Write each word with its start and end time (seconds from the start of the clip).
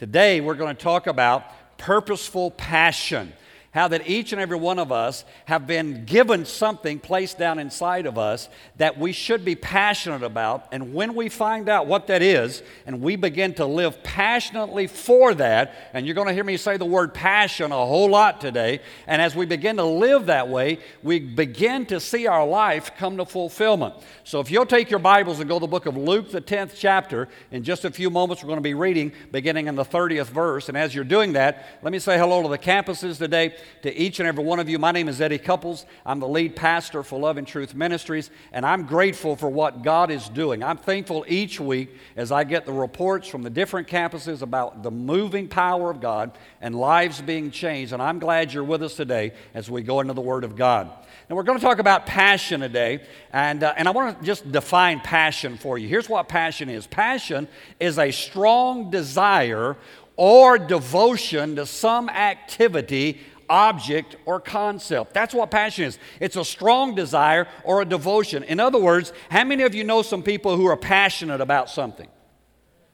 Today, 0.00 0.40
we're 0.40 0.54
going 0.54 0.74
to 0.74 0.82
talk 0.82 1.06
about 1.06 1.44
purposeful 1.76 2.52
passion 2.52 3.34
how 3.72 3.86
that 3.86 4.08
each 4.08 4.32
and 4.32 4.40
every 4.40 4.56
one 4.56 4.80
of 4.80 4.90
us 4.90 5.24
have 5.44 5.64
been 5.66 6.04
given 6.04 6.44
something 6.44 6.98
placed 6.98 7.38
down 7.38 7.60
inside 7.60 8.04
of 8.04 8.18
us 8.18 8.48
that 8.78 8.98
we 8.98 9.12
should 9.12 9.44
be 9.44 9.54
passionate 9.54 10.24
about. 10.24 10.66
And 10.72 10.92
when 10.92 11.14
we 11.14 11.28
find 11.28 11.68
out 11.68 11.86
what 11.86 12.08
that 12.08 12.20
is 12.20 12.64
and 12.84 13.00
we 13.00 13.14
begin 13.14 13.54
to 13.54 13.66
live 13.66 14.02
passionately 14.02 14.88
for 14.88 15.34
that, 15.34 15.90
and 15.94 16.04
you're 16.04 16.16
going 16.16 16.26
to 16.26 16.34
hear 16.34 16.42
me 16.42 16.56
say 16.56 16.78
the 16.78 16.84
word 16.84 17.14
passion 17.14 17.70
a 17.70 17.76
whole 17.76 18.10
lot 18.10 18.40
today, 18.40 18.80
and 19.06 19.22
as 19.22 19.36
we 19.36 19.46
begin 19.46 19.76
to 19.76 19.84
live 19.84 20.26
that 20.26 20.48
way, 20.48 20.80
we 21.04 21.20
begin 21.20 21.86
to 21.86 22.00
see 22.00 22.26
our 22.26 22.44
life 22.44 22.96
come 22.96 23.18
to 23.18 23.24
fulfillment. 23.24 23.94
So 24.24 24.40
if 24.40 24.50
you'll 24.50 24.66
take 24.66 24.90
your 24.90 24.98
Bibles 24.98 25.38
and 25.38 25.48
go 25.48 25.56
to 25.56 25.60
the 25.60 25.68
book 25.68 25.86
of 25.86 25.96
Luke, 25.96 26.32
the 26.32 26.40
10th 26.40 26.72
chapter, 26.74 27.28
in 27.52 27.62
just 27.62 27.84
a 27.84 27.90
few 27.92 28.10
moments 28.10 28.42
we're 28.42 28.48
going 28.48 28.56
to 28.56 28.62
be 28.62 28.74
reading 28.74 29.12
beginning 29.30 29.68
in 29.68 29.76
the 29.76 29.84
30th 29.84 30.26
verse. 30.26 30.68
And 30.68 30.76
as 30.76 30.92
you're 30.92 31.04
doing 31.04 31.34
that, 31.34 31.66
let 31.82 31.92
me 31.92 32.00
say 32.00 32.18
hello 32.18 32.42
to 32.42 32.48
the 32.48 32.58
campuses 32.58 33.18
today 33.18 33.54
to 33.82 33.94
each 33.94 34.20
and 34.20 34.28
every 34.28 34.44
one 34.44 34.58
of 34.60 34.68
you. 34.68 34.78
My 34.78 34.92
name 34.92 35.08
is 35.08 35.20
Eddie 35.20 35.38
Cupples. 35.38 35.86
I'm 36.04 36.20
the 36.20 36.28
lead 36.28 36.56
pastor 36.56 37.02
for 37.02 37.18
Love 37.18 37.36
and 37.36 37.46
Truth 37.46 37.74
Ministries, 37.74 38.30
and 38.52 38.64
I'm 38.64 38.86
grateful 38.86 39.36
for 39.36 39.48
what 39.48 39.82
God 39.82 40.10
is 40.10 40.28
doing. 40.28 40.62
I'm 40.62 40.76
thankful 40.76 41.24
each 41.28 41.60
week 41.60 41.96
as 42.16 42.32
I 42.32 42.44
get 42.44 42.66
the 42.66 42.72
reports 42.72 43.28
from 43.28 43.42
the 43.42 43.50
different 43.50 43.88
campuses 43.88 44.42
about 44.42 44.82
the 44.82 44.90
moving 44.90 45.48
power 45.48 45.90
of 45.90 46.00
God 46.00 46.32
and 46.60 46.74
lives 46.74 47.20
being 47.20 47.50
changed. 47.50 47.92
And 47.92 48.02
I'm 48.02 48.18
glad 48.18 48.52
you're 48.52 48.64
with 48.64 48.82
us 48.82 48.94
today 48.94 49.32
as 49.54 49.70
we 49.70 49.82
go 49.82 50.00
into 50.00 50.14
the 50.14 50.20
Word 50.20 50.44
of 50.44 50.56
God. 50.56 50.90
Now, 51.28 51.36
we're 51.36 51.44
going 51.44 51.58
to 51.58 51.64
talk 51.64 51.78
about 51.78 52.06
passion 52.06 52.60
today, 52.60 53.04
and, 53.32 53.62
uh, 53.62 53.72
and 53.76 53.86
I 53.86 53.92
want 53.92 54.18
to 54.18 54.24
just 54.24 54.50
define 54.50 54.98
passion 54.98 55.56
for 55.56 55.78
you. 55.78 55.86
Here's 55.86 56.08
what 56.08 56.28
passion 56.28 56.68
is 56.68 56.88
passion 56.88 57.46
is 57.78 57.98
a 57.98 58.10
strong 58.10 58.90
desire 58.90 59.76
or 60.16 60.58
devotion 60.58 61.56
to 61.56 61.66
some 61.66 62.08
activity 62.08 63.20
object, 63.50 64.16
or 64.24 64.40
concept. 64.40 65.12
That's 65.12 65.34
what 65.34 65.50
passion 65.50 65.84
is. 65.84 65.98
It's 66.20 66.36
a 66.36 66.44
strong 66.44 66.94
desire 66.94 67.48
or 67.64 67.82
a 67.82 67.84
devotion. 67.84 68.44
In 68.44 68.60
other 68.60 68.78
words, 68.78 69.12
how 69.28 69.44
many 69.44 69.64
of 69.64 69.74
you 69.74 69.84
know 69.84 70.00
some 70.02 70.22
people 70.22 70.56
who 70.56 70.66
are 70.66 70.76
passionate 70.76 71.40
about 71.40 71.68
something? 71.68 72.08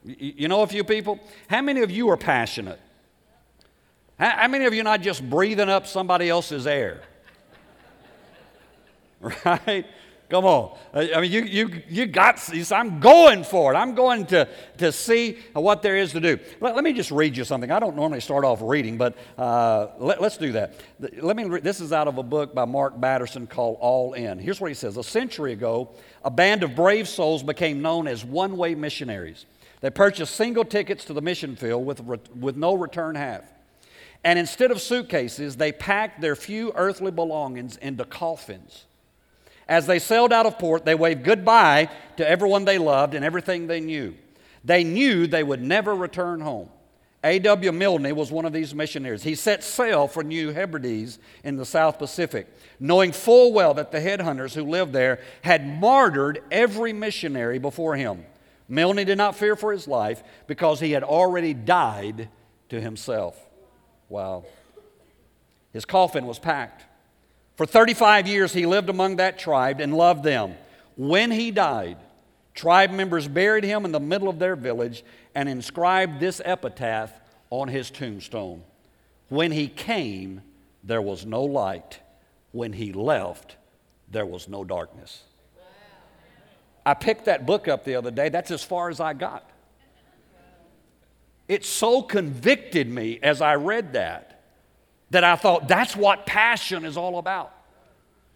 You 0.03 0.47
know 0.47 0.63
a 0.63 0.67
few 0.67 0.83
people? 0.83 1.19
How 1.47 1.61
many 1.61 1.81
of 1.81 1.91
you 1.91 2.09
are 2.09 2.17
passionate? 2.17 2.79
How 4.19 4.47
many 4.47 4.65
of 4.65 4.73
you 4.73 4.81
are 4.81 4.83
not 4.83 5.01
just 5.01 5.27
breathing 5.29 5.69
up 5.69 5.85
somebody 5.85 6.29
else's 6.29 6.67
air? 6.67 7.03
Right? 9.43 9.87
Come 10.29 10.43
on. 10.43 10.77
I 10.93 11.21
mean, 11.21 11.31
you, 11.31 11.43
you, 11.43 11.81
you 11.87 12.05
got, 12.05 12.37
I'm 12.73 12.99
going 12.99 13.45
for 13.45 13.73
it. 13.73 13.77
I'm 13.77 13.95
going 13.95 14.25
to, 14.27 14.49
to 14.77 14.91
see 14.91 15.37
what 15.53 15.81
there 15.81 15.95
is 15.95 16.11
to 16.11 16.19
do. 16.19 16.37
Let, 16.59 16.75
let 16.75 16.83
me 16.83 16.91
just 16.91 17.11
read 17.11 17.37
you 17.37 17.45
something. 17.45 17.71
I 17.71 17.79
don't 17.79 17.95
normally 17.95 18.19
start 18.19 18.43
off 18.43 18.59
reading, 18.61 18.97
but 18.97 19.15
uh, 19.37 19.87
let, 19.99 20.21
us 20.21 20.35
do 20.35 20.51
that. 20.51 20.73
Let 21.21 21.37
me 21.37 21.47
this 21.59 21.79
is 21.79 21.93
out 21.93 22.09
of 22.09 22.17
a 22.17 22.23
book 22.23 22.53
by 22.53 22.65
Mark 22.65 22.99
Batterson 22.99 23.47
called 23.47 23.77
All 23.79 24.13
In. 24.13 24.37
Here's 24.37 24.59
what 24.59 24.67
he 24.67 24.73
says 24.73 24.97
A 24.97 25.03
century 25.03 25.53
ago, 25.53 25.91
a 26.25 26.31
band 26.31 26.61
of 26.63 26.75
brave 26.75 27.07
souls 27.07 27.41
became 27.41 27.81
known 27.81 28.05
as 28.05 28.25
one 28.25 28.57
way 28.57 28.75
missionaries. 28.75 29.45
They 29.79 29.91
purchased 29.91 30.35
single 30.35 30.65
tickets 30.65 31.05
to 31.05 31.13
the 31.13 31.21
mission 31.21 31.55
field 31.55 31.85
with, 31.85 32.01
with 32.01 32.57
no 32.57 32.73
return 32.73 33.15
half. 33.15 33.43
And 34.25 34.37
instead 34.37 34.71
of 34.71 34.81
suitcases, 34.81 35.55
they 35.55 35.71
packed 35.71 36.19
their 36.19 36.35
few 36.35 36.73
earthly 36.75 37.11
belongings 37.11 37.77
into 37.77 38.03
coffins 38.03 38.87
as 39.67 39.85
they 39.85 39.99
sailed 39.99 40.31
out 40.31 40.45
of 40.45 40.57
port, 40.57 40.85
they 40.85 40.95
waved 40.95 41.23
goodbye 41.23 41.89
to 42.17 42.27
everyone 42.27 42.65
they 42.65 42.77
loved 42.77 43.13
and 43.13 43.25
everything 43.25 43.67
they 43.67 43.81
knew. 43.81 44.15
They 44.63 44.83
knew 44.83 45.27
they 45.27 45.43
would 45.43 45.61
never 45.61 45.95
return 45.95 46.41
home. 46.41 46.69
A.W. 47.23 47.71
Milne 47.71 48.15
was 48.15 48.31
one 48.31 48.45
of 48.45 48.53
these 48.53 48.75
missionaries. 48.75 49.23
He 49.23 49.35
set 49.35 49.63
sail 49.63 50.07
for 50.07 50.23
New 50.23 50.51
Hebrides 50.51 51.19
in 51.43 51.57
the 51.57 51.65
South 51.65 51.97
Pacific, 51.97 52.47
knowing 52.79 53.11
full 53.11 53.51
well 53.51 53.73
that 53.73 53.91
the 53.91 53.99
headhunters 53.99 54.53
who 54.53 54.63
lived 54.63 54.93
there 54.93 55.19
had 55.41 55.67
martyred 55.67 56.41
every 56.51 56.93
missionary 56.93 57.59
before 57.59 57.95
him. 57.95 58.23
Milne 58.69 58.97
did 58.97 59.17
not 59.17 59.35
fear 59.35 59.55
for 59.55 59.71
his 59.71 59.87
life 59.87 60.23
because 60.45 60.79
he 60.79 60.91
had 60.91 61.03
already 61.03 61.53
died 61.53 62.29
to 62.69 62.79
himself. 62.79 63.37
Wow. 64.09 64.45
His 65.73 65.85
coffin 65.85 66.25
was 66.25 66.39
packed. 66.39 66.85
For 67.57 67.65
35 67.65 68.27
years, 68.27 68.53
he 68.53 68.67
lived 68.67 68.87
among 68.87 69.15
that 69.15 69.39
tribe 69.39 69.81
and 69.81 69.97
loved 69.97 70.23
them. 70.23 70.53
When 70.95 71.31
he 71.31 71.49
died, 71.49 71.97
tribe 72.53 72.91
members 72.91 73.27
buried 73.27 73.63
him 73.63 73.83
in 73.83 73.91
the 73.91 73.99
middle 73.99 74.29
of 74.29 74.37
their 74.37 74.55
village 74.55 75.03
and 75.33 75.49
inscribed 75.49 76.19
this 76.19 76.39
epitaph 76.45 77.11
on 77.49 77.67
his 77.67 77.89
tombstone 77.89 78.63
When 79.29 79.51
he 79.51 79.67
came, 79.67 80.41
there 80.83 81.01
was 81.01 81.25
no 81.25 81.43
light. 81.43 81.99
When 82.51 82.73
he 82.73 82.93
left, 82.93 83.57
there 84.09 84.25
was 84.25 84.47
no 84.47 84.63
darkness. 84.63 85.23
I 86.85 86.93
picked 86.93 87.25
that 87.25 87.45
book 87.45 87.67
up 87.67 87.83
the 87.83 87.95
other 87.95 88.11
day. 88.11 88.29
That's 88.29 88.51
as 88.51 88.63
far 88.63 88.89
as 88.89 88.99
I 88.99 89.13
got. 89.13 89.49
It 91.47 91.65
so 91.65 92.03
convicted 92.03 92.87
me 92.87 93.19
as 93.23 93.41
I 93.41 93.55
read 93.55 93.93
that 93.93 94.26
that 95.09 95.23
I 95.23 95.35
thought 95.35 95.67
that's 95.67 95.95
what 95.95 96.25
passion 96.25 96.85
is 96.85 96.97
all 96.97 97.17
about. 97.17 97.53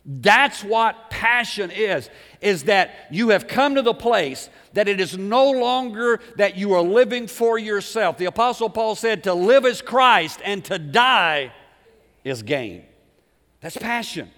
That's 0.03 0.63
what 0.63 1.11
passion 1.11 1.69
is, 1.69 2.09
is 2.41 2.63
that 2.63 3.07
you 3.11 3.29
have 3.29 3.47
come 3.47 3.75
to 3.75 3.83
the 3.83 3.93
place 3.93 4.49
that 4.73 4.87
it 4.87 4.99
is 4.99 5.17
no 5.17 5.51
longer 5.51 6.19
that 6.37 6.57
you 6.57 6.73
are 6.73 6.81
living 6.81 7.27
for 7.27 7.59
yourself. 7.59 8.17
The 8.17 8.25
Apostle 8.25 8.69
Paul 8.69 8.95
said, 8.95 9.23
to 9.25 9.33
live 9.33 9.65
is 9.65 9.81
Christ 9.81 10.39
and 10.43 10.65
to 10.65 10.79
die 10.79 11.53
is 12.23 12.41
gain. 12.41 12.85
That's 13.59 13.77
passion. 13.77 14.31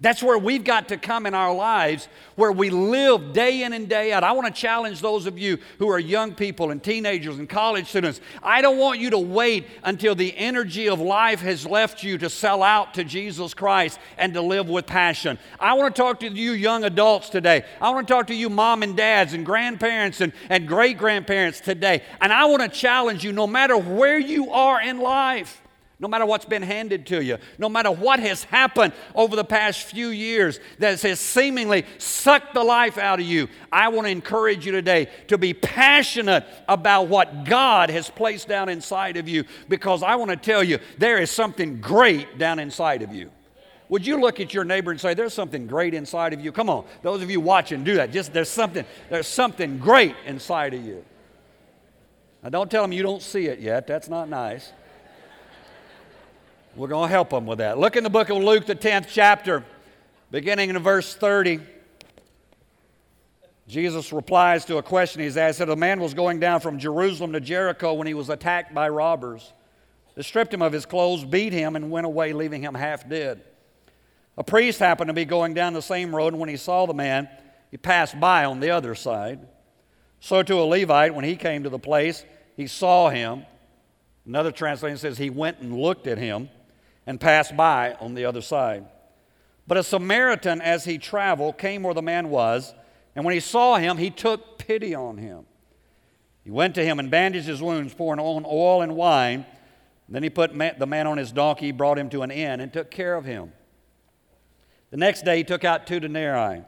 That's 0.00 0.22
where 0.22 0.38
we've 0.38 0.62
got 0.62 0.88
to 0.88 0.96
come 0.96 1.26
in 1.26 1.34
our 1.34 1.52
lives, 1.52 2.06
where 2.36 2.52
we 2.52 2.70
live 2.70 3.32
day 3.32 3.64
in 3.64 3.72
and 3.72 3.88
day 3.88 4.12
out. 4.12 4.22
I 4.22 4.30
want 4.30 4.46
to 4.46 4.52
challenge 4.52 5.00
those 5.00 5.26
of 5.26 5.40
you 5.40 5.58
who 5.80 5.88
are 5.90 5.98
young 5.98 6.34
people 6.34 6.70
and 6.70 6.80
teenagers 6.80 7.36
and 7.36 7.48
college 7.48 7.88
students. 7.88 8.20
I 8.40 8.62
don't 8.62 8.78
want 8.78 9.00
you 9.00 9.10
to 9.10 9.18
wait 9.18 9.66
until 9.82 10.14
the 10.14 10.36
energy 10.36 10.88
of 10.88 11.00
life 11.00 11.40
has 11.40 11.66
left 11.66 12.04
you 12.04 12.16
to 12.18 12.30
sell 12.30 12.62
out 12.62 12.94
to 12.94 13.02
Jesus 13.02 13.54
Christ 13.54 13.98
and 14.16 14.32
to 14.34 14.40
live 14.40 14.68
with 14.68 14.86
passion. 14.86 15.36
I 15.58 15.74
want 15.74 15.96
to 15.96 16.00
talk 16.00 16.20
to 16.20 16.28
you 16.28 16.52
young 16.52 16.84
adults 16.84 17.28
today. 17.28 17.64
I 17.80 17.90
want 17.90 18.06
to 18.06 18.14
talk 18.14 18.28
to 18.28 18.34
you 18.34 18.48
mom 18.48 18.84
and 18.84 18.96
dads 18.96 19.32
and 19.32 19.44
grandparents 19.44 20.20
and, 20.20 20.32
and 20.48 20.68
great 20.68 20.96
grandparents 20.96 21.58
today. 21.58 22.04
And 22.20 22.32
I 22.32 22.44
want 22.44 22.62
to 22.62 22.68
challenge 22.68 23.24
you 23.24 23.32
no 23.32 23.48
matter 23.48 23.76
where 23.76 24.18
you 24.18 24.52
are 24.52 24.80
in 24.80 25.00
life 25.00 25.60
no 26.00 26.06
matter 26.06 26.24
what's 26.24 26.44
been 26.44 26.62
handed 26.62 27.06
to 27.06 27.22
you, 27.22 27.38
no 27.58 27.68
matter 27.68 27.90
what 27.90 28.20
has 28.20 28.44
happened 28.44 28.92
over 29.16 29.34
the 29.34 29.44
past 29.44 29.82
few 29.84 30.08
years 30.08 30.60
that 30.78 31.00
has 31.00 31.18
seemingly 31.18 31.84
sucked 31.98 32.54
the 32.54 32.62
life 32.62 32.98
out 32.98 33.18
of 33.18 33.26
you, 33.26 33.48
I 33.72 33.88
want 33.88 34.06
to 34.06 34.10
encourage 34.10 34.64
you 34.64 34.70
today 34.70 35.08
to 35.26 35.36
be 35.36 35.54
passionate 35.54 36.44
about 36.68 37.08
what 37.08 37.44
God 37.44 37.90
has 37.90 38.10
placed 38.10 38.46
down 38.46 38.68
inside 38.68 39.16
of 39.16 39.28
you 39.28 39.44
because 39.68 40.04
I 40.04 40.14
want 40.14 40.30
to 40.30 40.36
tell 40.36 40.62
you 40.62 40.78
there 40.98 41.18
is 41.18 41.32
something 41.32 41.80
great 41.80 42.38
down 42.38 42.60
inside 42.60 43.02
of 43.02 43.12
you. 43.12 43.32
Would 43.88 44.06
you 44.06 44.20
look 44.20 44.38
at 44.38 44.54
your 44.54 44.64
neighbor 44.64 44.92
and 44.92 45.00
say, 45.00 45.14
There's 45.14 45.34
something 45.34 45.66
great 45.66 45.94
inside 45.94 46.32
of 46.32 46.40
you? 46.40 46.52
Come 46.52 46.70
on, 46.70 46.84
those 47.02 47.22
of 47.22 47.30
you 47.30 47.40
watching, 47.40 47.82
do 47.82 47.94
that. 47.96 48.12
Just 48.12 48.32
there's 48.32 48.50
something, 48.50 48.84
there's 49.10 49.26
something 49.26 49.78
great 49.78 50.14
inside 50.26 50.74
of 50.74 50.84
you. 50.84 51.04
Now 52.42 52.50
don't 52.50 52.70
tell 52.70 52.82
them 52.82 52.92
you 52.92 53.02
don't 53.02 53.22
see 53.22 53.46
it 53.46 53.58
yet. 53.58 53.88
That's 53.88 54.08
not 54.08 54.28
nice. 54.28 54.72
We're 56.78 56.86
going 56.86 57.08
to 57.08 57.12
help 57.12 57.30
them 57.30 57.44
with 57.44 57.58
that. 57.58 57.76
Look 57.76 57.96
in 57.96 58.04
the 58.04 58.10
book 58.10 58.28
of 58.28 58.36
Luke, 58.36 58.64
the 58.66 58.76
10th 58.76 59.08
chapter, 59.08 59.64
beginning 60.30 60.70
in 60.70 60.78
verse 60.78 61.12
30. 61.12 61.58
Jesus 63.66 64.12
replies 64.12 64.64
to 64.66 64.76
a 64.76 64.82
question 64.82 65.20
he's 65.20 65.36
asked. 65.36 65.58
Said, 65.58 65.70
A 65.70 65.74
man 65.74 65.98
was 65.98 66.14
going 66.14 66.38
down 66.38 66.60
from 66.60 66.78
Jerusalem 66.78 67.32
to 67.32 67.40
Jericho 67.40 67.94
when 67.94 68.06
he 68.06 68.14
was 68.14 68.28
attacked 68.28 68.72
by 68.72 68.88
robbers. 68.90 69.52
They 70.14 70.22
stripped 70.22 70.54
him 70.54 70.62
of 70.62 70.72
his 70.72 70.86
clothes, 70.86 71.24
beat 71.24 71.52
him, 71.52 71.74
and 71.74 71.90
went 71.90 72.06
away, 72.06 72.32
leaving 72.32 72.62
him 72.62 72.76
half 72.76 73.08
dead. 73.08 73.42
A 74.36 74.44
priest 74.44 74.78
happened 74.78 75.08
to 75.08 75.14
be 75.14 75.24
going 75.24 75.54
down 75.54 75.72
the 75.72 75.82
same 75.82 76.14
road, 76.14 76.32
and 76.32 76.38
when 76.38 76.48
he 76.48 76.56
saw 76.56 76.86
the 76.86 76.94
man, 76.94 77.28
he 77.72 77.76
passed 77.76 78.20
by 78.20 78.44
on 78.44 78.60
the 78.60 78.70
other 78.70 78.94
side. 78.94 79.40
So 80.20 80.44
to 80.44 80.60
a 80.60 80.62
Levite, 80.62 81.12
when 81.12 81.24
he 81.24 81.34
came 81.34 81.64
to 81.64 81.70
the 81.70 81.78
place, 81.80 82.24
he 82.56 82.68
saw 82.68 83.08
him. 83.10 83.44
Another 84.24 84.52
translation 84.52 84.98
says 84.98 85.18
he 85.18 85.28
went 85.28 85.58
and 85.58 85.76
looked 85.76 86.06
at 86.06 86.18
him 86.18 86.50
and 87.08 87.18
passed 87.18 87.56
by 87.56 87.94
on 88.00 88.12
the 88.12 88.26
other 88.26 88.42
side. 88.42 88.84
But 89.66 89.78
a 89.78 89.82
Samaritan, 89.82 90.60
as 90.60 90.84
he 90.84 90.98
traveled, 90.98 91.56
came 91.56 91.82
where 91.82 91.94
the 91.94 92.02
man 92.02 92.28
was, 92.28 92.74
and 93.16 93.24
when 93.24 93.32
he 93.32 93.40
saw 93.40 93.76
him, 93.76 93.96
he 93.96 94.10
took 94.10 94.58
pity 94.58 94.94
on 94.94 95.16
him. 95.16 95.46
He 96.44 96.50
went 96.50 96.74
to 96.74 96.84
him 96.84 96.98
and 96.98 97.10
bandaged 97.10 97.46
his 97.46 97.62
wounds, 97.62 97.94
pouring 97.94 98.20
on 98.20 98.44
oil 98.46 98.82
and 98.82 98.94
wine. 98.94 99.46
Then 100.06 100.22
he 100.22 100.28
put 100.28 100.50
the 100.56 100.86
man 100.86 101.06
on 101.06 101.16
his 101.16 101.32
donkey, 101.32 101.72
brought 101.72 101.98
him 101.98 102.10
to 102.10 102.20
an 102.20 102.30
inn, 102.30 102.60
and 102.60 102.70
took 102.70 102.90
care 102.90 103.14
of 103.14 103.24
him. 103.24 103.52
The 104.90 104.98
next 104.98 105.24
day 105.24 105.38
he 105.38 105.44
took 105.44 105.64
out 105.64 105.86
two 105.86 106.00
denarii 106.00 106.62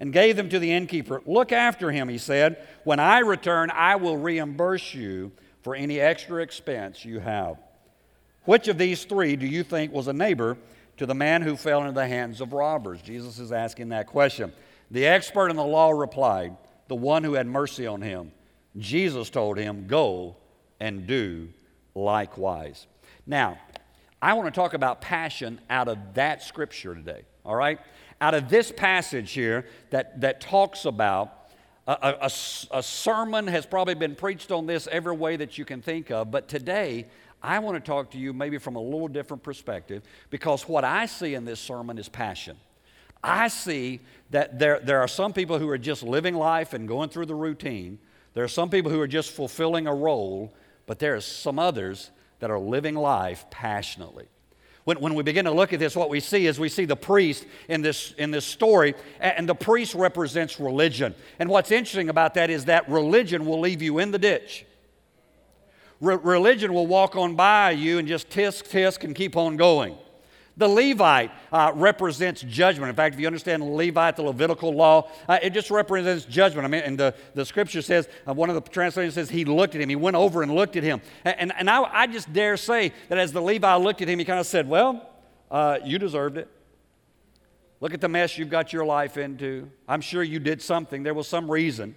and 0.00 0.12
gave 0.12 0.36
them 0.36 0.50
to 0.50 0.58
the 0.58 0.70
innkeeper. 0.70 1.22
Look 1.24 1.50
after 1.50 1.90
him, 1.90 2.10
he 2.10 2.18
said. 2.18 2.62
When 2.84 3.00
I 3.00 3.20
return, 3.20 3.70
I 3.70 3.96
will 3.96 4.18
reimburse 4.18 4.92
you 4.92 5.32
for 5.62 5.74
any 5.74 5.98
extra 5.98 6.42
expense 6.42 7.06
you 7.06 7.20
have. 7.20 7.56
Which 8.48 8.66
of 8.68 8.78
these 8.78 9.04
three 9.04 9.36
do 9.36 9.46
you 9.46 9.62
think 9.62 9.92
was 9.92 10.08
a 10.08 10.12
neighbor 10.14 10.56
to 10.96 11.04
the 11.04 11.14
man 11.14 11.42
who 11.42 11.54
fell 11.54 11.80
into 11.80 11.92
the 11.92 12.06
hands 12.06 12.40
of 12.40 12.54
robbers? 12.54 13.02
Jesus 13.02 13.38
is 13.38 13.52
asking 13.52 13.90
that 13.90 14.06
question. 14.06 14.54
The 14.90 15.06
expert 15.06 15.50
in 15.50 15.56
the 15.56 15.62
law 15.62 15.90
replied, 15.90 16.56
The 16.86 16.94
one 16.94 17.24
who 17.24 17.34
had 17.34 17.46
mercy 17.46 17.86
on 17.86 18.00
him. 18.00 18.32
Jesus 18.78 19.28
told 19.28 19.58
him, 19.58 19.86
Go 19.86 20.34
and 20.80 21.06
do 21.06 21.50
likewise. 21.94 22.86
Now, 23.26 23.58
I 24.22 24.32
want 24.32 24.46
to 24.46 24.58
talk 24.58 24.72
about 24.72 25.02
passion 25.02 25.60
out 25.68 25.88
of 25.88 25.98
that 26.14 26.42
scripture 26.42 26.94
today, 26.94 27.24
all 27.44 27.54
right? 27.54 27.78
Out 28.18 28.32
of 28.32 28.48
this 28.48 28.72
passage 28.72 29.32
here 29.32 29.66
that, 29.90 30.22
that 30.22 30.40
talks 30.40 30.86
about 30.86 31.50
a, 31.86 32.16
a, 32.22 32.30
a, 32.78 32.82
sermon 32.82 33.46
has 33.46 33.64
probably 33.64 33.94
been 33.94 34.14
preached 34.14 34.52
on 34.52 34.66
this 34.66 34.86
every 34.92 35.16
way 35.16 35.36
that 35.36 35.56
you 35.56 35.64
can 35.64 35.80
think 35.80 36.10
of, 36.10 36.30
but 36.30 36.46
today 36.46 37.06
I 37.42 37.58
want 37.60 37.76
to 37.76 37.80
talk 37.80 38.10
to 38.12 38.18
you 38.18 38.32
maybe 38.32 38.58
from 38.58 38.76
a 38.76 38.80
little 38.80 39.08
different 39.08 39.42
perspective 39.42 40.02
because 40.30 40.68
what 40.68 40.84
I 40.84 41.06
see 41.06 41.34
in 41.34 41.44
this 41.44 41.60
sermon 41.60 41.98
is 41.98 42.08
passion. 42.08 42.56
I 43.22 43.48
see 43.48 44.00
that 44.30 44.58
there, 44.58 44.80
there 44.80 45.00
are 45.00 45.08
some 45.08 45.32
people 45.32 45.58
who 45.58 45.68
are 45.68 45.78
just 45.78 46.02
living 46.02 46.34
life 46.34 46.72
and 46.72 46.86
going 46.86 47.10
through 47.10 47.26
the 47.26 47.34
routine. 47.34 47.98
There 48.34 48.44
are 48.44 48.48
some 48.48 48.70
people 48.70 48.90
who 48.90 49.00
are 49.00 49.08
just 49.08 49.32
fulfilling 49.32 49.86
a 49.86 49.94
role, 49.94 50.54
but 50.86 50.98
there 50.98 51.14
are 51.14 51.20
some 51.20 51.58
others 51.58 52.10
that 52.40 52.50
are 52.50 52.58
living 52.58 52.94
life 52.94 53.44
passionately. 53.50 54.26
When, 54.84 55.00
when 55.00 55.14
we 55.14 55.22
begin 55.22 55.44
to 55.44 55.50
look 55.50 55.72
at 55.72 55.80
this, 55.80 55.94
what 55.94 56.08
we 56.08 56.20
see 56.20 56.46
is 56.46 56.58
we 56.58 56.68
see 56.68 56.86
the 56.86 56.96
priest 56.96 57.44
in 57.68 57.82
this, 57.82 58.12
in 58.12 58.30
this 58.30 58.46
story, 58.46 58.94
and 59.20 59.48
the 59.48 59.54
priest 59.54 59.94
represents 59.94 60.58
religion. 60.58 61.14
And 61.38 61.50
what's 61.50 61.70
interesting 61.70 62.08
about 62.08 62.34
that 62.34 62.48
is 62.48 62.66
that 62.66 62.88
religion 62.88 63.44
will 63.44 63.60
leave 63.60 63.82
you 63.82 63.98
in 63.98 64.12
the 64.12 64.18
ditch. 64.18 64.64
Re- 66.00 66.18
religion 66.22 66.72
will 66.72 66.86
walk 66.86 67.16
on 67.16 67.34
by 67.34 67.72
you 67.72 67.98
and 67.98 68.06
just 68.06 68.30
tisk, 68.30 68.68
tisk, 68.68 69.04
and 69.04 69.14
keep 69.14 69.36
on 69.36 69.56
going. 69.56 69.96
The 70.56 70.68
Levite 70.68 71.30
uh, 71.52 71.70
represents 71.74 72.42
judgment. 72.42 72.90
In 72.90 72.96
fact, 72.96 73.14
if 73.14 73.20
you 73.20 73.28
understand 73.28 73.62
the 73.62 73.66
Levite, 73.66 74.16
the 74.16 74.22
Levitical 74.22 74.74
law, 74.74 75.08
uh, 75.28 75.38
it 75.40 75.50
just 75.50 75.70
represents 75.70 76.24
judgment. 76.24 76.64
I 76.64 76.68
mean, 76.68 76.82
and 76.82 76.98
the, 76.98 77.14
the 77.34 77.44
scripture 77.44 77.80
says, 77.80 78.08
uh, 78.26 78.34
one 78.34 78.50
of 78.50 78.56
the 78.56 78.68
translations 78.68 79.14
says, 79.14 79.30
he 79.30 79.44
looked 79.44 79.76
at 79.76 79.80
him. 79.80 79.88
He 79.88 79.94
went 79.94 80.16
over 80.16 80.42
and 80.42 80.52
looked 80.52 80.74
at 80.76 80.82
him. 80.82 81.00
And, 81.24 81.38
and, 81.38 81.52
and 81.58 81.70
I, 81.70 81.82
I, 81.82 82.06
just 82.08 82.32
dare 82.32 82.56
say 82.56 82.92
that 83.08 83.18
as 83.18 83.32
the 83.32 83.40
Levite 83.40 83.80
looked 83.80 84.02
at 84.02 84.08
him, 84.08 84.18
he 84.18 84.24
kind 84.24 84.40
of 84.40 84.46
said, 84.46 84.68
Well, 84.68 85.08
uh, 85.48 85.78
you 85.84 85.96
deserved 85.96 86.36
it. 86.36 86.48
Look 87.80 87.94
at 87.94 88.00
the 88.00 88.08
mess 88.08 88.36
you've 88.36 88.50
got 88.50 88.72
your 88.72 88.84
life 88.84 89.16
into. 89.16 89.70
I'm 89.86 90.00
sure 90.00 90.24
you 90.24 90.40
did 90.40 90.60
something. 90.60 91.04
There 91.04 91.14
was 91.14 91.28
some 91.28 91.48
reason 91.48 91.94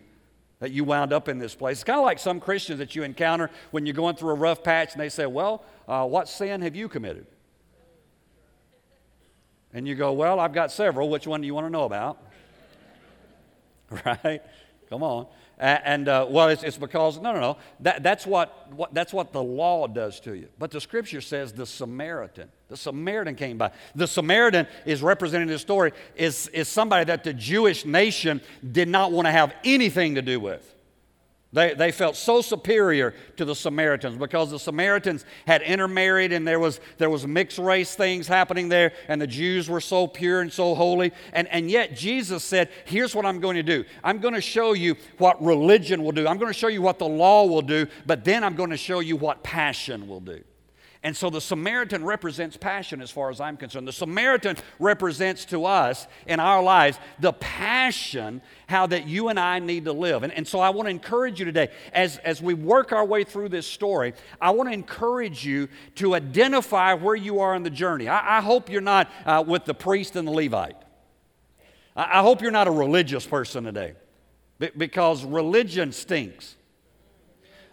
that 0.62 0.72
you 0.72 0.84
wound 0.84 1.12
up 1.12 1.28
in 1.28 1.40
this 1.40 1.56
place. 1.56 1.80
It's 1.80 1.84
kind 1.84 1.98
of 1.98 2.06
like 2.06 2.20
some 2.20 2.40
Christians 2.40 2.78
that 2.78 2.96
you 2.96 3.02
encounter 3.02 3.50
when 3.72 3.86
you're 3.86 3.96
going 3.96 4.16
through 4.16 4.30
a 4.30 4.36
rough 4.36 4.64
patch 4.64 4.94
and 4.94 5.02
they 5.02 5.10
say, 5.10 5.26
Well, 5.26 5.66
uh, 5.88 6.06
what 6.06 6.30
sin 6.30 6.62
have 6.62 6.76
you 6.76 6.88
committed? 6.88 7.26
And 9.74 9.88
you 9.88 9.96
go, 9.96 10.14
Well, 10.14 10.40
I've 10.40 10.54
got 10.54 10.72
several. 10.72 11.10
Which 11.10 11.26
one 11.26 11.42
do 11.42 11.48
you 11.48 11.56
want 11.56 11.66
to 11.66 11.72
know 11.72 11.84
about? 11.84 12.24
right? 14.06 14.42
Come 14.88 15.02
on. 15.02 15.26
And, 15.62 16.08
uh, 16.08 16.26
well, 16.28 16.50
it's, 16.50 16.64
it's, 16.64 16.78
because, 16.78 17.20
no, 17.20 17.34
no, 17.34 17.40
no. 17.40 17.58
That, 17.82 18.02
that's, 18.02 18.26
what, 18.26 18.74
what, 18.74 18.96
that's 18.96 19.14
what 19.14 19.32
the 19.32 19.44
law 19.44 19.86
does 19.86 20.20
to 20.22 20.34
you. 20.34 20.48
But 20.58 20.72
the 20.72 20.82
scripture 20.82 21.22
says 21.22 21.54
the 21.54 21.68
Samaritan, 21.68 22.50
the 22.68 22.76
Samaritan 22.76 23.36
came 23.36 23.60
by. 23.60 23.72
The 23.94 24.08
Samaritan 24.08 24.66
is 24.88 25.04
representing 25.04 25.48
the 25.48 25.60
story, 25.60 25.92
is, 26.16 26.48
is 26.48 26.68
somebody 26.68 27.06
that 27.06 27.24
the 27.24 27.34
Jewish 27.34 27.86
nation 27.86 28.42
did 28.72 28.88
not 28.88 29.12
want 29.12 29.28
to 29.28 29.32
have 29.32 29.54
anything 29.64 30.16
to 30.16 30.24
do 30.24 30.40
with. 30.40 30.71
They, 31.54 31.74
they 31.74 31.92
felt 31.92 32.16
so 32.16 32.42
superior 32.42 33.14
to 33.36 33.44
the 33.44 33.56
Samaritans 33.56 34.18
because 34.18 34.52
the 34.52 34.60
Samaritans 34.60 35.26
had 35.46 35.62
intermarried 35.62 36.32
and 36.32 36.48
there 36.48 36.62
was, 36.62 36.80
there 36.98 37.10
was 37.10 37.28
mixed 37.28 37.58
race 37.58 37.94
things 37.94 38.26
happening 38.26 38.70
there, 38.70 38.94
and 39.10 39.22
the 39.22 39.28
Jews 39.28 39.70
were 39.70 39.82
so 39.82 40.08
pure 40.08 40.40
and 40.40 40.52
so 40.52 40.76
holy. 40.76 41.12
And, 41.34 41.50
and 41.50 41.70
yet 41.70 41.94
Jesus 41.94 42.44
said, 42.46 42.70
Here's 42.86 43.14
what 43.14 43.26
I'm 43.26 43.42
going 43.42 43.58
to 43.58 43.64
do 43.64 43.84
I'm 44.02 44.20
going 44.20 44.34
to 44.34 44.42
show 44.42 44.72
you 44.72 44.96
what 45.18 45.44
religion 45.44 46.04
will 46.04 46.14
do, 46.14 46.26
I'm 46.26 46.38
going 46.38 46.54
to 46.54 46.58
show 46.58 46.70
you 46.70 46.82
what 46.82 47.00
the 47.00 47.08
law 47.08 47.46
will 47.46 47.62
do, 47.62 47.86
but 48.06 48.24
then 48.24 48.46
I'm 48.46 48.56
going 48.56 48.70
to 48.70 48.78
show 48.78 49.02
you 49.02 49.18
what 49.18 49.44
passion 49.44 50.08
will 50.08 50.22
do. 50.22 50.42
And 51.04 51.18
so 51.18 51.32
the 51.32 51.42
Samaritan 51.42 52.06
represents 52.06 52.58
passion 52.58 53.02
as 53.02 53.10
far 53.10 53.32
as 53.32 53.42
I'm 53.42 53.58
concerned. 53.58 53.88
The 53.88 53.92
Samaritan 53.92 54.58
represents 54.78 55.46
to 55.46 55.66
us 55.66 56.06
in 56.28 56.40
our 56.40 56.62
lives 56.62 57.00
the 57.20 57.34
passion, 57.34 58.40
how 58.68 58.86
that 58.86 59.08
you 59.08 59.30
and 59.30 59.40
I 59.40 59.58
need 59.58 59.86
to 59.86 59.94
live. 59.94 60.22
And, 60.22 60.32
and 60.32 60.48
so 60.48 60.60
I 60.60 60.70
want 60.70 60.86
to 60.86 60.92
encourage 60.92 61.40
you 61.40 61.46
today, 61.46 61.70
as, 61.92 62.18
as 62.18 62.40
we 62.40 62.54
work 62.54 62.92
our 62.92 63.04
way 63.04 63.24
through 63.24 63.50
this 63.50 63.66
story, 63.66 64.14
I 64.40 64.52
want 64.52 64.70
to 64.70 64.74
encourage 64.74 65.44
you 65.44 65.70
to 65.96 66.14
identify 66.14 66.94
where 66.94 67.16
you 67.16 67.40
are 67.40 67.56
in 67.56 67.64
the 67.64 67.72
journey. 67.72 68.08
I, 68.08 68.38
I 68.38 68.42
hope 68.42 68.70
you're 68.70 68.80
not 68.80 69.10
uh, 69.26 69.44
with 69.46 69.66
the 69.66 69.74
priest 69.74 70.16
and 70.16 70.28
the 70.28 70.32
Levite. 70.32 70.78
I, 71.96 72.20
I 72.20 72.22
hope 72.22 72.44
you're 72.44 72.52
not 72.52 72.68
a 72.68 72.72
religious 72.72 73.26
person 73.26 73.64
today 73.64 73.96
because 74.78 75.26
religion 75.26 75.94
stinks. 75.94 76.58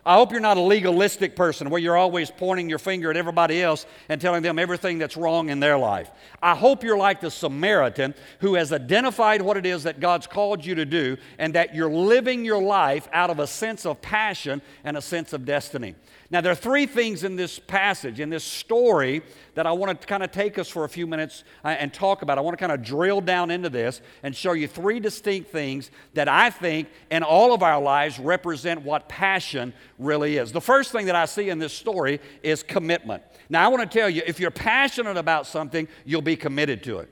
I 0.07 0.15
hope 0.15 0.33
you're 0.33 0.41
not 0.41 0.57
a 0.57 0.63
legalistic 0.63 1.37
person 1.37 1.69
where 1.71 1.81
you're 1.81 1.97
always 1.97 2.31
pointing 2.31 2.69
your 2.69 2.79
finger 2.79 3.11
at 3.11 3.17
everybody 3.17 3.63
else 3.63 3.85
and 4.09 4.21
telling 4.21 4.43
them 4.43 4.59
everything 4.59 4.99
that's 4.99 5.17
wrong 5.17 5.51
in 5.51 5.61
their 5.61 5.77
life. 5.77 6.11
I 6.43 6.55
hope 6.55 6.83
you're 6.83 6.97
like 6.97 7.21
the 7.21 7.31
Samaritan 7.31 8.15
who 8.41 8.55
has 8.55 8.73
identified 8.73 9.43
what 9.43 9.57
it 9.57 9.67
is 9.67 9.83
that 9.83 10.01
God's 10.01 10.27
called 10.27 10.65
you 10.65 10.75
to 10.77 10.85
do 10.85 11.17
and 11.39 11.55
that 11.55 11.75
you're 11.75 11.91
living 11.91 12.45
your 12.45 12.63
life 12.63 13.09
out 13.13 13.31
of 13.31 13.39
a 13.39 13.47
sense 13.47 13.85
of 13.85 14.01
passion 14.01 14.63
and 14.85 14.97
a 14.97 15.03
sense 15.03 15.33
of 15.33 15.45
destiny. 15.45 15.95
Now, 16.31 16.43
there 16.43 16.53
are 16.53 16.57
three 16.57 16.85
things 16.85 17.25
in 17.25 17.37
this 17.37 17.59
passage, 17.59 18.21
in 18.21 18.29
this 18.29 18.45
story, 18.45 19.23
that 19.55 19.67
I 19.67 19.73
want 19.73 19.99
to 19.99 20.07
kind 20.07 20.23
of 20.23 20.31
take 20.31 20.59
us 20.59 20.69
for 20.69 20.85
a 20.85 20.89
few 20.89 21.07
minutes 21.07 21.43
uh, 21.65 21.69
and 21.69 21.93
talk 21.93 22.21
about. 22.21 22.37
I 22.37 22.43
want 22.43 22.53
to 22.53 22.61
kind 22.61 22.71
of 22.71 22.83
drill 22.83 23.23
down 23.23 23.51
into 23.51 23.71
this 23.71 24.03
and 24.23 24.37
show 24.37 24.53
you 24.53 24.69
three 24.69 25.01
distinct 25.01 25.51
things 25.51 25.91
that 26.13 26.29
I 26.29 26.51
think 26.51 26.89
in 27.11 27.23
all 27.23 27.55
of 27.55 27.63
our 27.63 27.81
lives 27.81 28.19
represent 28.19 28.83
what 28.83 29.09
passion 29.09 29.73
really 29.99 30.37
is. 30.37 30.53
The 30.53 30.61
first 30.61 30.93
thing 30.93 31.07
that 31.07 31.17
I 31.17 31.25
see 31.25 31.49
in 31.49 31.59
this 31.59 31.73
story 31.73 32.21
is 32.43 32.63
commitment. 32.63 33.23
Now, 33.49 33.65
I 33.65 33.69
want 33.69 33.91
to 33.91 33.99
tell 33.99 34.11
you 34.11 34.21
if 34.27 34.39
you're 34.39 34.51
passionate 34.51 35.17
about 35.17 35.47
something, 35.47 35.89
you'll 36.05 36.21
be 36.21 36.37
committed 36.37 36.83
to 36.85 36.99
it. 36.99 37.09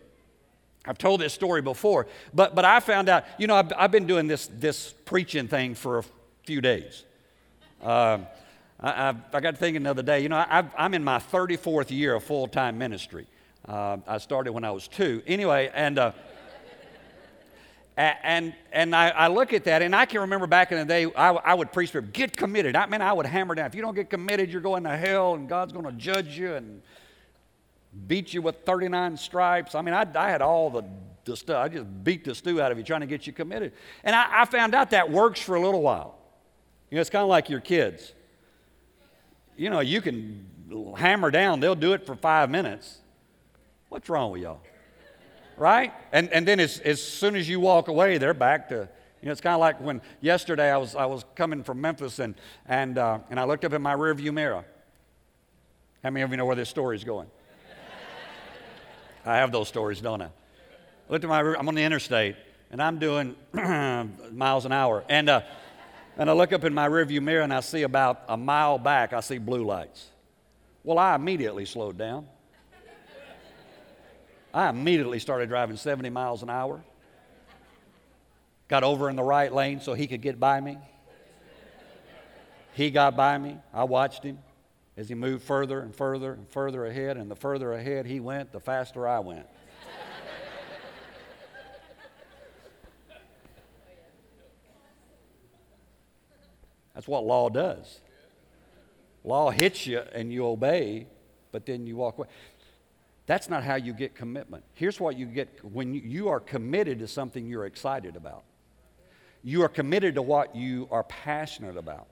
I've 0.85 0.99
told 0.99 1.23
this 1.23 1.33
story 1.33 1.63
before, 1.63 2.07
but, 2.35 2.55
but 2.55 2.67
I 2.67 2.81
found 2.81 3.09
out, 3.09 3.25
you 3.39 3.47
know, 3.47 3.57
I've, 3.57 3.73
I've 3.77 3.91
been 3.91 4.07
doing 4.07 4.27
this, 4.27 4.49
this 4.53 4.93
preaching 5.07 5.49
thing 5.49 5.75
for 5.75 5.99
a 5.99 6.05
few 6.45 6.61
days. 6.61 7.05
Uh, 7.83 8.19
I, 8.81 8.91
I, 8.91 9.15
I, 9.33 9.41
got 9.41 9.57
thinking 9.57 9.85
the 9.85 9.91
other 9.91 10.03
day, 10.03 10.21
you 10.21 10.29
know, 10.29 10.37
I, 10.37 10.65
am 10.77 10.93
in 10.93 11.03
my 11.03 11.19
34th 11.19 11.91
year 11.91 12.15
of 12.15 12.25
full 12.25 12.47
time 12.47 12.77
ministry. 12.77 13.27
Uh, 13.67 13.99
I 14.07 14.19
started 14.19 14.53
when 14.53 14.65
I 14.65 14.71
was 14.71 14.89
two. 14.89 15.23
Anyway, 15.27 15.71
and. 15.75 15.99
Uh, 15.99 16.13
and 17.97 18.55
and 18.73 18.95
I, 18.95 19.09
I, 19.09 19.29
look 19.29 19.55
at 19.55 19.65
that, 19.65 19.81
and 19.81 19.97
I 19.97 20.05
can 20.05 20.21
remember 20.21 20.47
back 20.47 20.71
in 20.71 20.77
the 20.79 20.85
day, 20.85 21.07
I, 21.17 21.31
I 21.31 21.55
would 21.55 21.73
preach 21.73 21.91
for 21.91 22.03
get 22.03 22.37
committed. 22.37 22.77
I 22.77 22.85
mean, 22.85 23.01
I 23.01 23.11
would 23.11 23.25
hammer 23.25 23.55
down. 23.55 23.65
If 23.65 23.75
you 23.75 23.81
don't 23.81 23.95
get 23.95 24.11
committed, 24.11 24.53
you're 24.53 24.61
going 24.61 24.85
to 24.85 24.95
hell, 24.95 25.35
and 25.35 25.49
God's 25.49 25.73
going 25.73 25.87
to 25.87 25.93
judge 25.93 26.37
you 26.37 26.55
and 26.55 26.83
beat 28.07 28.35
you 28.35 28.43
with 28.43 28.57
39 28.67 29.17
stripes. 29.17 29.75
I 29.75 29.81
mean, 29.81 29.95
I, 29.95 30.07
I 30.15 30.29
had 30.29 30.43
all 30.43 30.69
the, 30.69 30.85
the 31.25 31.37
stuff. 31.39 31.65
I 31.65 31.69
just 31.69 31.87
beat 32.05 32.25
the 32.25 32.35
stew 32.35 32.61
out 32.61 32.71
of 32.71 32.77
you 32.77 32.85
trying 32.85 33.01
to 33.01 33.07
get 33.07 33.27
you 33.27 33.33
committed. 33.33 33.73
And 34.05 34.15
I, 34.15 34.43
I 34.43 34.45
found 34.45 34.75
out 34.75 34.91
that 34.91 35.11
works 35.11 35.41
for 35.41 35.55
a 35.55 35.61
little 35.61 35.81
while. 35.81 36.19
You 36.91 36.97
know, 36.97 37.01
it's 37.01 37.09
kind 37.09 37.23
of 37.23 37.31
like 37.31 37.49
your 37.49 37.61
kids 37.61 38.13
you 39.57 39.71
know, 39.71 39.81
you 39.81 40.01
can 40.01 40.47
hammer 40.97 41.31
down, 41.31 41.61
they'll 41.61 41.75
do 41.75 41.93
it 41.93 42.05
for 42.05 42.15
five 42.15 42.51
minutes. 42.51 42.99
What's 43.89 44.09
wrong 44.09 44.33
with 44.33 44.43
y'all? 44.43 44.61
Right? 45.57 45.93
And, 46.13 46.31
and 46.33 46.47
then 46.47 46.61
as, 46.61 46.81
as 46.81 47.03
soon 47.03 47.35
as 47.35 47.49
you 47.49 47.61
walk 47.61 47.89
away, 47.89 48.19
they're 48.19 48.35
back 48.35 48.69
to, 48.69 48.89
you 49.23 49.27
know, 49.27 49.33
it's 49.33 49.41
kind 49.41 49.55
of 49.55 49.61
like 49.61 49.81
when 49.81 50.03
yesterday 50.21 50.71
I 50.71 50.77
was, 50.77 50.95
I 50.95 51.07
was 51.07 51.25
coming 51.35 51.63
from 51.63 51.81
Memphis 51.81 52.19
and, 52.19 52.35
and, 52.67 52.99
uh, 52.99 53.21
and 53.31 53.41
I 53.41 53.45
looked 53.45 53.65
up 53.65 53.73
in 53.73 53.81
my 53.81 53.95
rearview 53.95 54.33
mirror. 54.35 54.65
How 56.03 56.11
many 56.11 56.23
of 56.23 56.31
you 56.31 56.37
know 56.37 56.45
where 56.45 56.57
this 56.57 56.69
story 56.69 56.97
is 56.97 57.05
going? 57.05 57.29
I 59.25 59.37
have 59.37 59.51
those 59.51 59.69
stories, 59.69 60.01
don't 60.01 60.21
I? 60.21 60.29
Looked 61.09 61.25
at 61.25 61.31
my, 61.31 61.41
I'm 61.41 61.69
on 61.69 61.75
the 61.75 61.83
interstate 61.83 62.37
and 62.71 62.83
I'm 62.83 62.99
doing 62.99 63.35
miles 63.53 64.67
an 64.67 64.73
hour. 64.73 65.05
And, 65.09 65.31
uh, 65.31 65.41
and 66.17 66.31
I 66.31 66.33
look 66.33 66.53
up 66.53 66.65
in 66.65 66.73
my 66.73 66.89
rearview 66.89 67.23
mirror 67.23 67.43
and 67.43 67.53
I 67.53 67.61
see 67.61 67.83
about 67.83 68.23
a 68.29 68.37
mile 68.37 68.79
back, 68.79 69.13
I 69.13 69.21
see 69.21 69.39
blue 69.39 69.65
lights. 69.65 70.09
Well, 70.83 70.99
I 70.99 71.15
immediately 71.15 71.65
slowed 71.65 71.99
down. 71.99 72.27
I 74.55 74.71
immediately 74.71 75.19
started 75.19 75.49
driving 75.49 75.77
70 75.77 76.09
miles 76.11 76.43
an 76.43 76.49
hour. 76.49 76.83
Got 78.69 78.85
over 78.85 79.11
in 79.11 79.17
the 79.17 79.23
right 79.23 79.53
lane 79.53 79.81
so 79.81 79.93
he 79.93 80.07
could 80.07 80.23
get 80.23 80.41
by 80.41 80.61
me. 80.61 80.79
He 82.73 82.91
got 82.91 83.17
by 83.17 83.37
me. 83.37 83.59
I 83.73 83.85
watched 83.85 84.23
him 84.23 84.39
as 84.97 85.09
he 85.09 85.15
moved 85.15 85.45
further 85.45 85.81
and 85.81 85.95
further 85.95 86.33
and 86.33 86.49
further 86.49 86.87
ahead. 86.87 87.17
And 87.17 87.31
the 87.31 87.37
further 87.37 87.73
ahead 87.73 88.07
he 88.07 88.21
went, 88.21 88.53
the 88.53 88.61
faster 88.61 89.07
I 89.07 89.21
went. 89.21 89.47
That's 96.97 97.07
what 97.07 97.27
law 97.27 97.51
does. 97.51 98.01
Law 99.23 99.51
hits 99.51 99.87
you 99.87 100.01
and 100.15 100.33
you 100.33 100.47
obey, 100.47 101.07
but 101.53 101.67
then 101.67 101.87
you 101.87 101.95
walk 101.97 102.17
away. 102.17 102.29
That's 103.27 103.51
not 103.51 103.63
how 103.63 103.75
you 103.75 103.93
get 103.93 104.15
commitment. 104.15 104.65
Here's 104.73 104.99
what 104.99 105.19
you 105.19 105.27
get 105.27 105.63
when 105.63 105.93
you 105.93 106.29
are 106.29 106.41
committed 106.41 107.01
to 107.01 107.07
something 107.07 107.47
you're 107.47 107.67
excited 107.67 108.17
about. 108.17 108.45
You 109.45 109.63
are 109.63 109.69
committed 109.69 110.15
to 110.15 110.23
what 110.23 110.57
you 110.57 110.89
are 110.91 111.05
passionate 111.05 111.77
about 111.77 112.09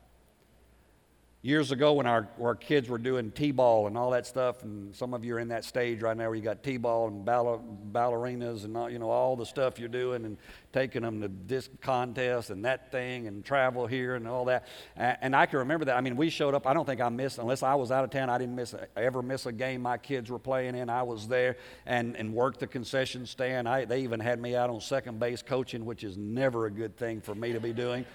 years 1.44 1.72
ago 1.72 1.92
when 1.92 2.06
our, 2.06 2.26
our 2.42 2.54
kids 2.54 2.88
were 2.88 2.96
doing 2.96 3.30
t-ball 3.30 3.86
and 3.86 3.98
all 3.98 4.10
that 4.12 4.26
stuff 4.26 4.62
and 4.62 4.96
some 4.96 5.12
of 5.12 5.26
you 5.26 5.36
are 5.36 5.38
in 5.38 5.48
that 5.48 5.62
stage 5.62 6.00
right 6.00 6.16
now 6.16 6.24
where 6.24 6.34
you 6.34 6.40
got 6.40 6.62
t-ball 6.62 7.08
and 7.08 7.22
ball, 7.22 7.62
ballerinas 7.92 8.64
and 8.64 8.74
all, 8.74 8.88
you 8.88 8.98
know 8.98 9.10
all 9.10 9.36
the 9.36 9.44
stuff 9.44 9.78
you're 9.78 9.86
doing 9.86 10.24
and 10.24 10.38
taking 10.72 11.02
them 11.02 11.20
to 11.20 11.30
this 11.46 11.68
contest 11.82 12.48
and 12.48 12.64
that 12.64 12.90
thing 12.90 13.26
and 13.26 13.44
travel 13.44 13.86
here 13.86 14.14
and 14.14 14.26
all 14.26 14.46
that. 14.46 14.66
And, 14.96 15.18
and 15.20 15.36
i 15.36 15.44
can 15.44 15.58
remember 15.58 15.84
that. 15.84 15.98
I 15.98 16.00
mean 16.00 16.16
we 16.16 16.30
showed 16.30 16.54
up. 16.54 16.66
I 16.66 16.72
don't 16.72 16.86
think 16.86 17.02
i 17.02 17.10
missed 17.10 17.36
unless 17.36 17.62
i 17.62 17.74
was 17.74 17.92
out 17.92 18.04
of 18.04 18.10
town 18.10 18.30
i 18.30 18.38
didn't 18.38 18.56
miss 18.56 18.74
ever 18.96 19.20
miss 19.20 19.44
a 19.44 19.52
game 19.52 19.82
my 19.82 19.98
kids 19.98 20.30
were 20.30 20.38
playing 20.38 20.74
in. 20.74 20.88
I 20.88 21.02
was 21.02 21.28
there 21.28 21.58
and, 21.84 22.16
and 22.16 22.32
worked 22.32 22.60
the 22.60 22.66
concession 22.66 23.26
stand. 23.26 23.68
I, 23.68 23.84
they 23.84 24.00
even 24.00 24.18
had 24.18 24.40
me 24.40 24.56
out 24.56 24.70
on 24.70 24.80
second 24.80 25.20
base 25.20 25.42
coaching 25.42 25.84
which 25.84 26.04
is 26.04 26.16
never 26.16 26.64
a 26.64 26.70
good 26.70 26.96
thing 26.96 27.20
for 27.20 27.34
me 27.34 27.52
to 27.52 27.60
be 27.60 27.74
doing 27.74 28.06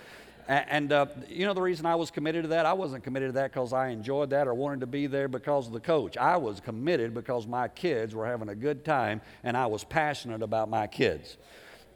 and, 0.49 0.91
uh, 0.91 1.05
you 1.27 1.45
know 1.45 1.53
the 1.53 1.61
reason 1.61 1.85
I 1.85 1.95
was 1.95 2.09
committed 2.09 2.43
to 2.43 2.47
that? 2.49 2.65
I 2.65 2.73
wasn't 2.73 3.03
committed 3.03 3.29
to 3.29 3.33
that 3.33 3.51
because 3.51 3.71
I 3.71 3.89
enjoyed 3.89 4.31
that 4.31 4.47
or 4.47 4.53
wanted 4.55 4.79
to 4.79 4.87
be 4.87 5.05
there 5.05 5.27
because 5.27 5.67
of 5.67 5.73
the 5.73 5.79
coach. 5.79 6.17
I 6.17 6.37
was 6.37 6.59
committed 6.59 7.13
because 7.13 7.45
my 7.45 7.67
kids 7.67 8.15
were 8.15 8.25
having 8.25 8.49
a 8.49 8.55
good 8.55 8.83
time 8.83 9.21
and 9.43 9.55
I 9.55 9.67
was 9.67 9.83
passionate 9.83 10.41
about 10.41 10.69
my 10.69 10.87
kids. 10.87 11.37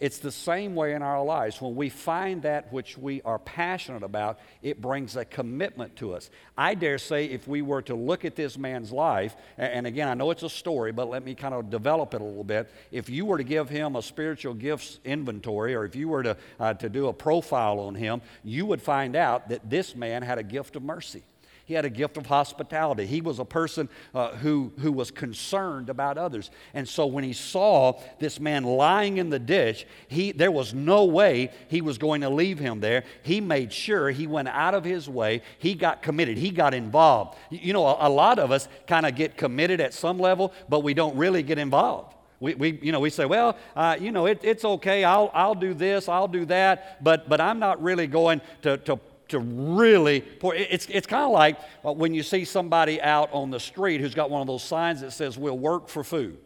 It's 0.03 0.19
the 0.19 0.33
same 0.33 0.75
way 0.75 0.95
in 0.95 1.01
our 1.01 1.23
lives. 1.23 1.61
When 1.61 1.77
we 1.77 1.87
find 1.87 2.41
that 2.41 2.73
which 2.73 2.97
we 2.97 3.21
are 3.21 3.39
passionate 3.39 4.03
about, 4.03 4.37
it 4.61 4.81
brings 4.81 5.15
a 5.15 5.23
commitment 5.23 5.95
to 5.95 6.13
us. 6.13 6.29
I 6.57 6.75
dare 6.75 6.97
say, 6.97 7.27
if 7.27 7.47
we 7.47 7.61
were 7.61 7.81
to 7.83 7.95
look 7.95 8.25
at 8.25 8.35
this 8.35 8.57
man's 8.57 8.91
life, 8.91 9.33
and 9.57 9.87
again, 9.87 10.09
I 10.09 10.13
know 10.13 10.29
it's 10.31 10.43
a 10.43 10.49
story, 10.49 10.91
but 10.91 11.07
let 11.07 11.23
me 11.23 11.35
kind 11.35 11.53
of 11.53 11.69
develop 11.69 12.13
it 12.13 12.19
a 12.19 12.23
little 12.25 12.43
bit. 12.43 12.69
If 12.91 13.09
you 13.09 13.25
were 13.25 13.37
to 13.37 13.45
give 13.45 13.69
him 13.69 13.95
a 13.95 14.01
spiritual 14.01 14.55
gifts 14.55 14.99
inventory, 15.05 15.73
or 15.73 15.85
if 15.85 15.95
you 15.95 16.09
were 16.09 16.23
to, 16.23 16.37
uh, 16.59 16.73
to 16.73 16.89
do 16.89 17.07
a 17.07 17.13
profile 17.13 17.79
on 17.79 17.95
him, 17.95 18.21
you 18.43 18.65
would 18.65 18.81
find 18.81 19.15
out 19.15 19.47
that 19.47 19.69
this 19.69 19.95
man 19.95 20.21
had 20.21 20.37
a 20.37 20.43
gift 20.43 20.75
of 20.75 20.83
mercy. 20.83 21.23
He 21.65 21.73
had 21.73 21.85
a 21.85 21.89
gift 21.89 22.17
of 22.17 22.25
hospitality. 22.25 23.05
He 23.05 23.21
was 23.21 23.39
a 23.39 23.45
person 23.45 23.87
uh, 24.13 24.31
who, 24.35 24.73
who 24.79 24.91
was 24.91 25.11
concerned 25.11 25.89
about 25.89 26.17
others. 26.17 26.51
And 26.73 26.87
so 26.87 27.05
when 27.05 27.23
he 27.23 27.31
saw 27.31 28.01
this 28.19 28.39
man 28.39 28.63
lying 28.63 29.17
in 29.17 29.29
the 29.29 29.39
ditch, 29.39 29.87
he, 30.09 30.33
there 30.33 30.51
was 30.51 30.73
no 30.73 31.05
way 31.05 31.51
he 31.69 31.81
was 31.81 31.97
going 31.97 32.21
to 32.21 32.29
leave 32.29 32.59
him 32.59 32.81
there. 32.81 33.05
He 33.21 33.39
made 33.39 33.71
sure 33.71 34.09
he 34.09 34.27
went 34.27 34.49
out 34.49 34.73
of 34.73 34.83
his 34.83 35.07
way. 35.07 35.41
He 35.57 35.73
got 35.73 36.01
committed. 36.01 36.37
He 36.37 36.49
got 36.51 36.73
involved. 36.73 37.37
You 37.49 37.71
know, 37.71 37.85
a, 37.85 38.07
a 38.07 38.09
lot 38.09 38.39
of 38.39 38.51
us 38.51 38.67
kind 38.85 39.05
of 39.05 39.15
get 39.15 39.37
committed 39.37 39.79
at 39.79 39.93
some 39.93 40.19
level, 40.19 40.53
but 40.67 40.81
we 40.81 40.93
don't 40.93 41.15
really 41.15 41.43
get 41.43 41.57
involved. 41.57 42.13
We, 42.41 42.55
we, 42.55 42.79
you 42.81 42.91
know, 42.91 42.99
we 42.99 43.09
say, 43.09 43.23
well, 43.23 43.57
uh, 43.73 43.95
you 43.97 44.11
know, 44.11 44.25
it, 44.25 44.41
it's 44.43 44.65
okay. 44.65 45.05
I'll, 45.05 45.31
I'll 45.33 45.55
do 45.55 45.73
this, 45.73 46.09
I'll 46.09 46.27
do 46.27 46.43
that, 46.47 47.01
but, 47.01 47.29
but 47.29 47.39
I'm 47.39 47.57
not 47.57 47.81
really 47.81 48.05
going 48.05 48.41
to, 48.63 48.75
to 48.79 48.99
to 49.33 49.39
really 49.39 50.21
pour. 50.21 50.55
It's, 50.55 50.87
it's 50.89 51.05
kind 51.05 51.25
of 51.25 51.31
like 51.31 51.59
when 51.83 52.13
you 52.13 52.23
see 52.23 52.45
somebody 52.45 53.01
out 53.01 53.29
on 53.33 53.51
the 53.51 53.59
street 53.59 54.01
who's 54.01 54.15
got 54.15 54.29
one 54.29 54.41
of 54.41 54.47
those 54.47 54.63
signs 54.63 55.01
that 55.01 55.11
says, 55.11 55.37
We'll 55.37 55.57
work 55.57 55.89
for 55.89 56.03
food. 56.03 56.37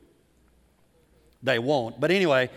They 1.44 1.60
won't. 1.60 2.00
But 2.00 2.12
anyway, 2.12 2.50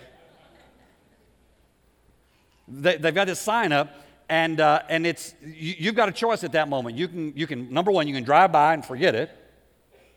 they, 2.66 2.98
have 2.98 3.14
got 3.14 3.26
this 3.26 3.38
sign 3.38 3.72
up, 3.72 3.94
and, 4.28 4.60
uh, 4.60 4.82
and 4.88 5.06
it's, 5.06 5.34
you, 5.42 5.74
you've 5.78 5.94
got 5.94 6.08
a 6.08 6.12
choice 6.12 6.44
at 6.44 6.52
that 6.52 6.68
moment. 6.68 6.96
You 6.96 7.08
can, 7.08 7.36
you 7.36 7.46
can, 7.46 7.72
number 7.72 7.90
one, 7.90 8.08
you 8.08 8.14
can 8.14 8.24
drive 8.24 8.52
by 8.52 8.74
and 8.74 8.84
forget 8.84 9.14
it. 9.14 9.30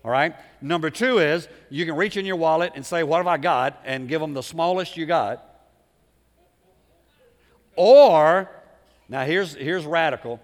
All 0.05 0.11
right? 0.11 0.35
Number 0.61 0.89
two 0.89 1.19
is 1.19 1.47
you 1.69 1.85
can 1.85 1.95
reach 1.95 2.17
in 2.17 2.25
your 2.25 2.35
wallet 2.35 2.73
and 2.75 2.85
say, 2.85 3.03
What 3.03 3.17
have 3.17 3.27
I 3.27 3.37
got? 3.37 3.81
and 3.85 4.07
give 4.07 4.21
them 4.21 4.33
the 4.33 4.43
smallest 4.43 4.97
you 4.97 5.05
got. 5.05 5.49
Or 7.75 8.49
now, 9.09 9.25
here's, 9.25 9.53
here's 9.55 9.85
radical. 9.85 10.39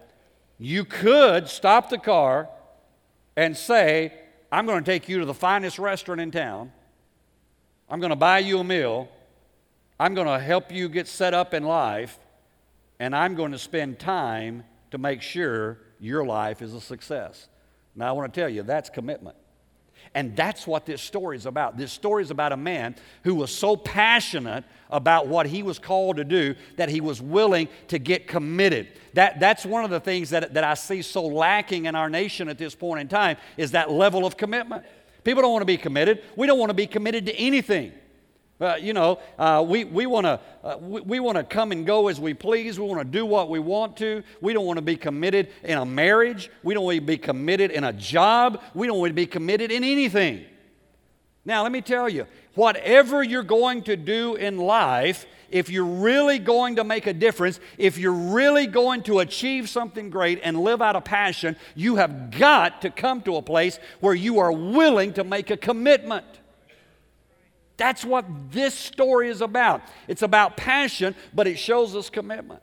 You 0.57 0.85
could 0.85 1.47
stop 1.47 1.89
the 1.89 1.97
car 1.97 2.49
and 3.35 3.55
say, 3.55 4.13
I'm 4.51 4.65
going 4.65 4.83
to 4.83 4.91
take 4.91 5.07
you 5.07 5.19
to 5.19 5.25
the 5.25 5.33
finest 5.33 5.79
restaurant 5.79 6.19
in 6.19 6.31
town. 6.31 6.71
I'm 7.89 7.99
going 7.99 8.09
to 8.11 8.15
buy 8.15 8.39
you 8.39 8.59
a 8.59 8.63
meal. 8.63 9.09
I'm 9.99 10.13
going 10.13 10.27
to 10.27 10.39
help 10.39 10.71
you 10.71 10.89
get 10.89 11.07
set 11.07 11.33
up 11.33 11.53
in 11.53 11.63
life. 11.63 12.19
And 12.99 13.15
I'm 13.15 13.35
going 13.35 13.53
to 13.53 13.59
spend 13.59 13.99
time 13.99 14.65
to 14.91 14.97
make 14.97 15.21
sure 15.21 15.79
your 15.99 16.25
life 16.25 16.61
is 16.61 16.73
a 16.73 16.81
success. 16.81 17.47
Now, 17.95 18.09
I 18.09 18.11
want 18.11 18.33
to 18.33 18.39
tell 18.39 18.49
you, 18.49 18.63
that's 18.63 18.89
commitment. 18.89 19.37
And 20.15 20.35
that's 20.35 20.65
what 20.65 20.85
this 20.85 21.01
story 21.01 21.37
is 21.37 21.45
about. 21.45 21.77
This 21.77 21.91
story 21.91 22.23
is 22.23 22.31
about 22.31 22.51
a 22.51 22.57
man 22.57 22.95
who 23.23 23.35
was 23.35 23.55
so 23.55 23.77
passionate 23.77 24.63
about 24.89 25.27
what 25.27 25.45
he 25.45 25.61
was 25.61 25.77
called 25.77 26.17
to 26.17 26.23
do 26.23 26.55
that 26.77 26.89
he 26.89 26.99
was 26.99 27.21
willing 27.21 27.67
to 27.89 27.99
get 27.99 28.27
committed. 28.27 28.87
That, 29.13 29.39
that's 29.39 29.65
one 29.65 29.83
of 29.83 29.91
the 29.91 29.99
things 29.99 30.31
that, 30.31 30.53
that 30.55 30.63
I 30.63 30.73
see 30.73 31.03
so 31.03 31.25
lacking 31.25 31.85
in 31.85 31.95
our 31.95 32.09
nation 32.09 32.49
at 32.49 32.57
this 32.57 32.73
point 32.73 33.01
in 33.01 33.07
time 33.07 33.37
is 33.55 33.71
that 33.71 33.91
level 33.91 34.25
of 34.25 34.35
commitment. 34.35 34.83
People 35.23 35.43
don't 35.43 35.51
want 35.51 35.61
to 35.61 35.67
be 35.67 35.77
committed. 35.77 36.23
We 36.35 36.47
don't 36.47 36.57
want 36.57 36.71
to 36.71 36.75
be 36.75 36.87
committed 36.87 37.27
to 37.27 37.35
anything. 37.35 37.91
Uh, 38.61 38.75
you 38.75 38.91
know, 38.91 39.19
uh, 39.37 39.63
we, 39.65 39.85
we 39.85 40.05
want 40.05 40.25
to 40.25 40.39
uh, 40.63 40.77
we, 40.81 40.99
we 41.01 41.19
want 41.21 41.37
to 41.37 41.43
come 41.45 41.71
and 41.71 41.85
go 41.85 42.09
as 42.09 42.19
we 42.19 42.33
please. 42.33 42.77
We 42.77 42.85
want 42.85 42.99
to 42.99 43.05
do 43.05 43.25
what 43.25 43.49
we 43.49 43.59
want 43.59 43.95
to. 43.97 44.21
We 44.41 44.51
don't 44.51 44.65
want 44.65 44.77
to 44.77 44.81
be 44.81 44.97
committed 44.97 45.47
in 45.63 45.77
a 45.77 45.85
marriage. 45.85 46.51
We 46.61 46.73
don't 46.73 46.83
want 46.83 46.95
to 46.95 47.01
be 47.01 47.17
committed 47.17 47.71
in 47.71 47.85
a 47.85 47.93
job. 47.93 48.61
We 48.73 48.85
don't 48.87 48.99
want 48.99 49.11
to 49.11 49.15
be 49.15 49.27
committed 49.27 49.71
in 49.71 49.85
anything. 49.85 50.45
Now, 51.45 51.63
let 51.63 51.71
me 51.71 51.79
tell 51.79 52.09
you, 52.09 52.27
whatever 52.53 53.23
you're 53.23 53.43
going 53.43 53.83
to 53.83 53.95
do 53.95 54.35
in 54.35 54.57
life, 54.57 55.25
if 55.49 55.69
you're 55.69 55.85
really 55.85 56.37
going 56.37 56.75
to 56.75 56.83
make 56.83 57.07
a 57.07 57.13
difference, 57.13 57.61
if 57.77 57.97
you're 57.97 58.11
really 58.11 58.67
going 58.67 59.03
to 59.03 59.19
achieve 59.19 59.69
something 59.69 60.09
great 60.09 60.41
and 60.43 60.59
live 60.59 60.81
out 60.81 60.97
a 60.97 61.01
passion, 61.01 61.55
you 61.75 61.95
have 61.95 62.31
got 62.31 62.81
to 62.81 62.89
come 62.89 63.21
to 63.21 63.37
a 63.37 63.41
place 63.41 63.79
where 64.01 64.13
you 64.13 64.39
are 64.39 64.51
willing 64.51 65.13
to 65.13 65.23
make 65.23 65.49
a 65.49 65.57
commitment. 65.57 66.25
That's 67.79 68.03
what 68.03 68.25
this 68.51 68.73
story 68.73 69.29
is 69.29 69.39
about. 69.39 69.81
It's 70.09 70.21
about 70.21 70.57
passion, 70.57 71.15
but 71.33 71.47
it 71.47 71.57
shows 71.57 71.95
us 71.95 72.09
commitment. 72.09 72.61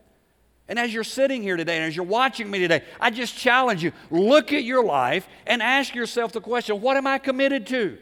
And 0.68 0.78
as 0.78 0.92
you're 0.92 1.04
sitting 1.04 1.42
here 1.42 1.56
today 1.56 1.76
and 1.76 1.86
as 1.86 1.96
you're 1.96 2.04
watching 2.04 2.50
me 2.50 2.58
today, 2.58 2.82
I 3.00 3.08
just 3.08 3.34
challenge 3.34 3.82
you 3.82 3.92
look 4.10 4.52
at 4.52 4.62
your 4.62 4.84
life 4.84 5.26
and 5.46 5.62
ask 5.62 5.94
yourself 5.94 6.32
the 6.32 6.42
question 6.42 6.82
what 6.82 6.98
am 6.98 7.06
I 7.06 7.16
committed 7.16 7.66
to? 7.68 7.96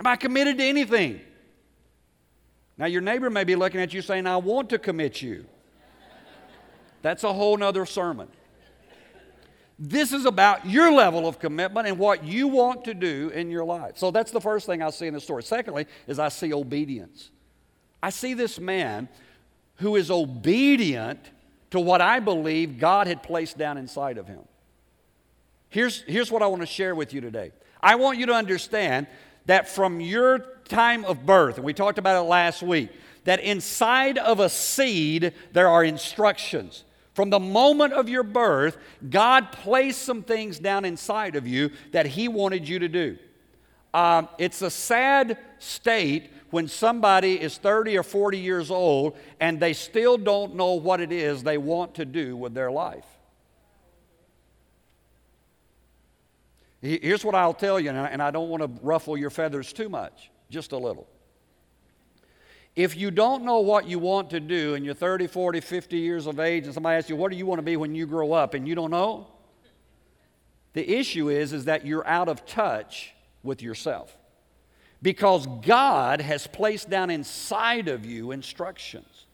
Am 0.00 0.06
I 0.06 0.16
committed 0.16 0.58
to 0.58 0.64
anything? 0.64 1.20
Now, 2.76 2.86
your 2.86 3.02
neighbor 3.02 3.30
may 3.30 3.44
be 3.44 3.54
looking 3.54 3.80
at 3.80 3.94
you 3.94 4.02
saying, 4.02 4.26
I 4.26 4.38
want 4.38 4.70
to 4.70 4.78
commit 4.78 5.22
you. 5.22 5.44
That's 7.02 7.22
a 7.22 7.32
whole 7.32 7.56
nother 7.56 7.86
sermon. 7.86 8.26
This 9.78 10.12
is 10.12 10.26
about 10.26 10.66
your 10.66 10.92
level 10.92 11.26
of 11.26 11.38
commitment 11.38 11.88
and 11.88 11.98
what 11.98 12.24
you 12.24 12.48
want 12.48 12.84
to 12.84 12.94
do 12.94 13.30
in 13.34 13.50
your 13.50 13.64
life. 13.64 13.96
So 13.96 14.10
that's 14.10 14.30
the 14.30 14.40
first 14.40 14.66
thing 14.66 14.82
I 14.82 14.90
see 14.90 15.06
in 15.06 15.14
the 15.14 15.20
story. 15.20 15.42
Secondly, 15.42 15.86
is 16.06 16.18
I 16.18 16.28
see 16.28 16.52
obedience. 16.52 17.30
I 18.02 18.10
see 18.10 18.34
this 18.34 18.60
man 18.60 19.08
who 19.76 19.96
is 19.96 20.10
obedient 20.10 21.20
to 21.70 21.80
what 21.80 22.00
I 22.00 22.20
believe 22.20 22.78
God 22.78 23.06
had 23.06 23.22
placed 23.22 23.56
down 23.56 23.78
inside 23.78 24.18
of 24.18 24.28
him. 24.28 24.40
Here's, 25.68 26.02
here's 26.02 26.30
what 26.30 26.42
I 26.42 26.46
want 26.46 26.62
to 26.62 26.66
share 26.66 26.94
with 26.94 27.14
you 27.14 27.20
today. 27.20 27.50
I 27.82 27.94
want 27.94 28.18
you 28.18 28.26
to 28.26 28.34
understand 28.34 29.06
that 29.46 29.68
from 29.68 30.00
your 30.00 30.38
time 30.68 31.04
of 31.04 31.24
birth, 31.24 31.56
and 31.56 31.64
we 31.64 31.72
talked 31.72 31.98
about 31.98 32.22
it 32.22 32.28
last 32.28 32.62
week, 32.62 32.90
that 33.24 33.40
inside 33.40 34.18
of 34.18 34.38
a 34.38 34.48
seed 34.48 35.32
there 35.52 35.68
are 35.68 35.82
instructions. 35.82 36.84
From 37.14 37.30
the 37.30 37.40
moment 37.40 37.92
of 37.92 38.08
your 38.08 38.22
birth, 38.22 38.78
God 39.08 39.52
placed 39.52 40.02
some 40.02 40.22
things 40.22 40.58
down 40.58 40.84
inside 40.84 41.36
of 41.36 41.46
you 41.46 41.70
that 41.92 42.06
He 42.06 42.28
wanted 42.28 42.68
you 42.68 42.78
to 42.78 42.88
do. 42.88 43.18
Um, 43.92 44.28
it's 44.38 44.62
a 44.62 44.70
sad 44.70 45.36
state 45.58 46.30
when 46.50 46.68
somebody 46.68 47.40
is 47.40 47.58
30 47.58 47.98
or 47.98 48.02
40 48.02 48.38
years 48.38 48.70
old 48.70 49.16
and 49.40 49.60
they 49.60 49.74
still 49.74 50.16
don't 50.16 50.54
know 50.54 50.74
what 50.74 51.00
it 51.00 51.12
is 51.12 51.42
they 51.42 51.58
want 51.58 51.94
to 51.94 52.04
do 52.04 52.36
with 52.36 52.54
their 52.54 52.70
life. 52.70 53.06
Here's 56.80 57.24
what 57.24 57.36
I'll 57.36 57.54
tell 57.54 57.78
you, 57.78 57.90
and 57.90 58.20
I 58.20 58.32
don't 58.32 58.48
want 58.48 58.62
to 58.62 58.84
ruffle 58.84 59.16
your 59.16 59.30
feathers 59.30 59.72
too 59.72 59.88
much, 59.88 60.32
just 60.50 60.72
a 60.72 60.76
little. 60.76 61.06
If 62.74 62.96
you 62.96 63.10
don't 63.10 63.44
know 63.44 63.60
what 63.60 63.86
you 63.86 63.98
want 63.98 64.30
to 64.30 64.40
do 64.40 64.74
and 64.74 64.84
you're 64.84 64.94
30, 64.94 65.26
40, 65.26 65.60
50 65.60 65.96
years 65.98 66.26
of 66.26 66.40
age 66.40 66.64
and 66.64 66.72
somebody 66.72 66.96
asks 66.96 67.10
you, 67.10 67.16
what 67.16 67.30
do 67.30 67.36
you 67.36 67.44
want 67.44 67.58
to 67.58 67.62
be 67.62 67.76
when 67.76 67.94
you 67.94 68.06
grow 68.06 68.32
up 68.32 68.54
and 68.54 68.66
you 68.66 68.74
don't 68.74 68.90
know? 68.90 69.26
The 70.72 70.88
issue 70.88 71.28
is, 71.28 71.52
is 71.52 71.66
that 71.66 71.86
you're 71.86 72.06
out 72.06 72.28
of 72.28 72.46
touch 72.46 73.12
with 73.42 73.60
yourself. 73.60 74.16
Because 75.02 75.46
God 75.60 76.20
has 76.20 76.46
placed 76.46 76.88
down 76.88 77.10
inside 77.10 77.88
of 77.88 78.06
you 78.06 78.30
instructions. 78.30 79.26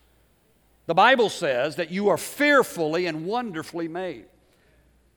The 0.86 0.94
Bible 0.94 1.28
says 1.28 1.76
that 1.76 1.90
you 1.90 2.08
are 2.08 2.16
fearfully 2.16 3.06
and 3.06 3.26
wonderfully 3.26 3.86
made. 3.86 4.24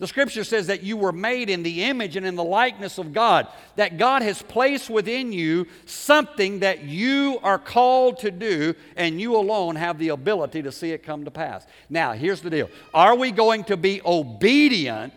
The 0.02 0.08
scripture 0.08 0.44
says 0.44 0.66
that 0.66 0.82
you 0.82 0.98
were 0.98 1.12
made 1.12 1.48
in 1.48 1.62
the 1.62 1.84
image 1.84 2.16
and 2.16 2.26
in 2.26 2.36
the 2.36 2.44
likeness 2.44 2.98
of 2.98 3.14
God, 3.14 3.48
that 3.76 4.00
God 4.00 4.24
has 4.24 4.42
placed 4.42 4.90
within 4.90 5.32
you 5.32 5.68
something 5.86 6.62
that 6.62 6.84
you 6.84 7.38
are 7.44 7.60
called 7.60 8.18
to 8.22 8.32
do, 8.32 8.74
and 8.96 9.22
you 9.22 9.36
alone 9.36 9.76
have 9.76 10.00
the 10.00 10.10
ability 10.10 10.64
to 10.64 10.72
see 10.72 10.90
it 10.90 11.04
come 11.04 11.24
to 11.26 11.30
pass. 11.30 11.68
Now, 11.88 12.14
here's 12.14 12.42
the 12.42 12.50
deal 12.50 12.68
Are 12.96 13.16
we 13.16 13.30
going 13.30 13.64
to 13.66 13.78
be 13.78 14.02
obedient 14.04 15.14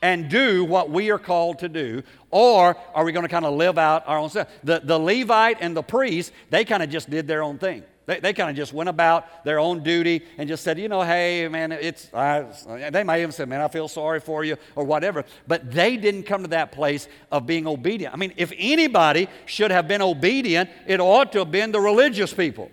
and 0.00 0.28
do 0.28 0.64
what 0.64 0.90
we 0.90 1.10
are 1.10 1.18
called 1.18 1.58
to 1.58 1.68
do, 1.68 2.04
or 2.30 2.76
are 2.94 3.04
we 3.04 3.10
going 3.10 3.24
to 3.24 3.28
kind 3.28 3.44
of 3.44 3.54
live 3.54 3.78
out 3.78 4.04
our 4.06 4.18
own 4.18 4.30
stuff? 4.30 4.46
The, 4.62 4.80
the 4.84 4.96
Levite 4.96 5.56
and 5.58 5.76
the 5.76 5.82
priest, 5.82 6.30
they 6.50 6.64
kind 6.64 6.84
of 6.84 6.88
just 6.88 7.10
did 7.10 7.26
their 7.26 7.42
own 7.42 7.58
thing. 7.58 7.82
They, 8.10 8.18
they 8.18 8.32
kind 8.32 8.50
of 8.50 8.56
just 8.56 8.72
went 8.72 8.88
about 8.88 9.44
their 9.44 9.60
own 9.60 9.84
duty 9.84 10.24
and 10.36 10.48
just 10.48 10.64
said, 10.64 10.80
you 10.80 10.88
know, 10.88 11.00
hey, 11.02 11.46
man, 11.46 11.70
it's, 11.70 12.06
they 12.06 13.04
may 13.04 13.22
even 13.22 13.30
said, 13.30 13.48
man, 13.48 13.60
I 13.60 13.68
feel 13.68 13.86
sorry 13.86 14.18
for 14.18 14.42
you 14.42 14.56
or 14.74 14.82
whatever. 14.82 15.24
But 15.46 15.70
they 15.70 15.96
didn't 15.96 16.24
come 16.24 16.42
to 16.42 16.48
that 16.48 16.72
place 16.72 17.06
of 17.30 17.46
being 17.46 17.68
obedient. 17.68 18.12
I 18.12 18.16
mean, 18.16 18.32
if 18.36 18.52
anybody 18.58 19.28
should 19.46 19.70
have 19.70 19.86
been 19.86 20.02
obedient, 20.02 20.70
it 20.88 20.98
ought 20.98 21.30
to 21.32 21.38
have 21.38 21.52
been 21.52 21.70
the 21.70 21.78
religious 21.78 22.34
people. 22.34 22.72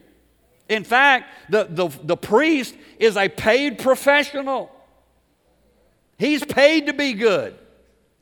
In 0.69 0.83
fact, 0.83 1.29
the, 1.51 1.65
the, 1.69 1.89
the 2.01 2.17
priest 2.17 2.73
is 2.97 3.15
a 3.15 3.29
paid 3.29 3.77
professional. 3.77 4.71
He's 6.17 6.43
paid 6.43 6.87
to 6.87 6.93
be 6.93 7.13
good. 7.13 7.55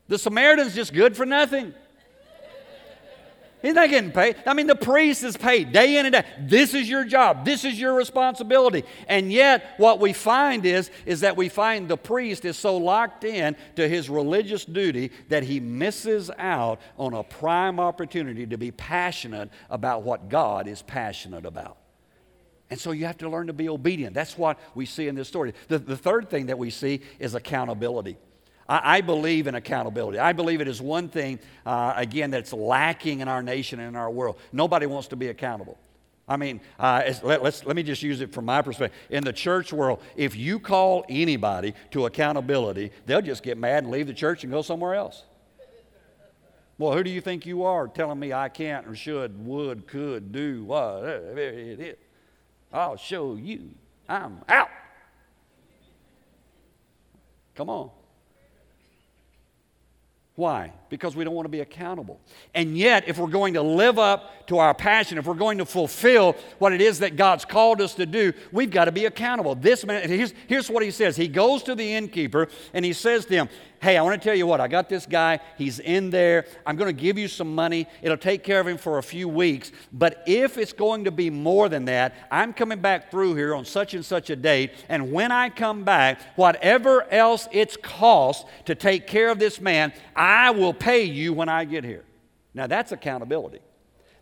The 0.09 0.17
Samaritan's 0.17 0.75
just 0.75 0.93
good 0.93 1.15
for 1.15 1.25
nothing. 1.25 1.73
He's 3.65 3.73
not 3.73 3.89
getting 3.89 4.11
paid. 4.11 4.35
I 4.45 4.53
mean, 4.53 4.67
the 4.67 4.75
priest 4.75 5.23
is 5.23 5.35
paid 5.35 5.71
day 5.71 5.97
in 5.97 6.05
and 6.05 6.13
day. 6.13 6.23
This 6.39 6.75
is 6.75 6.87
your 6.87 7.03
job. 7.03 7.45
This 7.45 7.65
is 7.65 7.79
your 7.79 7.95
responsibility. 7.95 8.83
And 9.07 9.33
yet, 9.33 9.73
what 9.77 9.99
we 9.99 10.13
find 10.13 10.67
is, 10.67 10.91
is 11.07 11.21
that 11.21 11.35
we 11.35 11.49
find 11.49 11.87
the 11.87 11.97
priest 11.97 12.45
is 12.45 12.57
so 12.57 12.77
locked 12.77 13.23
in 13.23 13.55
to 13.75 13.89
his 13.89 14.07
religious 14.07 14.65
duty 14.65 15.09
that 15.29 15.41
he 15.41 15.59
misses 15.59 16.29
out 16.37 16.79
on 16.99 17.15
a 17.15 17.23
prime 17.23 17.79
opportunity 17.79 18.45
to 18.45 18.55
be 18.55 18.69
passionate 18.69 19.49
about 19.71 20.03
what 20.03 20.29
God 20.29 20.67
is 20.67 20.83
passionate 20.83 21.47
about. 21.47 21.77
And 22.69 22.79
so 22.79 22.91
you 22.91 23.07
have 23.07 23.17
to 23.17 23.29
learn 23.29 23.47
to 23.47 23.53
be 23.53 23.67
obedient. 23.67 24.13
That's 24.13 24.37
what 24.37 24.59
we 24.75 24.85
see 24.85 25.07
in 25.07 25.15
this 25.15 25.27
story. 25.27 25.55
The, 25.69 25.79
the 25.79 25.97
third 25.97 26.29
thing 26.29 26.45
that 26.45 26.59
we 26.59 26.69
see 26.69 27.01
is 27.17 27.33
accountability. 27.33 28.17
I, 28.67 29.01
believe 29.01 29.47
in 29.47 29.55
accountability. 29.55 30.17
I 30.17 30.33
believe 30.33 30.59
it 30.59 30.67
is 30.67 30.81
one 30.81 31.07
thing, 31.07 31.39
uh, 31.65 31.93
again, 31.95 32.31
that's 32.31 32.51
lacking 32.51 33.19
in 33.19 33.27
our 33.27 33.43
nation 33.43 33.79
and 33.79 33.89
in 33.89 33.95
our 33.95 34.09
world. 34.09 34.37
Nobody 34.51 34.87
wants 34.87 35.09
to 35.09 35.15
be 35.15 35.27
accountable. 35.27 35.77
I 36.27 36.37
mean, 36.37 36.59
uh, 36.79 37.13
let, 37.21 37.43
let 37.43 37.75
me 37.75 37.83
just 37.83 38.01
use 38.01 38.21
it 38.21 38.33
from 38.33 38.45
my 38.45 38.63
perspective. 38.63 38.99
In 39.11 39.23
the 39.23 39.33
church 39.33 39.71
world, 39.71 40.01
if 40.15 40.35
you 40.35 40.59
call 40.59 41.05
anybody 41.07 41.75
to 41.91 42.07
accountability, 42.07 42.91
they'll 43.05 43.21
just 43.21 43.43
get 43.43 43.59
mad 43.59 43.83
and 43.83 43.91
leave 43.91 44.07
the 44.07 44.13
church 44.13 44.43
and 44.43 44.51
go 44.51 44.63
somewhere 44.63 44.95
else. 44.95 45.23
Well, 46.79 46.93
who 46.93 47.03
do 47.03 47.11
you 47.11 47.21
think 47.21 47.45
you 47.45 47.63
are 47.63 47.87
telling 47.87 48.19
me 48.19 48.33
I 48.33 48.49
can't 48.49 48.87
or 48.87 48.95
should, 48.95 49.45
would, 49.45 49.87
could, 49.87 50.31
do, 50.31 50.65
what? 50.65 51.03
It 51.03 51.79
is. 51.79 51.95
I'll 52.73 52.97
show 52.97 53.35
you. 53.35 53.69
I'm 54.09 54.41
out. 54.49 54.69
Come 57.53 57.69
on. 57.69 57.91
Why? 60.35 60.73
Because 60.89 61.15
we 61.15 61.23
don't 61.23 61.33
want 61.33 61.45
to 61.45 61.49
be 61.49 61.61
accountable. 61.61 62.19
And 62.53 62.77
yet, 62.77 63.07
if 63.07 63.17
we're 63.17 63.27
going 63.27 63.55
to 63.55 63.61
live 63.61 63.97
up 63.97 64.47
to 64.47 64.59
our 64.59 64.73
passion, 64.73 65.17
if 65.17 65.25
we're 65.25 65.33
going 65.33 65.57
to 65.57 65.65
fulfill 65.65 66.35
what 66.59 66.73
it 66.73 66.81
is 66.81 66.99
that 66.99 67.15
God's 67.15 67.45
called 67.45 67.81
us 67.81 67.95
to 67.95 68.05
do, 68.05 68.33
we've 68.51 68.71
got 68.71 68.85
to 68.85 68.91
be 68.91 69.05
accountable. 69.05 69.55
This 69.55 69.85
man, 69.85 70.07
here's, 70.07 70.33
here's 70.47 70.69
what 70.69 70.83
he 70.83 70.91
says. 70.91 71.15
He 71.15 71.27
goes 71.27 71.63
to 71.63 71.75
the 71.75 71.93
innkeeper 71.93 72.47
and 72.73 72.85
he 72.85 72.93
says 72.93 73.25
to 73.25 73.33
him, 73.33 73.49
Hey, 73.85 73.97
I 73.97 74.01
want 74.01 74.19
to 74.19 74.27
tell 74.27 74.35
you 74.35 74.47
what, 74.47 74.61
I 74.61 74.67
got 74.67 74.89
this 74.89 75.05
guy. 75.05 75.39
He's 75.59 75.77
in 75.77 76.09
there. 76.09 76.47
I'm 76.65 76.75
going 76.75 76.87
to 76.95 77.01
give 77.01 77.19
you 77.19 77.27
some 77.27 77.53
money. 77.53 77.85
It'll 78.01 78.17
take 78.17 78.43
care 78.43 78.59
of 78.59 78.67
him 78.67 78.77
for 78.77 78.97
a 78.97 79.03
few 79.03 79.29
weeks. 79.29 79.71
But 79.93 80.23
if 80.25 80.57
it's 80.57 80.73
going 80.73 81.03
to 81.03 81.11
be 81.11 81.29
more 81.29 81.69
than 81.69 81.85
that, 81.85 82.15
I'm 82.31 82.51
coming 82.51 82.79
back 82.79 83.11
through 83.11 83.35
here 83.35 83.53
on 83.53 83.63
such 83.63 83.93
and 83.93 84.03
such 84.03 84.31
a 84.31 84.35
date. 84.35 84.71
And 84.89 85.11
when 85.11 85.31
I 85.31 85.49
come 85.49 85.83
back, 85.83 86.19
whatever 86.35 87.03
else 87.11 87.47
it's 87.51 87.77
cost 87.77 88.47
to 88.65 88.73
take 88.73 89.05
care 89.05 89.29
of 89.29 89.37
this 89.37 89.61
man, 89.61 89.93
I 90.15 90.49
will 90.49 90.73
you 90.93 91.33
when 91.33 91.49
I 91.49 91.65
get 91.65 91.83
here. 91.83 92.03
Now, 92.53 92.67
that's 92.67 92.91
accountability. 92.91 93.59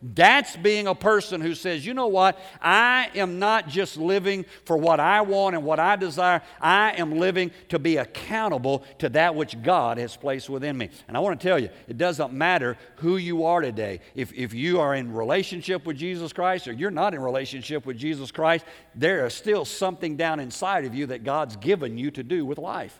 That's 0.05 0.57
being 0.57 0.87
a 0.87 0.95
person 0.95 1.39
who 1.39 1.55
says, 1.55 1.85
you 1.85 1.93
know 1.93 2.07
what? 2.07 2.37
I 2.61 3.09
am 3.15 3.39
not 3.39 3.69
just 3.69 3.95
living 3.95 4.45
for 4.65 4.75
what 4.75 4.99
I 4.99 5.21
want 5.21 5.55
and 5.55 5.63
what 5.63 5.79
I 5.79 5.95
desire. 5.95 6.41
I 6.59 6.91
am 6.97 7.19
living 7.19 7.51
to 7.69 7.79
be 7.79 7.95
accountable 7.95 8.83
to 8.99 9.07
that 9.09 9.33
which 9.33 9.61
God 9.61 9.97
has 9.99 10.17
placed 10.17 10.49
within 10.49 10.77
me. 10.77 10.89
And 11.07 11.15
I 11.15 11.21
want 11.21 11.39
to 11.39 11.47
tell 11.47 11.57
you, 11.57 11.69
it 11.87 11.97
doesn't 11.97 12.33
matter 12.33 12.77
who 12.97 13.15
you 13.15 13.45
are 13.45 13.61
today. 13.61 14.01
If, 14.13 14.33
if 14.33 14.53
you 14.53 14.81
are 14.81 14.93
in 14.93 15.13
relationship 15.13 15.85
with 15.85 15.95
Jesus 15.95 16.33
Christ 16.33 16.67
or 16.67 16.73
you're 16.73 16.91
not 16.91 17.13
in 17.13 17.21
relationship 17.21 17.85
with 17.85 17.97
Jesus 17.97 18.29
Christ, 18.29 18.65
there 18.95 19.25
is 19.25 19.33
still 19.33 19.63
something 19.63 20.17
down 20.17 20.41
inside 20.41 20.83
of 20.83 20.93
you 20.93 21.05
that 21.07 21.23
God's 21.23 21.55
given 21.55 21.97
you 21.97 22.11
to 22.11 22.23
do 22.23 22.45
with 22.45 22.57
life. 22.57 22.99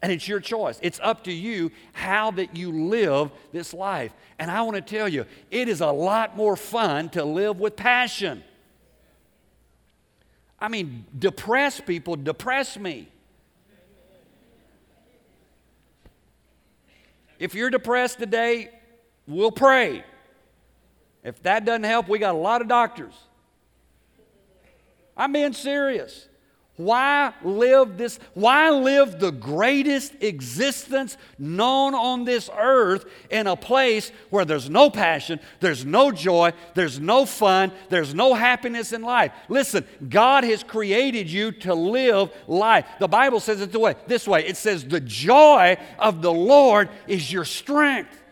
And 0.00 0.12
it's 0.12 0.28
your 0.28 0.40
choice. 0.40 0.78
It's 0.80 1.00
up 1.02 1.24
to 1.24 1.32
you 1.32 1.72
how 1.92 2.30
that 2.32 2.56
you 2.56 2.70
live 2.88 3.30
this 3.52 3.74
life. 3.74 4.12
And 4.38 4.50
I 4.50 4.62
want 4.62 4.76
to 4.76 4.82
tell 4.82 5.08
you, 5.08 5.26
it 5.50 5.68
is 5.68 5.80
a 5.80 5.90
lot 5.90 6.36
more 6.36 6.56
fun 6.56 7.08
to 7.10 7.24
live 7.24 7.58
with 7.58 7.74
passion. 7.74 8.44
I 10.60 10.68
mean, 10.68 11.04
depressed 11.16 11.84
people 11.86 12.14
depress 12.16 12.78
me. 12.78 13.08
If 17.38 17.54
you're 17.54 17.70
depressed 17.70 18.18
today, 18.18 18.70
we'll 19.26 19.52
pray. 19.52 20.04
If 21.24 21.42
that 21.42 21.64
doesn't 21.64 21.84
help, 21.84 22.08
we 22.08 22.18
got 22.18 22.34
a 22.34 22.38
lot 22.38 22.62
of 22.62 22.68
doctors. 22.68 23.14
I'm 25.16 25.32
being 25.32 25.52
serious. 25.52 26.27
Why 26.78 27.32
live 27.42 27.98
this? 27.98 28.20
Why 28.34 28.70
live 28.70 29.18
the 29.18 29.32
greatest 29.32 30.14
existence 30.22 31.16
known 31.36 31.92
on 31.92 32.24
this 32.24 32.48
earth 32.56 33.04
in 33.30 33.48
a 33.48 33.56
place 33.56 34.12
where 34.30 34.44
there's 34.44 34.70
no 34.70 34.88
passion, 34.88 35.40
there's 35.58 35.84
no 35.84 36.12
joy, 36.12 36.52
there's 36.74 37.00
no 37.00 37.26
fun, 37.26 37.72
there's 37.88 38.14
no 38.14 38.32
happiness 38.32 38.92
in 38.92 39.02
life? 39.02 39.32
Listen, 39.48 39.84
God 40.08 40.44
has 40.44 40.62
created 40.62 41.28
you 41.28 41.50
to 41.50 41.74
live 41.74 42.30
life. 42.46 42.86
The 43.00 43.08
Bible 43.08 43.40
says 43.40 43.60
it 43.60 43.72
the 43.72 43.80
way, 43.80 43.96
this 44.06 44.28
way. 44.28 44.46
It 44.46 44.56
says, 44.56 44.84
"The 44.84 45.00
joy 45.00 45.78
of 45.98 46.22
the 46.22 46.32
Lord 46.32 46.90
is 47.08 47.32
your 47.32 47.44
strength." 47.44 48.22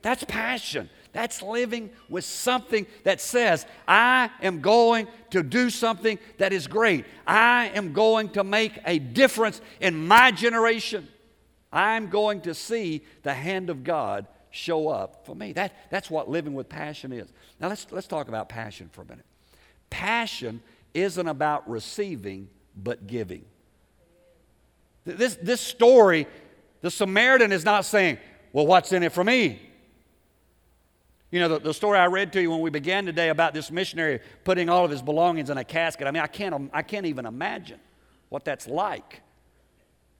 That's 0.00 0.24
passion. 0.24 0.88
That's 1.12 1.42
living 1.42 1.90
with 2.08 2.24
something 2.24 2.86
that 3.04 3.20
says, 3.20 3.66
I 3.88 4.30
am 4.42 4.60
going 4.60 5.08
to 5.30 5.42
do 5.42 5.70
something 5.70 6.18
that 6.38 6.52
is 6.52 6.66
great. 6.66 7.04
I 7.26 7.70
am 7.74 7.92
going 7.92 8.30
to 8.30 8.44
make 8.44 8.78
a 8.84 8.98
difference 8.98 9.60
in 9.80 10.06
my 10.06 10.30
generation. 10.30 11.08
I'm 11.72 12.08
going 12.08 12.42
to 12.42 12.54
see 12.54 13.04
the 13.22 13.34
hand 13.34 13.70
of 13.70 13.82
God 13.84 14.26
show 14.50 14.88
up 14.88 15.26
for 15.26 15.34
me. 15.34 15.52
That, 15.52 15.74
that's 15.90 16.10
what 16.10 16.28
living 16.28 16.54
with 16.54 16.68
passion 16.68 17.12
is. 17.12 17.28
Now, 17.60 17.68
let's, 17.68 17.86
let's 17.90 18.06
talk 18.06 18.28
about 18.28 18.48
passion 18.48 18.88
for 18.92 19.02
a 19.02 19.06
minute. 19.06 19.26
Passion 19.88 20.60
isn't 20.94 21.28
about 21.28 21.68
receiving, 21.68 22.48
but 22.76 23.06
giving. 23.06 23.44
This, 25.04 25.36
this 25.36 25.60
story, 25.60 26.26
the 26.82 26.90
Samaritan 26.90 27.52
is 27.52 27.64
not 27.64 27.84
saying, 27.84 28.18
Well, 28.52 28.66
what's 28.66 28.92
in 28.92 29.02
it 29.02 29.12
for 29.12 29.24
me? 29.24 29.60
You 31.30 31.40
know, 31.40 31.48
the, 31.48 31.58
the, 31.60 31.74
story 31.74 31.98
I 31.98 32.06
read 32.06 32.32
to 32.32 32.42
you 32.42 32.50
when 32.50 32.60
we 32.60 32.70
began 32.70 33.06
today 33.06 33.28
about 33.28 33.54
this 33.54 33.70
missionary 33.70 34.20
putting 34.42 34.68
all 34.68 34.84
of 34.84 34.90
his 34.90 35.00
belongings 35.00 35.48
in 35.48 35.58
a 35.58 35.64
casket. 35.64 36.08
I 36.08 36.10
mean, 36.10 36.22
I 36.22 36.26
can't, 36.26 36.70
I 36.72 36.82
can't 36.82 37.06
even 37.06 37.24
imagine 37.24 37.78
what 38.30 38.44
that's 38.44 38.66
like. 38.66 39.22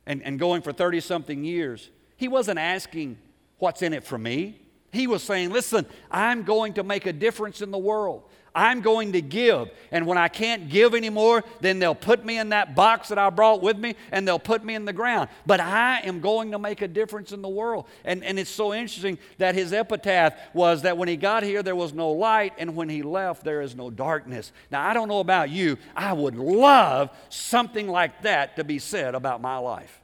And, 0.06 0.22
and 0.22 0.38
going 0.38 0.62
for 0.62 0.72
30 0.72 1.00
something 1.00 1.44
years. 1.44 1.90
He 2.16 2.28
wasn't 2.28 2.58
asking, 2.58 3.18
What's 3.58 3.82
in 3.82 3.92
it 3.92 4.04
for 4.04 4.16
me? 4.16 4.60
He 4.92 5.06
was 5.06 5.22
saying, 5.22 5.50
Listen, 5.50 5.84
I'm 6.10 6.44
going 6.44 6.74
to 6.74 6.82
make 6.82 7.06
a 7.06 7.12
difference 7.12 7.60
in 7.60 7.70
the 7.70 7.78
world. 7.78 8.22
I'm 8.54 8.80
going 8.80 9.12
to 9.12 9.22
give. 9.22 9.70
And 9.92 10.06
when 10.06 10.18
I 10.18 10.28
can't 10.28 10.68
give 10.68 10.94
anymore, 10.94 11.44
then 11.60 11.78
they'll 11.78 11.94
put 11.94 12.24
me 12.24 12.38
in 12.38 12.50
that 12.50 12.74
box 12.74 13.08
that 13.08 13.18
I 13.18 13.30
brought 13.30 13.62
with 13.62 13.78
me 13.78 13.94
and 14.10 14.26
they'll 14.26 14.38
put 14.38 14.64
me 14.64 14.74
in 14.74 14.84
the 14.84 14.92
ground. 14.92 15.28
But 15.46 15.60
I 15.60 16.00
am 16.00 16.20
going 16.20 16.50
to 16.52 16.58
make 16.58 16.82
a 16.82 16.88
difference 16.88 17.32
in 17.32 17.42
the 17.42 17.48
world. 17.48 17.86
And, 18.04 18.24
and 18.24 18.38
it's 18.38 18.50
so 18.50 18.74
interesting 18.74 19.18
that 19.38 19.54
his 19.54 19.72
epitaph 19.72 20.34
was 20.52 20.82
that 20.82 20.96
when 20.96 21.08
he 21.08 21.16
got 21.16 21.42
here, 21.42 21.62
there 21.62 21.76
was 21.76 21.92
no 21.92 22.10
light, 22.10 22.54
and 22.58 22.74
when 22.74 22.88
he 22.88 23.02
left, 23.02 23.44
there 23.44 23.60
is 23.62 23.74
no 23.74 23.90
darkness. 23.90 24.52
Now, 24.70 24.86
I 24.86 24.94
don't 24.94 25.08
know 25.08 25.20
about 25.20 25.50
you, 25.50 25.78
I 25.94 26.12
would 26.12 26.36
love 26.36 27.10
something 27.28 27.88
like 27.88 28.22
that 28.22 28.56
to 28.56 28.64
be 28.64 28.78
said 28.78 29.14
about 29.14 29.40
my 29.40 29.58
life 29.58 30.00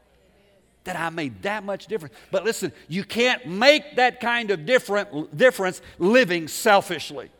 that 0.85 0.97
I 0.97 1.11
made 1.11 1.43
that 1.43 1.65
much 1.65 1.89
difference. 1.89 2.15
But 2.31 2.45
listen, 2.45 2.73
you 2.87 3.03
can't 3.03 3.45
make 3.45 3.97
that 3.97 4.21
kind 4.21 4.53
of 4.53 4.65
different, 4.65 5.37
difference 5.37 5.83
living 5.99 6.47
selfishly. 6.47 7.31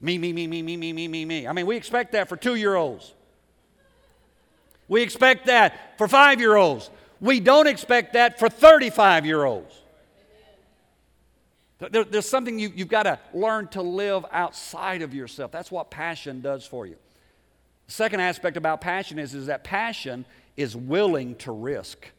Me, 0.00 0.18
me, 0.18 0.32
me, 0.32 0.46
me, 0.46 0.62
me, 0.62 0.76
me, 0.76 0.92
me, 0.92 1.08
me, 1.08 1.24
me. 1.24 1.46
I 1.46 1.52
mean, 1.52 1.66
we 1.66 1.76
expect 1.76 2.12
that 2.12 2.28
for 2.28 2.36
two 2.36 2.54
year 2.54 2.74
olds. 2.74 3.14
We 4.88 5.02
expect 5.02 5.46
that 5.46 5.98
for 5.98 6.06
five 6.06 6.40
year 6.40 6.56
olds. 6.56 6.90
We 7.20 7.40
don't 7.40 7.66
expect 7.66 8.12
that 8.12 8.38
for 8.38 8.48
35 8.48 9.26
year 9.26 9.44
olds. 9.44 9.74
There, 11.78 12.04
there's 12.04 12.28
something 12.28 12.58
you, 12.58 12.72
you've 12.74 12.88
got 12.88 13.02
to 13.02 13.18
learn 13.34 13.68
to 13.68 13.82
live 13.82 14.24
outside 14.32 15.02
of 15.02 15.14
yourself. 15.14 15.52
That's 15.52 15.70
what 15.70 15.90
passion 15.90 16.40
does 16.40 16.64
for 16.64 16.86
you. 16.86 16.96
The 17.86 17.92
second 17.92 18.20
aspect 18.20 18.56
about 18.56 18.80
passion 18.80 19.18
is, 19.18 19.34
is 19.34 19.46
that 19.46 19.62
passion 19.62 20.24
is 20.56 20.74
willing 20.74 21.36
to 21.36 21.52
risk. 21.52 22.10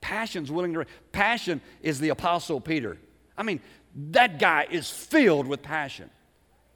Passion's 0.00 0.50
willing 0.50 0.72
to 0.72 0.80
risk. 0.80 0.90
Passion 1.12 1.60
is 1.82 2.00
the 2.00 2.08
Apostle 2.10 2.60
Peter. 2.60 2.98
I 3.38 3.44
mean, 3.44 3.60
that 4.10 4.38
guy 4.38 4.66
is 4.70 4.90
filled 4.90 5.46
with 5.46 5.62
passion. 5.62 6.10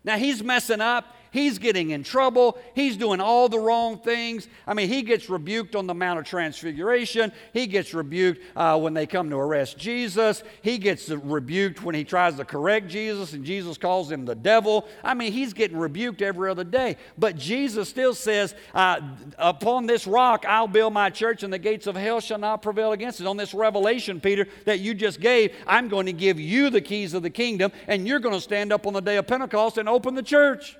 Now 0.08 0.16
he's 0.16 0.42
messing 0.42 0.80
up. 0.80 1.04
He's 1.30 1.58
getting 1.58 1.90
in 1.90 2.02
trouble. 2.02 2.58
He's 2.74 2.96
doing 2.96 3.20
all 3.20 3.48
the 3.48 3.58
wrong 3.58 3.98
things. 3.98 4.48
I 4.66 4.74
mean, 4.74 4.88
he 4.88 5.02
gets 5.02 5.28
rebuked 5.28 5.76
on 5.76 5.86
the 5.86 5.94
Mount 5.94 6.18
of 6.18 6.24
Transfiguration. 6.24 7.32
He 7.52 7.66
gets 7.66 7.94
rebuked 7.94 8.40
uh, 8.56 8.78
when 8.78 8.94
they 8.94 9.06
come 9.06 9.30
to 9.30 9.36
arrest 9.36 9.78
Jesus. 9.78 10.42
He 10.62 10.78
gets 10.78 11.08
rebuked 11.08 11.82
when 11.82 11.94
he 11.94 12.04
tries 12.04 12.36
to 12.36 12.44
correct 12.44 12.88
Jesus 12.88 13.32
and 13.32 13.44
Jesus 13.44 13.78
calls 13.78 14.10
him 14.10 14.24
the 14.24 14.34
devil. 14.34 14.86
I 15.04 15.14
mean, 15.14 15.32
he's 15.32 15.52
getting 15.52 15.76
rebuked 15.76 16.22
every 16.22 16.50
other 16.50 16.64
day. 16.64 16.96
But 17.16 17.36
Jesus 17.36 17.88
still 17.88 18.14
says, 18.14 18.54
uh, 18.74 19.00
Upon 19.38 19.86
this 19.86 20.06
rock 20.06 20.44
I'll 20.46 20.68
build 20.68 20.92
my 20.92 21.10
church, 21.10 21.42
and 21.42 21.52
the 21.52 21.58
gates 21.58 21.86
of 21.86 21.96
hell 21.96 22.20
shall 22.20 22.38
not 22.38 22.62
prevail 22.62 22.92
against 22.92 23.20
it. 23.20 23.26
On 23.26 23.36
this 23.36 23.54
revelation, 23.54 24.20
Peter, 24.20 24.46
that 24.64 24.80
you 24.80 24.94
just 24.94 25.20
gave, 25.20 25.54
I'm 25.66 25.88
going 25.88 26.06
to 26.06 26.12
give 26.12 26.40
you 26.40 26.70
the 26.70 26.80
keys 26.80 27.14
of 27.14 27.22
the 27.22 27.30
kingdom, 27.30 27.72
and 27.86 28.06
you're 28.06 28.20
going 28.20 28.34
to 28.34 28.40
stand 28.40 28.72
up 28.72 28.86
on 28.86 28.92
the 28.92 29.00
day 29.00 29.16
of 29.16 29.26
Pentecost 29.26 29.78
and 29.78 29.88
open 29.88 30.14
the 30.14 30.22
church. 30.22 30.76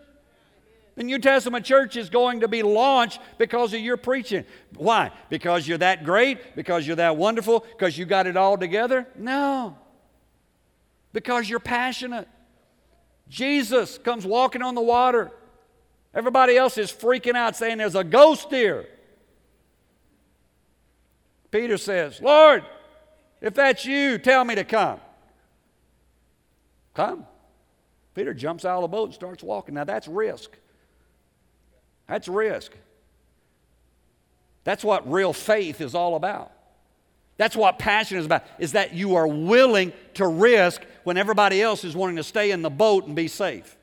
The 0.98 1.04
New 1.04 1.20
Testament 1.20 1.64
church 1.64 1.96
is 1.96 2.10
going 2.10 2.40
to 2.40 2.48
be 2.48 2.64
launched 2.64 3.20
because 3.38 3.72
of 3.72 3.78
your 3.78 3.96
preaching. 3.96 4.44
Why? 4.74 5.12
Because 5.30 5.68
you're 5.68 5.78
that 5.78 6.02
great? 6.02 6.56
Because 6.56 6.88
you're 6.88 6.96
that 6.96 7.16
wonderful? 7.16 7.60
Because 7.60 7.96
you 7.96 8.04
got 8.04 8.26
it 8.26 8.36
all 8.36 8.58
together? 8.58 9.06
No. 9.14 9.78
Because 11.12 11.48
you're 11.48 11.60
passionate. 11.60 12.26
Jesus 13.28 13.96
comes 13.98 14.26
walking 14.26 14.60
on 14.60 14.74
the 14.74 14.80
water. 14.80 15.30
Everybody 16.12 16.56
else 16.56 16.76
is 16.76 16.90
freaking 16.90 17.36
out 17.36 17.54
saying 17.54 17.78
there's 17.78 17.94
a 17.94 18.02
ghost 18.02 18.48
here. 18.50 18.84
Peter 21.52 21.78
says, 21.78 22.20
Lord, 22.20 22.64
if 23.40 23.54
that's 23.54 23.84
you, 23.84 24.18
tell 24.18 24.44
me 24.44 24.56
to 24.56 24.64
come. 24.64 24.98
Come. 26.94 27.24
Peter 28.16 28.34
jumps 28.34 28.64
out 28.64 28.78
of 28.78 28.82
the 28.82 28.88
boat 28.88 29.04
and 29.04 29.14
starts 29.14 29.44
walking. 29.44 29.76
Now 29.76 29.84
that's 29.84 30.08
risk. 30.08 30.50
That's 32.08 32.26
risk. 32.26 32.72
That's 34.64 34.82
what 34.82 35.10
real 35.10 35.32
faith 35.32 35.80
is 35.80 35.94
all 35.94 36.16
about. 36.16 36.52
That's 37.36 37.54
what 37.54 37.78
passion 37.78 38.18
is 38.18 38.26
about, 38.26 38.44
is 38.58 38.72
that 38.72 38.94
you 38.94 39.14
are 39.14 39.26
willing 39.26 39.92
to 40.14 40.26
risk 40.26 40.82
when 41.04 41.16
everybody 41.16 41.62
else 41.62 41.84
is 41.84 41.94
wanting 41.94 42.16
to 42.16 42.24
stay 42.24 42.50
in 42.50 42.62
the 42.62 42.70
boat 42.70 43.06
and 43.06 43.14
be 43.14 43.28
safe. 43.28 43.76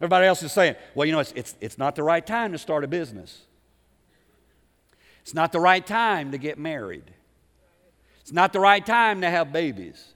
Everybody 0.00 0.26
else 0.26 0.42
is 0.42 0.52
saying, 0.52 0.76
well, 0.94 1.06
you 1.06 1.12
know, 1.12 1.20
it's, 1.20 1.32
it's, 1.32 1.54
it's 1.60 1.76
not 1.76 1.94
the 1.94 2.02
right 2.02 2.26
time 2.26 2.52
to 2.52 2.58
start 2.58 2.84
a 2.84 2.88
business. 2.88 3.42
It's 5.20 5.34
not 5.34 5.52
the 5.52 5.60
right 5.60 5.86
time 5.86 6.32
to 6.32 6.38
get 6.38 6.58
married. 6.58 7.12
It's 8.22 8.32
not 8.32 8.54
the 8.54 8.60
right 8.60 8.84
time 8.84 9.20
to 9.20 9.28
have 9.28 9.52
babies. 9.52 10.14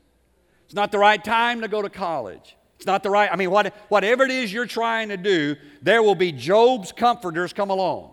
It's 0.64 0.74
not 0.74 0.90
the 0.90 0.98
right 0.98 1.22
time 1.22 1.60
to 1.60 1.68
go 1.68 1.82
to 1.82 1.90
college. 1.90 2.56
It's 2.84 2.86
not 2.86 3.02
the 3.02 3.08
right, 3.08 3.30
I 3.32 3.36
mean, 3.36 3.50
what, 3.50 3.74
whatever 3.88 4.24
it 4.24 4.30
is 4.30 4.52
you're 4.52 4.66
trying 4.66 5.08
to 5.08 5.16
do, 5.16 5.56
there 5.80 6.02
will 6.02 6.14
be 6.14 6.32
Job's 6.32 6.92
comforters 6.92 7.54
come 7.54 7.70
along 7.70 8.10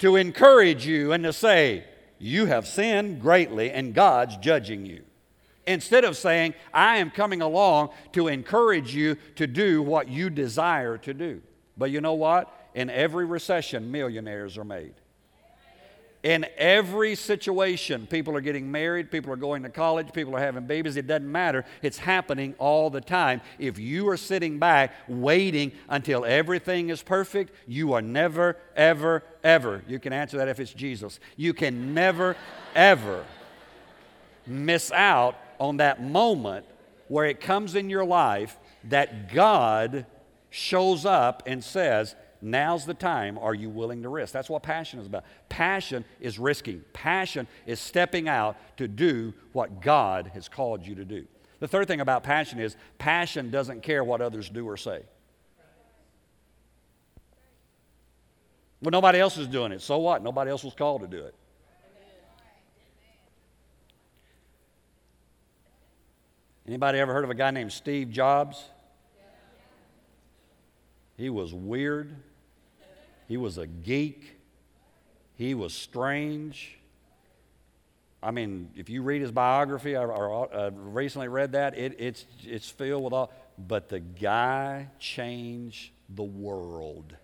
to 0.00 0.16
encourage 0.16 0.84
you 0.86 1.12
and 1.12 1.24
to 1.24 1.32
say, 1.32 1.84
You 2.18 2.44
have 2.44 2.68
sinned 2.68 3.22
greatly 3.22 3.70
and 3.70 3.94
God's 3.94 4.36
judging 4.36 4.84
you. 4.84 5.02
Instead 5.66 6.04
of 6.04 6.14
saying, 6.14 6.52
I 6.74 6.98
am 6.98 7.10
coming 7.10 7.40
along 7.40 7.88
to 8.12 8.28
encourage 8.28 8.94
you 8.94 9.16
to 9.36 9.46
do 9.46 9.80
what 9.80 10.10
you 10.10 10.28
desire 10.28 10.98
to 10.98 11.14
do. 11.14 11.40
But 11.78 11.90
you 11.90 12.02
know 12.02 12.12
what? 12.12 12.54
In 12.74 12.90
every 12.90 13.24
recession, 13.24 13.90
millionaires 13.90 14.58
are 14.58 14.64
made. 14.64 14.92
In 16.22 16.46
every 16.56 17.16
situation, 17.16 18.06
people 18.06 18.36
are 18.36 18.40
getting 18.40 18.70
married, 18.70 19.10
people 19.10 19.32
are 19.32 19.36
going 19.36 19.64
to 19.64 19.68
college, 19.68 20.12
people 20.12 20.36
are 20.36 20.40
having 20.40 20.66
babies. 20.66 20.96
It 20.96 21.08
doesn't 21.08 21.30
matter. 21.30 21.64
It's 21.82 21.98
happening 21.98 22.54
all 22.58 22.90
the 22.90 23.00
time. 23.00 23.40
If 23.58 23.76
you 23.76 24.08
are 24.08 24.16
sitting 24.16 24.60
back 24.60 24.94
waiting 25.08 25.72
until 25.88 26.24
everything 26.24 26.90
is 26.90 27.02
perfect, 27.02 27.52
you 27.66 27.92
are 27.94 28.02
never, 28.02 28.56
ever, 28.76 29.24
ever. 29.42 29.82
You 29.88 29.98
can 29.98 30.12
answer 30.12 30.36
that 30.36 30.46
if 30.46 30.60
it's 30.60 30.72
Jesus. 30.72 31.18
You 31.36 31.52
can 31.54 31.92
never, 31.92 32.36
ever 32.76 33.24
miss 34.46 34.92
out 34.92 35.36
on 35.58 35.78
that 35.78 36.02
moment 36.02 36.66
where 37.08 37.26
it 37.26 37.40
comes 37.40 37.74
in 37.74 37.90
your 37.90 38.04
life 38.04 38.58
that 38.84 39.32
God 39.32 40.06
shows 40.50 41.04
up 41.04 41.42
and 41.46 41.64
says, 41.64 42.14
Now's 42.44 42.84
the 42.84 42.94
time. 42.94 43.38
Are 43.38 43.54
you 43.54 43.70
willing 43.70 44.02
to 44.02 44.08
risk? 44.08 44.32
That's 44.32 44.50
what 44.50 44.64
passion 44.64 44.98
is 44.98 45.06
about. 45.06 45.24
Passion 45.48 46.04
is 46.20 46.40
risking, 46.40 46.84
passion 46.92 47.46
is 47.66 47.78
stepping 47.78 48.28
out 48.28 48.56
to 48.78 48.88
do 48.88 49.32
what 49.52 49.80
God 49.80 50.32
has 50.34 50.48
called 50.48 50.84
you 50.84 50.96
to 50.96 51.04
do. 51.04 51.24
The 51.60 51.68
third 51.68 51.86
thing 51.86 52.00
about 52.00 52.24
passion 52.24 52.58
is 52.58 52.76
passion 52.98 53.50
doesn't 53.50 53.84
care 53.84 54.02
what 54.02 54.20
others 54.20 54.48
do 54.50 54.66
or 54.66 54.76
say. 54.76 55.02
Well, 58.82 58.90
nobody 58.90 59.20
else 59.20 59.38
is 59.38 59.46
doing 59.46 59.70
it. 59.70 59.80
So 59.80 59.98
what? 59.98 60.24
Nobody 60.24 60.50
else 60.50 60.64
was 60.64 60.74
called 60.74 61.02
to 61.02 61.06
do 61.06 61.22
it. 61.22 61.36
Anybody 66.66 66.98
ever 66.98 67.12
heard 67.12 67.22
of 67.22 67.30
a 67.30 67.34
guy 67.34 67.52
named 67.52 67.72
Steve 67.72 68.10
Jobs? 68.10 68.64
He 71.16 71.30
was 71.30 71.54
weird. 71.54 72.16
He 73.32 73.38
was 73.38 73.56
a 73.56 73.66
geek. 73.66 74.36
He 75.36 75.54
was 75.54 75.72
strange. 75.72 76.78
I 78.22 78.30
mean, 78.30 78.68
if 78.76 78.90
you 78.90 79.00
read 79.02 79.22
his 79.22 79.32
biography, 79.32 79.96
I, 79.96 80.04
I, 80.04 80.66
I 80.66 80.70
recently 80.74 81.28
read 81.28 81.52
that, 81.52 81.78
it, 81.78 81.96
it's, 81.98 82.26
it's 82.42 82.68
filled 82.68 83.04
with 83.04 83.14
all. 83.14 83.32
But 83.56 83.88
the 83.88 84.00
guy 84.00 84.90
changed 84.98 85.92
the 86.10 86.22
world. 86.22 87.16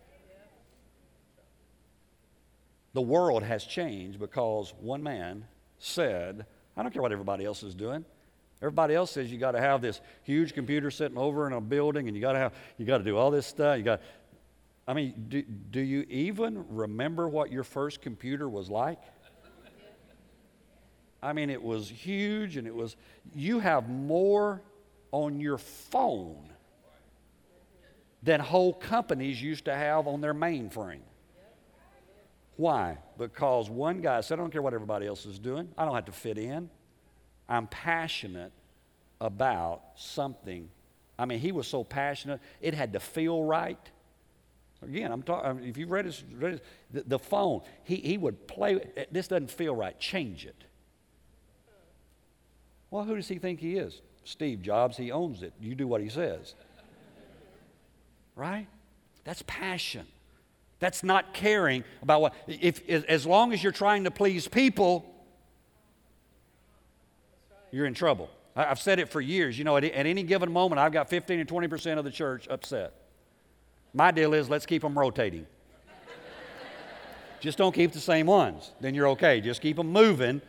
The 2.95 3.03
world 3.03 3.43
has 3.43 3.65
changed 3.65 4.19
because 4.19 4.73
one 4.81 5.03
man 5.03 5.45
said, 5.79 6.47
I 6.75 6.83
don't 6.83 6.91
care 6.91 7.03
what 7.03 7.13
everybody 7.13 7.45
else 7.45 7.63
is 7.63 7.75
doing. 7.75 8.07
Everybody 8.61 8.95
else 8.95 9.13
says 9.13 9.31
you 9.31 9.39
got 9.39 9.53
to 9.53 9.61
have 9.61 9.83
this 9.83 10.01
huge 10.25 10.53
computer 10.53 10.91
sitting 10.91 11.19
over 11.19 11.47
in 11.47 11.53
a 11.53 11.61
building 11.61 12.09
and 12.09 12.17
you 12.17 12.21
got 12.21 12.33
to 12.33 12.39
have 12.39 12.55
you 12.77 12.87
got 12.87 12.99
to 12.99 13.05
do 13.05 13.17
all 13.17 13.31
this 13.31 13.47
stuff. 13.47 13.77
You 13.77 13.85
got 13.85 14.01
I 14.89 14.95
mean, 14.95 15.27
do, 15.29 15.43
do 15.43 15.81
you 15.81 16.07
even 16.09 16.65
remember 16.71 17.29
what 17.29 17.53
your 17.53 17.63
first 17.63 18.01
computer 18.01 18.49
was 18.49 18.71
like? 18.71 18.99
I 21.23 21.35
mean, 21.35 21.51
it 21.51 21.63
was 21.63 21.91
huge 21.91 22.57
and 22.57 22.67
it 22.67 22.75
was, 22.75 22.97
you 23.35 23.59
have 23.59 23.91
more 23.91 24.63
on 25.13 25.41
your 25.41 25.59
phone 25.59 26.49
than 28.23 28.41
whole 28.41 28.73
companies 28.73 29.43
used 29.43 29.67
to 29.67 29.75
have 29.75 30.07
on 30.07 30.23
their 30.23 30.33
mainframe. 30.33 31.03
Why? 32.57 32.97
Because 33.19 33.69
one 33.69 34.01
guy 34.01 34.23
said, 34.23 34.39
I 34.39 34.43
don't 34.43 34.51
care 34.51 34.63
what 34.63 34.73
everybody 34.73 35.07
else 35.07 35.27
is 35.27 35.39
doing, 35.39 35.69
I 35.77 35.85
don't 35.85 35.95
have 35.95 36.07
to 36.07 36.13
fit 36.13 36.39
in. 36.39 36.71
I'm 37.47 37.67
passionate 37.67 38.53
about 39.21 39.83
something. 39.97 40.71
I 41.19 41.27
mean, 41.27 41.41
he 41.41 41.53
was 41.53 41.67
so 41.67 41.85
passionate, 41.85 42.41
it 42.63 42.73
had 42.73 42.95
to 42.95 43.01
feel 43.01 43.45
right. 43.45 43.79
Again, 44.83 45.11
I'm 45.11 45.23
talking, 45.23 45.65
if 45.65 45.77
you've 45.77 45.91
read 45.91 46.05
his, 46.05 46.23
read 46.33 46.53
his 46.53 46.61
the, 46.93 47.03
the, 47.03 47.19
phone, 47.19 47.63
he, 47.83 47.97
he 47.97 48.17
would 48.17 48.47
play, 48.47 48.81
this 49.11 49.27
doesn't 49.27 49.51
feel 49.51 49.75
right, 49.75 49.99
change 49.99 50.47
it. 50.47 50.65
Well, 52.91 53.05
who 53.05 53.17
does 53.17 53.29
he 53.29 53.39
think 53.39 53.61
he 53.61 53.77
is? 53.77 54.01
Steve 54.25 54.63
Jobs, 54.63 54.97
he 54.97 55.11
owns 55.11 55.43
it. 55.43 55.53
You 55.61 55.75
do 55.75 55.87
what 55.87 56.01
he 56.01 56.09
says. 56.09 56.55
right? 58.37 58.67
That's 59.25 59.43
passion. 59.47 60.07
That's 60.79 61.03
not 61.03 61.35
caring 61.35 61.83
about 62.03 62.21
what, 62.21 62.35
if, 62.47 62.89
as 62.89 63.27
long 63.27 63.53
as 63.53 63.63
you're 63.63 63.73
trying 63.73 64.05
to 64.05 64.11
please 64.11 64.47
people, 64.47 65.05
you're 67.73 67.87
in 67.87 67.95
trouble. 67.95 68.31
I've 68.55 68.81
said 68.81 68.99
it 68.99 69.09
for 69.09 69.21
years. 69.21 69.59
You 69.59 69.65
know, 69.65 69.77
at, 69.77 69.85
any 69.85 70.23
given 70.23 70.53
moment, 70.53 70.79
I've 70.79 70.93
got 70.93 71.11
15 71.11 71.47
to 71.47 71.55
20% 71.55 71.99
of 71.99 72.05
the 72.05 72.11
church 72.11 72.47
upset. 72.49 72.95
My 73.95 74.11
deal 74.11 74.35
is 74.35 74.49
let's 74.51 74.67
keep 74.67 74.83
them 74.83 74.99
rotating. 74.99 75.47
Just 77.41 77.59
don't 77.59 77.75
keep 77.75 77.93
the 77.93 78.01
same 78.01 78.27
ones. 78.27 78.73
Then 78.81 78.95
you're 78.95 79.09
okay. 79.09 79.41
Just 79.41 79.61
keep 79.61 79.77
them 79.77 79.93
moving. 79.93 80.43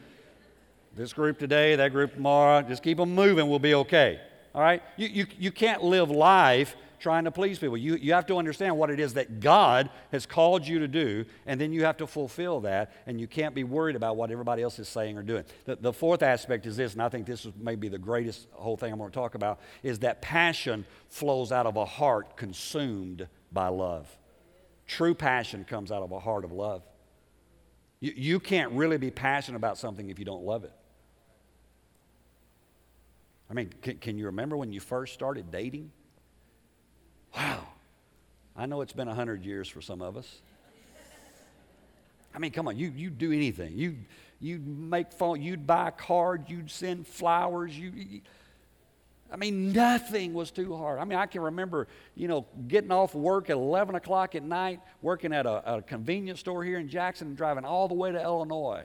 This 0.95 1.13
group 1.13 1.37
today, 1.37 1.75
that 1.75 1.91
group 1.91 2.15
tomorrow, 2.15 2.61
just 2.61 2.81
keep 2.81 2.97
them 2.97 3.13
moving, 3.13 3.47
we'll 3.47 3.59
be 3.59 3.75
okay. 3.75 4.19
All 4.55 4.61
right? 4.61 4.81
You, 4.97 5.07
you, 5.07 5.27
you 5.37 5.51
can't 5.51 5.83
live 5.83 6.09
life 6.09 6.75
trying 6.99 7.23
to 7.23 7.31
please 7.31 7.59
people. 7.59 7.77
You, 7.77 7.95
you 7.95 8.13
have 8.13 8.25
to 8.27 8.37
understand 8.37 8.77
what 8.77 8.89
it 8.89 8.99
is 8.99 9.13
that 9.13 9.39
God 9.39 9.89
has 10.11 10.25
called 10.25 10.67
you 10.67 10.79
to 10.79 10.87
do, 10.87 11.25
and 11.45 11.59
then 11.59 11.71
you 11.73 11.85
have 11.85 11.97
to 11.97 12.07
fulfill 12.07 12.59
that, 12.61 12.93
and 13.07 13.19
you 13.19 13.27
can't 13.27 13.55
be 13.55 13.63
worried 13.63 13.95
about 13.95 14.17
what 14.17 14.31
everybody 14.31 14.61
else 14.61 14.79
is 14.79 14.87
saying 14.87 15.17
or 15.17 15.23
doing. 15.23 15.43
The, 15.65 15.77
the 15.77 15.93
fourth 15.93 16.21
aspect 16.21 16.65
is 16.65 16.77
this, 16.77 16.93
and 16.93 17.01
I 17.01 17.09
think 17.09 17.25
this 17.25 17.45
is 17.45 17.53
maybe 17.57 17.87
the 17.87 17.97
greatest 17.97 18.47
whole 18.51 18.77
thing 18.77 18.91
I'm 18.91 18.99
going 18.99 19.11
to 19.11 19.15
talk 19.15 19.35
about, 19.35 19.59
is 19.81 19.99
that 19.99 20.21
passion 20.21 20.85
flows 21.07 21.51
out 21.51 21.65
of 21.65 21.77
a 21.77 21.85
heart 21.85 22.35
consumed 22.37 23.27
by 23.51 23.69
love. 23.69 24.07
True 24.85 25.15
passion 25.15 25.65
comes 25.65 25.91
out 25.91 26.03
of 26.03 26.11
a 26.11 26.19
heart 26.19 26.43
of 26.43 26.51
love. 26.51 26.83
You, 27.99 28.13
you 28.15 28.39
can't 28.39 28.71
really 28.73 28.97
be 28.97 29.11
passionate 29.11 29.57
about 29.57 29.77
something 29.77 30.09
if 30.09 30.19
you 30.19 30.25
don't 30.25 30.43
love 30.43 30.63
it. 30.63 30.73
I 33.49 33.53
mean, 33.53 33.73
can, 33.81 33.97
can 33.97 34.17
you 34.17 34.27
remember 34.27 34.55
when 34.57 34.71
you 34.71 34.79
first 34.79 35.13
started 35.13 35.51
dating? 35.51 35.91
Wow. 37.35 37.67
I 38.55 38.65
know 38.65 38.81
it's 38.81 38.93
been 38.93 39.07
100 39.07 39.45
years 39.45 39.67
for 39.69 39.81
some 39.81 40.01
of 40.01 40.17
us. 40.17 40.41
I 42.33 42.39
mean, 42.39 42.51
come 42.51 42.67
on, 42.67 42.77
you, 42.77 42.91
you 42.95 43.09
do 43.09 43.31
anything. 43.31 43.77
You, 43.77 43.95
you 44.39 44.59
make 44.59 45.11
phone, 45.11 45.41
you'd 45.41 45.65
buy 45.65 45.87
a 45.87 45.91
card, 45.91 46.49
you'd 46.49 46.69
send 46.69 47.07
flowers. 47.07 47.77
You, 47.77 47.91
you, 47.95 48.21
I 49.31 49.35
mean, 49.35 49.71
nothing 49.71 50.33
was 50.33 50.51
too 50.51 50.75
hard. 50.75 50.99
I 50.99 51.05
mean, 51.05 51.17
I 51.17 51.25
can 51.25 51.41
remember, 51.41 51.87
you 52.15 52.27
know, 52.27 52.45
getting 52.67 52.91
off 52.91 53.13
work 53.13 53.49
at 53.49 53.55
11 53.55 53.95
o'clock 53.95 54.35
at 54.35 54.43
night, 54.43 54.79
working 55.01 55.33
at 55.33 55.45
a, 55.45 55.75
a 55.75 55.81
convenience 55.81 56.39
store 56.39 56.63
here 56.63 56.79
in 56.79 56.89
Jackson, 56.89 57.29
and 57.29 57.37
driving 57.37 57.65
all 57.65 57.87
the 57.87 57.93
way 57.93 58.11
to 58.11 58.21
Illinois 58.21 58.83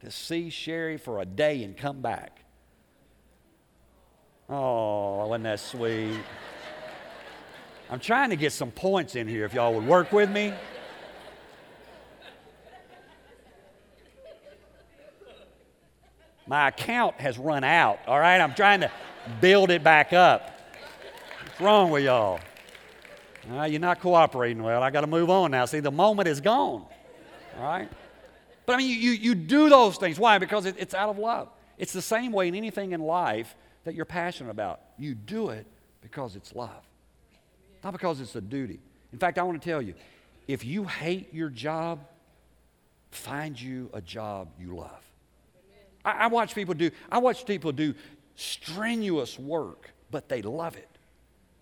to 0.00 0.10
see 0.10 0.50
Sherry 0.50 0.96
for 0.96 1.20
a 1.20 1.24
day 1.24 1.64
and 1.64 1.76
come 1.76 2.00
back. 2.00 2.44
Oh, 4.48 5.26
wasn't 5.26 5.44
that 5.44 5.60
sweet? 5.60 6.20
I'm 7.90 8.00
trying 8.00 8.30
to 8.30 8.36
get 8.36 8.52
some 8.52 8.70
points 8.70 9.14
in 9.14 9.28
here 9.28 9.44
if 9.44 9.54
y'all 9.54 9.74
would 9.74 9.86
work 9.86 10.12
with 10.12 10.30
me. 10.30 10.52
My 16.46 16.68
account 16.68 17.16
has 17.20 17.38
run 17.38 17.64
out, 17.64 18.00
all 18.06 18.18
right? 18.18 18.40
I'm 18.40 18.54
trying 18.54 18.80
to 18.80 18.90
build 19.40 19.70
it 19.70 19.82
back 19.82 20.12
up. 20.12 20.50
What's 21.42 21.60
wrong 21.60 21.90
with 21.90 22.04
y'all? 22.04 22.40
Uh, 23.50 23.64
you're 23.64 23.80
not 23.80 24.00
cooperating 24.00 24.62
well. 24.62 24.82
I 24.82 24.90
got 24.90 25.02
to 25.02 25.06
move 25.06 25.30
on 25.30 25.50
now. 25.50 25.64
See, 25.64 25.80
the 25.80 25.90
moment 25.90 26.28
is 26.28 26.40
gone, 26.40 26.84
all 27.58 27.62
right? 27.62 27.88
But 28.66 28.74
I 28.74 28.76
mean, 28.78 29.00
you, 29.00 29.10
you, 29.10 29.34
do 29.34 29.68
those 29.68 29.96
things. 29.96 30.18
Why? 30.18 30.38
Because 30.38 30.64
it, 30.66 30.76
it's 30.78 30.94
out 30.94 31.10
of 31.10 31.18
love. 31.18 31.48
It's 31.76 31.92
the 31.92 32.02
same 32.02 32.32
way 32.32 32.48
in 32.48 32.54
anything 32.54 32.92
in 32.92 33.00
life 33.00 33.54
that 33.84 33.94
you're 33.94 34.06
passionate 34.06 34.50
about. 34.50 34.80
You 34.98 35.14
do 35.14 35.50
it 35.50 35.66
because 36.00 36.36
it's 36.36 36.54
love, 36.54 36.82
not 37.84 37.92
because 37.92 38.20
it's 38.20 38.34
a 38.34 38.40
duty. 38.40 38.80
In 39.12 39.18
fact, 39.18 39.38
I 39.38 39.42
want 39.42 39.60
to 39.60 39.68
tell 39.68 39.82
you 39.82 39.94
if 40.48 40.64
you 40.64 40.84
hate 40.84 41.32
your 41.32 41.50
job, 41.50 42.00
find 43.10 43.60
you 43.60 43.90
a 43.92 44.00
job 44.00 44.48
you 44.58 44.76
love. 44.76 45.02
I, 46.04 46.12
I 46.12 46.26
watch 46.26 46.54
people 46.54 46.74
do, 46.74 46.90
I 47.10 47.18
watch 47.18 47.46
people 47.46 47.72
do 47.72 47.94
strenuous 48.34 49.38
work, 49.38 49.90
but 50.10 50.28
they 50.28 50.42
love 50.42 50.76
it. 50.76 50.88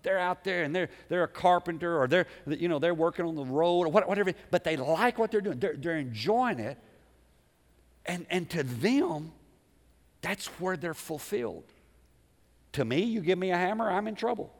They're 0.01 0.19
out 0.19 0.43
there 0.43 0.63
and 0.63 0.75
they're, 0.75 0.89
they're 1.07 1.23
a 1.23 1.29
carpenter 1.29 2.01
or 2.01 2.07
they're, 2.07 2.27
you 2.45 2.67
know, 2.67 2.79
they're 2.79 2.93
working 2.93 3.25
on 3.25 3.35
the 3.35 3.45
road 3.45 3.83
or 3.83 3.87
whatever, 3.89 4.33
but 4.51 4.63
they 4.63 4.75
like 4.75 5.17
what 5.17 5.31
they're 5.31 5.41
doing. 5.41 5.59
They're, 5.59 5.75
they're 5.77 5.97
enjoying 5.97 6.59
it. 6.59 6.77
And, 8.05 8.25
and 8.29 8.49
to 8.49 8.63
them, 8.63 9.31
that's 10.21 10.47
where 10.59 10.75
they're 10.75 10.93
fulfilled. 10.93 11.63
To 12.73 12.83
me, 12.83 13.03
you 13.03 13.21
give 13.21 13.37
me 13.37 13.51
a 13.51 13.57
hammer, 13.57 13.89
I'm 13.89 14.07
in 14.07 14.15
trouble. 14.15 14.53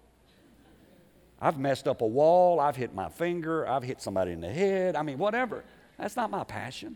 I've 1.44 1.60
messed 1.60 1.90
up 1.90 2.00
a 2.00 2.08
wall, 2.08 2.62
I've 2.62 2.78
hit 2.78 2.96
my 2.96 3.10
finger, 3.10 3.68
I've 3.68 3.84
hit 3.84 4.02
somebody 4.02 4.32
in 4.32 4.40
the 4.40 4.50
head. 4.50 4.96
I 4.96 5.02
mean, 5.02 5.18
whatever. 5.18 5.66
That's 5.98 6.16
not 6.16 6.32
my 6.32 6.46
passion. 6.46 6.96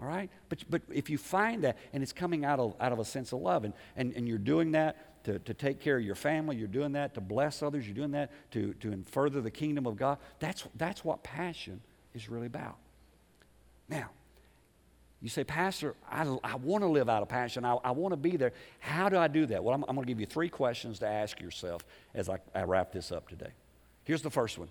All 0.00 0.06
right? 0.06 0.30
But, 0.48 0.62
but 0.70 0.82
if 0.88 1.10
you 1.10 1.18
find 1.18 1.64
that 1.64 1.78
and 1.92 2.00
it's 2.00 2.12
coming 2.12 2.44
out 2.44 2.60
of, 2.60 2.76
out 2.78 2.92
of 2.92 3.00
a 3.00 3.04
sense 3.04 3.32
of 3.32 3.40
love 3.40 3.64
and, 3.64 3.74
and, 3.96 4.12
and 4.12 4.28
you're 4.28 4.38
doing 4.38 4.70
that 4.72 5.24
to, 5.24 5.40
to 5.40 5.52
take 5.52 5.80
care 5.80 5.98
of 5.98 6.04
your 6.04 6.14
family, 6.14 6.54
you're 6.54 6.68
doing 6.68 6.92
that 6.92 7.14
to 7.14 7.20
bless 7.20 7.60
others, 7.60 7.86
you're 7.86 7.96
doing 7.96 8.12
that 8.12 8.30
to, 8.52 8.72
to 8.74 9.02
further 9.10 9.40
the 9.40 9.50
kingdom 9.50 9.84
of 9.84 9.96
God, 9.96 10.18
that's, 10.38 10.68
that's 10.76 11.04
what 11.04 11.24
passion 11.24 11.80
is 12.14 12.28
really 12.28 12.46
about. 12.46 12.76
Now, 13.88 14.10
you 15.20 15.28
say, 15.28 15.42
Pastor, 15.42 15.94
I, 16.08 16.22
I 16.44 16.56
want 16.56 16.82
to 16.84 16.88
live 16.88 17.08
out 17.08 17.22
of 17.22 17.28
passion. 17.28 17.64
I, 17.64 17.74
I 17.84 17.90
want 17.90 18.12
to 18.12 18.16
be 18.16 18.36
there. 18.36 18.52
How 18.78 19.08
do 19.08 19.18
I 19.18 19.26
do 19.26 19.46
that? 19.46 19.64
Well, 19.64 19.74
I'm, 19.74 19.84
I'm 19.88 19.96
going 19.96 20.06
to 20.06 20.10
give 20.10 20.20
you 20.20 20.26
three 20.26 20.48
questions 20.48 21.00
to 21.00 21.08
ask 21.08 21.40
yourself 21.40 21.84
as 22.14 22.28
I, 22.28 22.38
I 22.54 22.62
wrap 22.62 22.92
this 22.92 23.10
up 23.10 23.28
today. 23.28 23.50
Here's 24.04 24.22
the 24.22 24.30
first 24.30 24.58
one. 24.58 24.68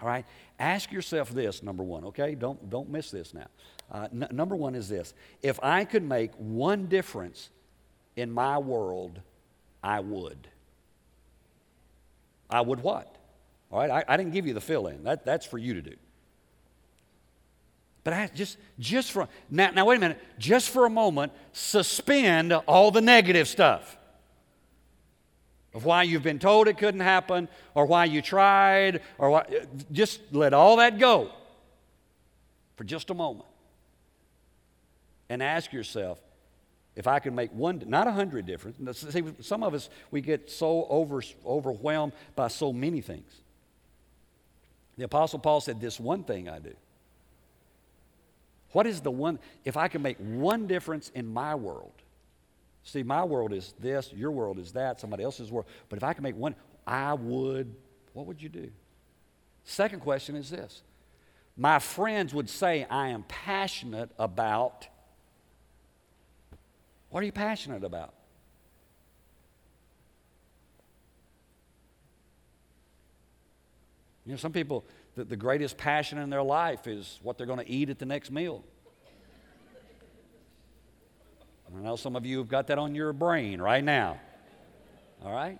All 0.00 0.08
right? 0.08 0.26
Ask 0.58 0.90
yourself 0.90 1.30
this, 1.30 1.62
number 1.62 1.84
one, 1.84 2.04
okay? 2.06 2.34
Don't, 2.34 2.68
don't 2.70 2.90
miss 2.90 3.12
this 3.12 3.32
now. 3.32 3.46
Uh, 3.90 4.08
n- 4.12 4.28
number 4.32 4.56
one 4.56 4.74
is 4.74 4.88
this 4.88 5.14
If 5.42 5.60
I 5.62 5.84
could 5.84 6.02
make 6.02 6.32
one 6.34 6.86
difference 6.86 7.50
in 8.16 8.32
my 8.32 8.58
world, 8.58 9.20
I 9.82 10.00
would. 10.00 10.48
I 12.50 12.62
would 12.62 12.80
what? 12.80 13.16
All 13.70 13.78
right? 13.78 13.90
I, 13.90 14.14
I 14.14 14.16
didn't 14.16 14.32
give 14.32 14.46
you 14.46 14.54
the 14.54 14.60
fill 14.60 14.88
in. 14.88 15.04
That, 15.04 15.24
that's 15.24 15.46
for 15.46 15.56
you 15.56 15.74
to 15.74 15.82
do. 15.82 15.94
But 18.04 18.14
I 18.14 18.30
just, 18.34 18.58
just 18.78 19.12
for, 19.12 19.28
now, 19.48 19.70
now 19.70 19.84
wait 19.86 19.96
a 19.96 20.00
minute, 20.00 20.18
just 20.38 20.70
for 20.70 20.86
a 20.86 20.90
moment, 20.90 21.32
suspend 21.52 22.52
all 22.52 22.90
the 22.90 23.00
negative 23.00 23.46
stuff 23.46 23.96
of 25.74 25.84
why 25.84 26.02
you've 26.02 26.22
been 26.22 26.38
told 26.38 26.68
it 26.68 26.78
couldn't 26.78 27.00
happen 27.00 27.48
or 27.74 27.86
why 27.86 28.04
you 28.04 28.20
tried 28.20 29.00
or 29.18 29.30
why, 29.30 29.46
just 29.92 30.20
let 30.32 30.52
all 30.52 30.76
that 30.76 30.98
go 30.98 31.30
for 32.76 32.84
just 32.84 33.10
a 33.10 33.14
moment 33.14 33.46
and 35.28 35.42
ask 35.42 35.72
yourself 35.72 36.18
if 36.94 37.06
I 37.06 37.20
could 37.20 37.32
make 37.32 37.52
one, 37.52 37.82
not 37.86 38.06
a 38.06 38.12
hundred 38.12 38.44
different. 38.44 38.94
See, 38.94 39.22
some 39.40 39.62
of 39.62 39.72
us, 39.72 39.88
we 40.10 40.20
get 40.20 40.50
so 40.50 40.86
over, 40.90 41.22
overwhelmed 41.46 42.12
by 42.36 42.48
so 42.48 42.70
many 42.72 43.00
things. 43.00 43.32
The 44.98 45.04
Apostle 45.04 45.38
Paul 45.38 45.62
said, 45.62 45.80
This 45.80 45.98
one 45.98 46.22
thing 46.22 46.50
I 46.50 46.58
do. 46.58 46.74
What 48.72 48.86
is 48.86 49.00
the 49.00 49.10
one, 49.10 49.38
if 49.64 49.76
I 49.76 49.88
can 49.88 50.02
make 50.02 50.16
one 50.18 50.66
difference 50.66 51.10
in 51.14 51.32
my 51.32 51.54
world? 51.54 51.92
See, 52.84 53.02
my 53.02 53.22
world 53.24 53.52
is 53.52 53.74
this, 53.78 54.12
your 54.12 54.30
world 54.30 54.58
is 54.58 54.72
that, 54.72 54.98
somebody 54.98 55.22
else's 55.22 55.52
world. 55.52 55.66
But 55.88 55.98
if 55.98 56.02
I 56.02 56.14
can 56.14 56.22
make 56.22 56.36
one, 56.36 56.54
I 56.86 57.14
would, 57.14 57.74
what 58.12 58.26
would 58.26 58.42
you 58.42 58.48
do? 58.48 58.70
Second 59.64 60.00
question 60.00 60.34
is 60.34 60.50
this 60.50 60.82
My 61.56 61.78
friends 61.78 62.34
would 62.34 62.50
say, 62.50 62.86
I 62.90 63.08
am 63.08 63.24
passionate 63.24 64.10
about. 64.18 64.88
What 67.10 67.22
are 67.22 67.26
you 67.26 67.32
passionate 67.32 67.84
about? 67.84 68.14
You 74.24 74.32
know, 74.32 74.38
some 74.38 74.52
people, 74.52 74.84
the, 75.14 75.24
the 75.24 75.36
greatest 75.36 75.76
passion 75.76 76.18
in 76.18 76.30
their 76.30 76.42
life 76.42 76.86
is 76.86 77.20
what 77.22 77.36
they're 77.36 77.46
going 77.46 77.58
to 77.58 77.70
eat 77.70 77.90
at 77.90 77.98
the 77.98 78.06
next 78.06 78.30
meal. 78.30 78.64
I 81.74 81.80
know 81.80 81.96
some 81.96 82.16
of 82.16 82.26
you 82.26 82.38
have 82.38 82.48
got 82.48 82.66
that 82.66 82.78
on 82.78 82.94
your 82.94 83.12
brain 83.12 83.60
right 83.60 83.82
now. 83.82 84.20
All 85.24 85.32
right? 85.32 85.58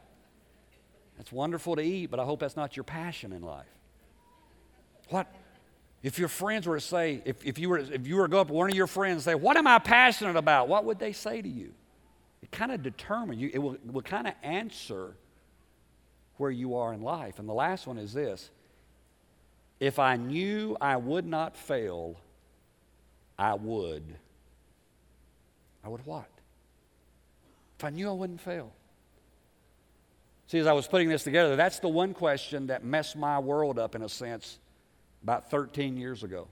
That's 1.17 1.33
wonderful 1.33 1.77
to 1.77 1.83
eat, 1.83 2.11
but 2.11 2.21
I 2.21 2.25
hope 2.25 2.41
that's 2.41 2.57
not 2.57 2.77
your 2.77 2.85
passion 2.85 3.33
in 3.33 3.43
life. 3.43 3.67
What? 5.09 5.27
If 6.03 6.19
your 6.19 6.29
friends 6.29 6.67
were 6.67 6.77
to 6.77 6.85
say, 6.85 7.23
if, 7.25 7.45
if, 7.45 7.59
you 7.59 7.69
were, 7.69 7.79
if 7.79 8.07
you 8.07 8.17
were 8.17 8.27
to 8.27 8.31
go 8.31 8.41
up 8.41 8.49
to 8.49 8.53
one 8.53 8.71
of 8.71 8.77
your 8.77 8.87
friends 8.87 9.15
and 9.15 9.23
say, 9.23 9.35
What 9.35 9.57
am 9.57 9.67
I 9.67 9.79
passionate 9.79 10.37
about? 10.37 10.69
What 10.69 10.85
would 10.85 10.99
they 10.99 11.13
say 11.13 11.41
to 11.41 11.49
you? 11.49 11.73
It 12.43 12.51
kind 12.51 12.73
of 12.73 12.83
determines 12.83 13.41
you, 13.41 13.51
it 13.53 13.59
will, 13.59 13.77
will 13.85 14.03
kind 14.03 14.27
of 14.27 14.35
answer 14.43 15.15
where 16.39 16.51
you 16.51 16.75
are 16.77 16.93
in 16.93 17.03
life. 17.03 17.39
And 17.39 17.49
the 17.49 17.55
last 17.55 17.87
one 17.87 17.99
is 17.99 18.13
this 18.13 18.51
if 19.83 19.99
I 19.99 20.15
knew 20.15 20.77
I 20.81 20.97
would 20.97 21.27
not 21.27 21.57
fail, 21.57 22.15
I 23.37 23.55
would. 23.55 24.05
I 25.83 25.89
would 25.89 26.07
what? 26.07 26.29
If 27.79 27.85
I 27.85 27.91
knew 27.91 28.09
I 28.09 28.13
wouldn't 28.13 28.41
fail. 28.41 28.73
See, 30.47 30.59
as 30.59 30.69
I 30.69 30.73
was 30.73 30.87
putting 30.87 31.09
this 31.09 31.25
together, 31.25 31.57
that's 31.57 31.81
the 31.81 31.89
one 31.89 32.15
question 32.15 32.69
that 32.69 32.85
messed 32.85 33.17
my 33.17 33.41
world 33.41 33.77
up 33.77 33.97
in 33.97 34.03
a 34.03 34.09
sense 34.09 34.61
about 35.25 35.51
13 35.51 35.97
years 35.97 36.23
ago. 36.23 36.47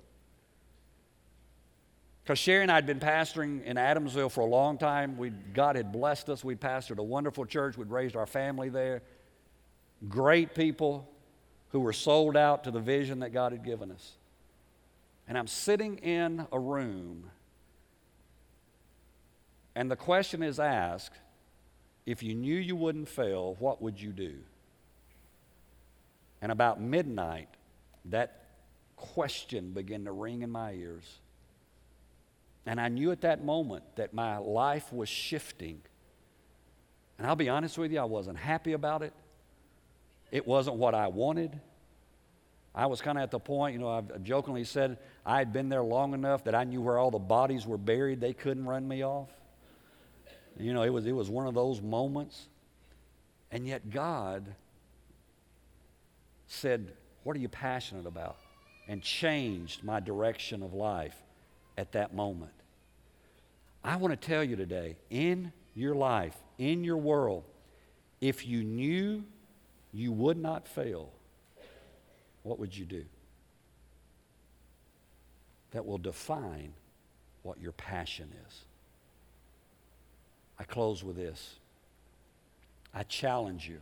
Because 2.24 2.40
Sherry 2.40 2.62
and 2.62 2.72
I 2.72 2.74
had 2.74 2.86
been 2.86 2.98
pastoring 2.98 3.62
in 3.62 3.76
Adamsville 3.76 4.32
for 4.32 4.40
a 4.40 4.46
long 4.46 4.76
time. 4.76 5.16
we 5.16 5.30
God 5.30 5.76
had 5.76 5.92
blessed 5.92 6.30
us. 6.30 6.42
We'd 6.42 6.60
pastored 6.60 6.98
a 6.98 7.04
wonderful 7.04 7.46
church. 7.46 7.78
We'd 7.78 7.92
raised 7.92 8.16
our 8.16 8.26
family 8.26 8.70
there. 8.70 9.02
Great 10.08 10.52
people 10.56 11.08
who 11.70 11.80
were 11.80 11.92
sold 11.92 12.36
out 12.36 12.64
to 12.64 12.70
the 12.70 12.80
vision 12.80 13.20
that 13.20 13.30
God 13.30 13.52
had 13.52 13.64
given 13.64 13.90
us. 13.90 14.12
And 15.28 15.38
I'm 15.38 15.46
sitting 15.46 15.98
in 15.98 16.46
a 16.50 16.58
room, 16.58 17.30
and 19.74 19.90
the 19.90 19.96
question 19.96 20.42
is 20.42 20.58
asked 20.58 21.16
if 22.06 22.22
you 22.22 22.34
knew 22.34 22.56
you 22.56 22.74
wouldn't 22.74 23.08
fail, 23.08 23.56
what 23.60 23.80
would 23.80 24.00
you 24.00 24.10
do? 24.10 24.38
And 26.42 26.50
about 26.50 26.80
midnight, 26.80 27.48
that 28.06 28.44
question 28.96 29.70
began 29.70 30.04
to 30.06 30.12
ring 30.12 30.42
in 30.42 30.50
my 30.50 30.72
ears. 30.72 31.20
And 32.66 32.80
I 32.80 32.88
knew 32.88 33.12
at 33.12 33.20
that 33.20 33.44
moment 33.44 33.84
that 33.96 34.12
my 34.12 34.38
life 34.38 34.92
was 34.92 35.08
shifting. 35.08 35.82
And 37.18 37.26
I'll 37.26 37.36
be 37.36 37.48
honest 37.48 37.78
with 37.78 37.92
you, 37.92 38.00
I 38.00 38.04
wasn't 38.04 38.38
happy 38.38 38.72
about 38.72 39.02
it. 39.02 39.12
It 40.30 40.46
wasn't 40.46 40.76
what 40.76 40.94
I 40.94 41.08
wanted. 41.08 41.60
I 42.74 42.86
was 42.86 43.00
kind 43.00 43.18
of 43.18 43.22
at 43.22 43.30
the 43.30 43.40
point, 43.40 43.74
you 43.74 43.80
know, 43.80 43.88
I've 43.88 44.22
jokingly 44.22 44.64
said 44.64 44.98
I 45.26 45.38
had 45.38 45.52
been 45.52 45.68
there 45.68 45.82
long 45.82 46.14
enough 46.14 46.44
that 46.44 46.54
I 46.54 46.64
knew 46.64 46.80
where 46.80 46.98
all 46.98 47.10
the 47.10 47.18
bodies 47.18 47.66
were 47.66 47.78
buried. 47.78 48.20
They 48.20 48.32
couldn't 48.32 48.64
run 48.64 48.86
me 48.86 49.04
off. 49.04 49.30
You 50.58 50.72
know, 50.72 50.82
it 50.82 50.90
was, 50.90 51.06
it 51.06 51.12
was 51.12 51.28
one 51.28 51.46
of 51.46 51.54
those 51.54 51.80
moments. 51.80 52.48
And 53.50 53.66
yet 53.66 53.90
God 53.90 54.54
said, 56.46 56.92
What 57.24 57.36
are 57.36 57.40
you 57.40 57.48
passionate 57.48 58.06
about? 58.06 58.36
And 58.86 59.02
changed 59.02 59.82
my 59.82 60.00
direction 60.00 60.62
of 60.62 60.72
life 60.72 61.16
at 61.76 61.92
that 61.92 62.14
moment. 62.14 62.52
I 63.82 63.96
want 63.96 64.18
to 64.18 64.28
tell 64.28 64.44
you 64.44 64.56
today 64.56 64.96
in 65.08 65.52
your 65.74 65.94
life, 65.94 66.36
in 66.58 66.84
your 66.84 66.98
world, 66.98 67.44
if 68.20 68.46
you 68.46 68.62
knew 68.62 69.24
you 69.92 70.12
would 70.12 70.36
not 70.36 70.68
fail, 70.68 71.10
what 72.42 72.58
would 72.58 72.76
you 72.76 72.84
do? 72.84 73.04
That 75.72 75.86
will 75.86 75.98
define 75.98 76.72
what 77.42 77.60
your 77.60 77.72
passion 77.72 78.32
is. 78.48 78.64
I 80.58 80.64
close 80.64 81.02
with 81.02 81.16
this. 81.16 81.56
I 82.92 83.02
challenge 83.04 83.68
you 83.68 83.78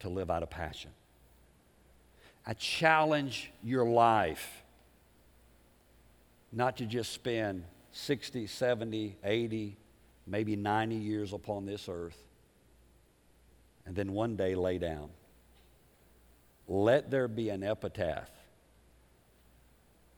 to 0.00 0.08
live 0.08 0.30
out 0.30 0.42
of 0.42 0.50
passion. 0.50 0.90
I 2.46 2.54
challenge 2.54 3.52
your 3.62 3.84
life 3.84 4.62
not 6.52 6.78
to 6.78 6.86
just 6.86 7.12
spend 7.12 7.64
60, 7.92 8.46
70, 8.46 9.16
80, 9.22 9.76
maybe 10.26 10.56
90 10.56 10.94
years 10.94 11.32
upon 11.32 11.66
this 11.66 11.88
earth 11.88 12.16
and 13.88 13.96
then 13.96 14.12
one 14.12 14.36
day 14.36 14.54
lay 14.54 14.76
down. 14.76 15.08
Let 16.68 17.10
there 17.10 17.26
be 17.26 17.48
an 17.48 17.62
epitaph 17.62 18.28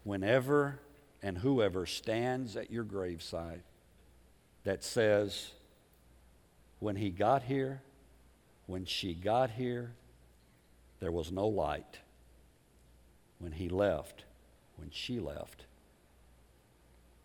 whenever 0.03 0.81
and 1.23 1.39
whoever 1.39 1.87
stands 1.87 2.57
at 2.57 2.73
your 2.73 2.83
graveside 2.83 3.63
that 4.65 4.83
says, 4.83 5.53
when 6.81 6.97
he 6.97 7.11
got 7.11 7.45
here, 7.45 7.81
when 8.67 8.85
she 8.87 9.15
got 9.15 9.51
here, 9.51 9.93
there 10.99 11.13
was 11.13 11.31
no 11.31 11.47
light. 11.47 12.01
When 13.39 13.53
he 13.53 13.69
left, 13.69 14.25
when 14.79 14.91
she 14.91 15.21
left, 15.21 15.63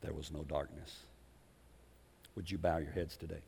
there 0.01 0.13
was 0.13 0.31
no 0.31 0.43
darkness. 0.43 0.95
Would 2.35 2.51
you 2.51 2.59
bow 2.59 2.77
your 2.77 2.91
heads 2.91 3.17
today? 3.17 3.41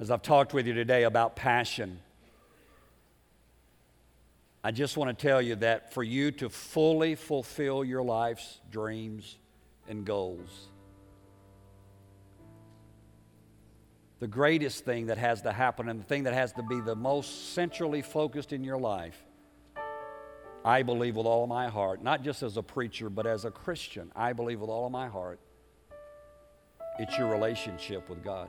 As 0.00 0.10
I've 0.10 0.22
talked 0.22 0.54
with 0.54 0.66
you 0.66 0.72
today 0.72 1.02
about 1.02 1.36
passion, 1.36 2.00
I 4.64 4.70
just 4.70 4.96
want 4.96 5.16
to 5.16 5.26
tell 5.28 5.42
you 5.42 5.56
that 5.56 5.92
for 5.92 6.02
you 6.02 6.30
to 6.32 6.48
fully 6.48 7.14
fulfill 7.14 7.84
your 7.84 8.02
life's 8.02 8.60
dreams 8.70 9.36
and 9.90 10.06
goals, 10.06 10.68
the 14.20 14.26
greatest 14.26 14.86
thing 14.86 15.06
that 15.06 15.18
has 15.18 15.42
to 15.42 15.52
happen 15.52 15.90
and 15.90 16.00
the 16.00 16.04
thing 16.04 16.22
that 16.22 16.32
has 16.32 16.54
to 16.54 16.62
be 16.62 16.80
the 16.80 16.96
most 16.96 17.52
centrally 17.52 18.00
focused 18.00 18.54
in 18.54 18.64
your 18.64 18.78
life, 18.78 19.22
I 20.64 20.82
believe 20.82 21.16
with 21.16 21.26
all 21.26 21.46
my 21.46 21.68
heart, 21.68 22.02
not 22.02 22.24
just 22.24 22.42
as 22.42 22.56
a 22.56 22.62
preacher, 22.62 23.10
but 23.10 23.26
as 23.26 23.44
a 23.44 23.50
Christian, 23.50 24.10
I 24.16 24.32
believe 24.32 24.60
with 24.60 24.70
all 24.70 24.86
of 24.86 24.92
my 24.92 25.08
heart, 25.08 25.40
it's 26.98 27.18
your 27.18 27.28
relationship 27.28 28.08
with 28.08 28.24
God. 28.24 28.48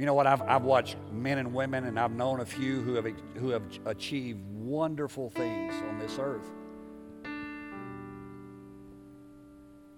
You 0.00 0.06
know 0.06 0.14
what? 0.14 0.26
I've, 0.26 0.40
I've 0.40 0.62
watched 0.62 0.96
men 1.12 1.36
and 1.36 1.52
women, 1.52 1.84
and 1.84 2.00
I've 2.00 2.12
known 2.12 2.40
a 2.40 2.46
few 2.46 2.80
who 2.80 2.94
have, 2.94 3.06
who 3.34 3.50
have 3.50 3.64
achieved 3.84 4.40
wonderful 4.54 5.28
things 5.28 5.74
on 5.90 5.98
this 5.98 6.18
earth. 6.18 6.50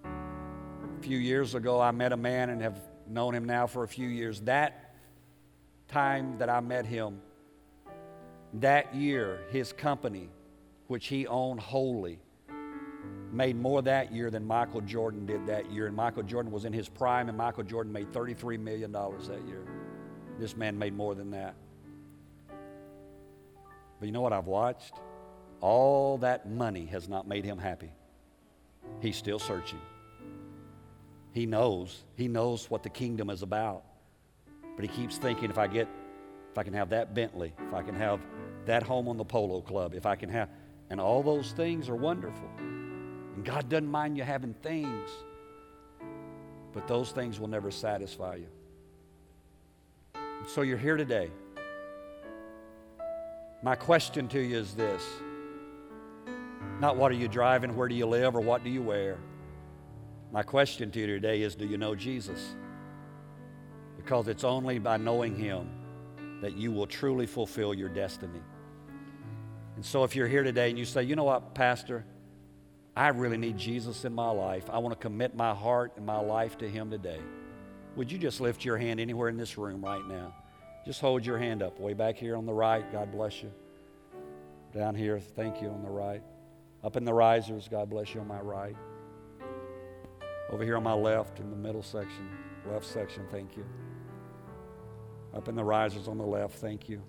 A 0.03 1.01
few 1.01 1.17
years 1.17 1.55
ago, 1.55 1.79
I 1.79 1.91
met 1.91 2.11
a 2.11 2.17
man 2.17 2.49
and 2.49 2.61
have 2.61 2.81
known 3.07 3.33
him 3.33 3.45
now 3.45 3.65
for 3.65 3.85
a 3.85 3.87
few 3.87 4.09
years. 4.09 4.41
That 4.41 4.93
time 5.87 6.37
that 6.39 6.49
I 6.49 6.59
met 6.59 6.85
him, 6.85 7.21
that 8.55 8.93
year, 8.93 9.39
his 9.51 9.71
company, 9.71 10.27
which 10.87 11.07
he 11.07 11.27
owned 11.27 11.61
wholly, 11.61 12.19
made 13.31 13.55
more 13.55 13.81
that 13.81 14.11
year 14.11 14.29
than 14.29 14.45
Michael 14.45 14.81
Jordan 14.81 15.25
did 15.25 15.47
that 15.47 15.71
year. 15.71 15.87
And 15.87 15.95
Michael 15.95 16.23
Jordan 16.23 16.51
was 16.51 16.65
in 16.65 16.73
his 16.73 16.89
prime, 16.89 17.29
and 17.29 17.37
Michael 17.37 17.63
Jordan 17.63 17.93
made 17.93 18.11
$33 18.11 18.59
million 18.59 18.91
that 18.91 19.41
year. 19.47 19.72
This 20.39 20.55
man 20.55 20.77
made 20.77 20.95
more 20.95 21.15
than 21.15 21.31
that. 21.31 21.55
But 23.99 24.05
you 24.05 24.11
know 24.11 24.21
what 24.21 24.33
I've 24.33 24.47
watched? 24.47 24.93
All 25.61 26.17
that 26.17 26.49
money 26.49 26.85
has 26.87 27.07
not 27.07 27.27
made 27.27 27.45
him 27.45 27.57
happy. 27.57 27.91
He's 28.99 29.15
still 29.15 29.39
searching. 29.39 29.79
He 31.31 31.45
knows. 31.45 32.03
He 32.15 32.27
knows 32.27 32.69
what 32.69 32.83
the 32.83 32.89
kingdom 32.89 33.29
is 33.29 33.41
about. 33.41 33.83
But 34.75 34.83
he 34.83 34.89
keeps 34.89 35.17
thinking 35.17 35.49
if 35.49 35.57
I 35.57 35.67
get, 35.67 35.87
if 36.51 36.57
I 36.57 36.63
can 36.63 36.73
have 36.73 36.89
that 36.89 37.13
Bentley, 37.13 37.53
if 37.67 37.73
I 37.73 37.81
can 37.81 37.95
have 37.95 38.19
that 38.65 38.83
home 38.83 39.07
on 39.07 39.17
the 39.17 39.25
polo 39.25 39.61
club, 39.61 39.93
if 39.93 40.05
I 40.05 40.15
can 40.15 40.29
have, 40.29 40.49
and 40.89 40.99
all 40.99 41.23
those 41.23 41.51
things 41.51 41.89
are 41.89 41.95
wonderful. 41.95 42.49
And 42.57 43.43
God 43.43 43.69
doesn't 43.69 43.87
mind 43.87 44.17
you 44.17 44.23
having 44.23 44.53
things, 44.55 45.09
but 46.71 46.87
those 46.87 47.11
things 47.11 47.39
will 47.39 47.47
never 47.47 47.71
satisfy 47.71 48.35
you. 48.35 48.47
So 50.45 50.61
you're 50.61 50.77
here 50.77 50.97
today. 50.97 51.31
My 53.61 53.75
question 53.75 54.27
to 54.29 54.41
you 54.41 54.57
is 54.57 54.73
this 54.73 55.01
not 56.79 56.97
what 56.97 57.11
are 57.11 57.15
you 57.15 57.29
driving, 57.29 57.77
where 57.77 57.87
do 57.87 57.95
you 57.95 58.05
live, 58.05 58.35
or 58.35 58.41
what 58.41 58.63
do 58.63 58.69
you 58.69 58.81
wear? 58.81 59.17
My 60.33 60.43
question 60.43 60.91
to 60.91 60.99
you 60.99 61.07
today 61.07 61.43
is 61.43 61.55
do 61.55 61.65
you 61.65 61.77
know 61.77 61.95
Jesus? 61.95 62.55
Because 63.95 64.27
it's 64.27 64.43
only 64.43 64.79
by 64.79 64.97
knowing 64.97 65.35
Him 65.35 65.69
that 66.41 66.57
you 66.57 66.73
will 66.73 66.87
truly 66.87 67.25
fulfill 67.25 67.73
your 67.73 67.87
destiny. 67.87 68.41
And 69.77 69.85
so 69.85 70.03
if 70.03 70.13
you're 70.13 70.27
here 70.27 70.43
today 70.43 70.69
and 70.69 70.77
you 70.77 70.83
say, 70.83 71.03
you 71.03 71.15
know 71.15 71.23
what, 71.23 71.55
Pastor, 71.55 72.05
I 72.97 73.07
really 73.09 73.37
need 73.37 73.57
Jesus 73.57 74.03
in 74.03 74.13
my 74.13 74.29
life, 74.29 74.69
I 74.69 74.79
want 74.79 74.93
to 74.93 74.99
commit 74.99 75.35
my 75.35 75.53
heart 75.53 75.93
and 75.95 76.05
my 76.05 76.19
life 76.19 76.57
to 76.57 76.69
Him 76.69 76.91
today. 76.91 77.21
Would 77.95 78.11
you 78.11 78.17
just 78.17 78.41
lift 78.41 78.65
your 78.65 78.77
hand 78.77 78.99
anywhere 78.99 79.29
in 79.29 79.37
this 79.37 79.57
room 79.57 79.83
right 79.83 80.05
now? 80.07 80.33
Just 80.85 80.99
hold 80.99 81.25
your 81.25 81.37
hand 81.37 81.61
up 81.61 81.79
way 81.79 81.93
back 81.93 82.17
here 82.17 82.35
on 82.35 82.45
the 82.45 82.53
right. 82.53 82.89
God 82.91 83.11
bless 83.11 83.43
you. 83.43 83.51
Down 84.73 84.95
here, 84.95 85.19
thank 85.19 85.61
you 85.61 85.69
on 85.69 85.83
the 85.83 85.89
right. 85.89 86.23
Up 86.83 86.97
in 86.97 87.05
the 87.05 87.13
risers, 87.13 87.67
God 87.69 87.89
bless 87.89 88.13
you 88.13 88.21
on 88.21 88.27
my 88.27 88.41
right. 88.41 88.75
Over 90.49 90.63
here 90.63 90.75
on 90.75 90.83
my 90.83 90.93
left, 90.93 91.39
in 91.39 91.49
the 91.49 91.55
middle 91.55 91.83
section, 91.83 92.29
left 92.69 92.85
section, 92.85 93.25
thank 93.31 93.55
you. 93.55 93.65
Up 95.33 95.47
in 95.47 95.55
the 95.55 95.63
risers 95.63 96.07
on 96.07 96.17
the 96.17 96.25
left, 96.25 96.55
thank 96.55 96.89
you. 96.89 97.01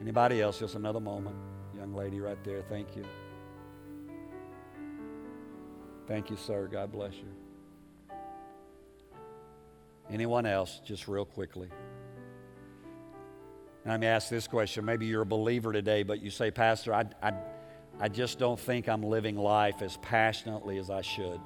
Anybody 0.00 0.42
else? 0.42 0.58
Just 0.58 0.74
another 0.74 1.00
moment. 1.00 1.36
Young 1.76 1.94
lady 1.94 2.20
right 2.20 2.42
there, 2.44 2.62
thank 2.68 2.94
you. 2.96 3.04
Thank 6.06 6.30
you, 6.30 6.36
sir. 6.36 6.68
God 6.70 6.92
bless 6.92 7.14
you. 7.14 7.45
Anyone 10.10 10.46
else, 10.46 10.80
just 10.84 11.08
real 11.08 11.24
quickly? 11.24 11.68
And 13.84 13.92
let 13.92 14.00
me 14.00 14.06
ask 14.06 14.28
this 14.28 14.46
question. 14.46 14.84
Maybe 14.84 15.06
you're 15.06 15.22
a 15.22 15.26
believer 15.26 15.72
today, 15.72 16.02
but 16.02 16.20
you 16.20 16.30
say, 16.30 16.50
Pastor, 16.50 16.94
I, 16.94 17.04
I, 17.22 17.32
I 18.00 18.08
just 18.08 18.38
don't 18.38 18.58
think 18.58 18.88
I'm 18.88 19.02
living 19.02 19.36
life 19.36 19.82
as 19.82 19.96
passionately 19.98 20.78
as 20.78 20.90
I 20.90 21.02
should. 21.02 21.40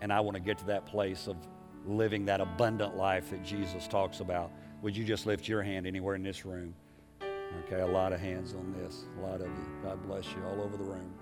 And 0.00 0.12
I 0.12 0.20
want 0.20 0.36
to 0.36 0.40
get 0.40 0.58
to 0.58 0.66
that 0.66 0.86
place 0.86 1.26
of 1.26 1.36
living 1.86 2.24
that 2.26 2.40
abundant 2.40 2.96
life 2.96 3.30
that 3.30 3.44
Jesus 3.44 3.88
talks 3.88 4.20
about. 4.20 4.52
Would 4.82 4.96
you 4.96 5.04
just 5.04 5.26
lift 5.26 5.48
your 5.48 5.62
hand 5.62 5.86
anywhere 5.86 6.14
in 6.14 6.22
this 6.22 6.44
room? 6.44 6.74
Okay, 7.66 7.80
a 7.80 7.86
lot 7.86 8.12
of 8.12 8.20
hands 8.20 8.54
on 8.54 8.72
this. 8.80 9.04
A 9.18 9.26
lot 9.26 9.40
of 9.40 9.48
you. 9.48 9.66
God 9.82 10.00
bless 10.06 10.24
you 10.26 10.44
all 10.46 10.60
over 10.62 10.76
the 10.76 10.84
room. 10.84 11.12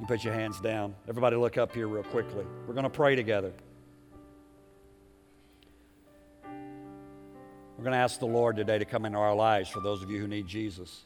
You 0.00 0.06
put 0.06 0.24
your 0.24 0.34
hands 0.34 0.60
down. 0.60 0.94
Everybody, 1.08 1.36
look 1.36 1.56
up 1.56 1.74
here 1.74 1.86
real 1.86 2.02
quickly. 2.02 2.44
We're 2.66 2.74
going 2.74 2.84
to 2.84 2.90
pray 2.90 3.14
together. 3.14 3.52
We're 6.44 7.84
going 7.84 7.92
to 7.92 7.98
ask 7.98 8.18
the 8.18 8.26
Lord 8.26 8.56
today 8.56 8.78
to 8.78 8.84
come 8.84 9.04
into 9.04 9.18
our 9.18 9.34
lives 9.34 9.68
for 9.68 9.80
those 9.80 10.02
of 10.02 10.10
you 10.10 10.18
who 10.18 10.26
need 10.26 10.46
Jesus. 10.46 11.04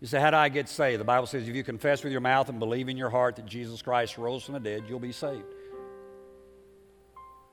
You 0.00 0.06
say, 0.06 0.20
How 0.20 0.30
do 0.30 0.36
I 0.36 0.48
get 0.48 0.68
saved? 0.68 1.00
The 1.00 1.04
Bible 1.04 1.26
says 1.26 1.48
if 1.48 1.54
you 1.54 1.64
confess 1.64 2.02
with 2.02 2.12
your 2.12 2.20
mouth 2.20 2.48
and 2.48 2.58
believe 2.58 2.88
in 2.88 2.96
your 2.96 3.10
heart 3.10 3.36
that 3.36 3.46
Jesus 3.46 3.82
Christ 3.82 4.16
rose 4.16 4.44
from 4.44 4.54
the 4.54 4.60
dead, 4.60 4.84
you'll 4.88 5.00
be 5.00 5.12
saved. 5.12 5.44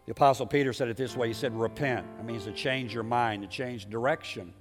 The 0.05 0.11
Apostle 0.11 0.45
Peter 0.45 0.71
said 0.71 0.87
it 0.87 0.95
this 0.95 1.17
way 1.17 1.27
He 1.27 1.33
said, 1.33 1.53
Repent. 1.53 2.05
That 2.17 2.25
means 2.25 2.45
to 2.45 2.51
change 2.51 2.93
your 2.93 3.03
mind, 3.03 3.41
to 3.41 3.49
change 3.49 3.89
direction. 3.89 4.53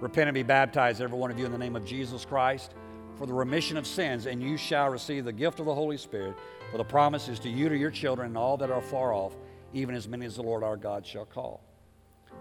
Repent 0.00 0.28
and 0.28 0.34
be 0.34 0.42
baptized, 0.42 1.00
every 1.00 1.16
one 1.16 1.30
of 1.30 1.38
you, 1.38 1.46
in 1.46 1.52
the 1.52 1.58
name 1.58 1.76
of 1.76 1.86
Jesus 1.86 2.26
Christ 2.26 2.74
for 3.16 3.26
the 3.26 3.32
remission 3.32 3.76
of 3.76 3.86
sins, 3.86 4.26
and 4.26 4.42
you 4.42 4.56
shall 4.56 4.88
receive 4.88 5.24
the 5.24 5.32
gift 5.32 5.60
of 5.60 5.66
the 5.66 5.74
Holy 5.74 5.96
Spirit. 5.96 6.36
For 6.70 6.78
the 6.78 6.84
promise 6.84 7.28
is 7.28 7.38
to 7.40 7.48
you, 7.48 7.68
to 7.68 7.76
your 7.76 7.90
children, 7.90 8.28
and 8.28 8.38
all 8.38 8.56
that 8.58 8.70
are 8.70 8.82
far 8.82 9.12
off, 9.12 9.34
even 9.72 9.94
as 9.94 10.06
many 10.06 10.26
as 10.26 10.36
the 10.36 10.42
Lord 10.42 10.62
our 10.62 10.76
God 10.76 11.06
shall 11.06 11.24
call. 11.24 11.62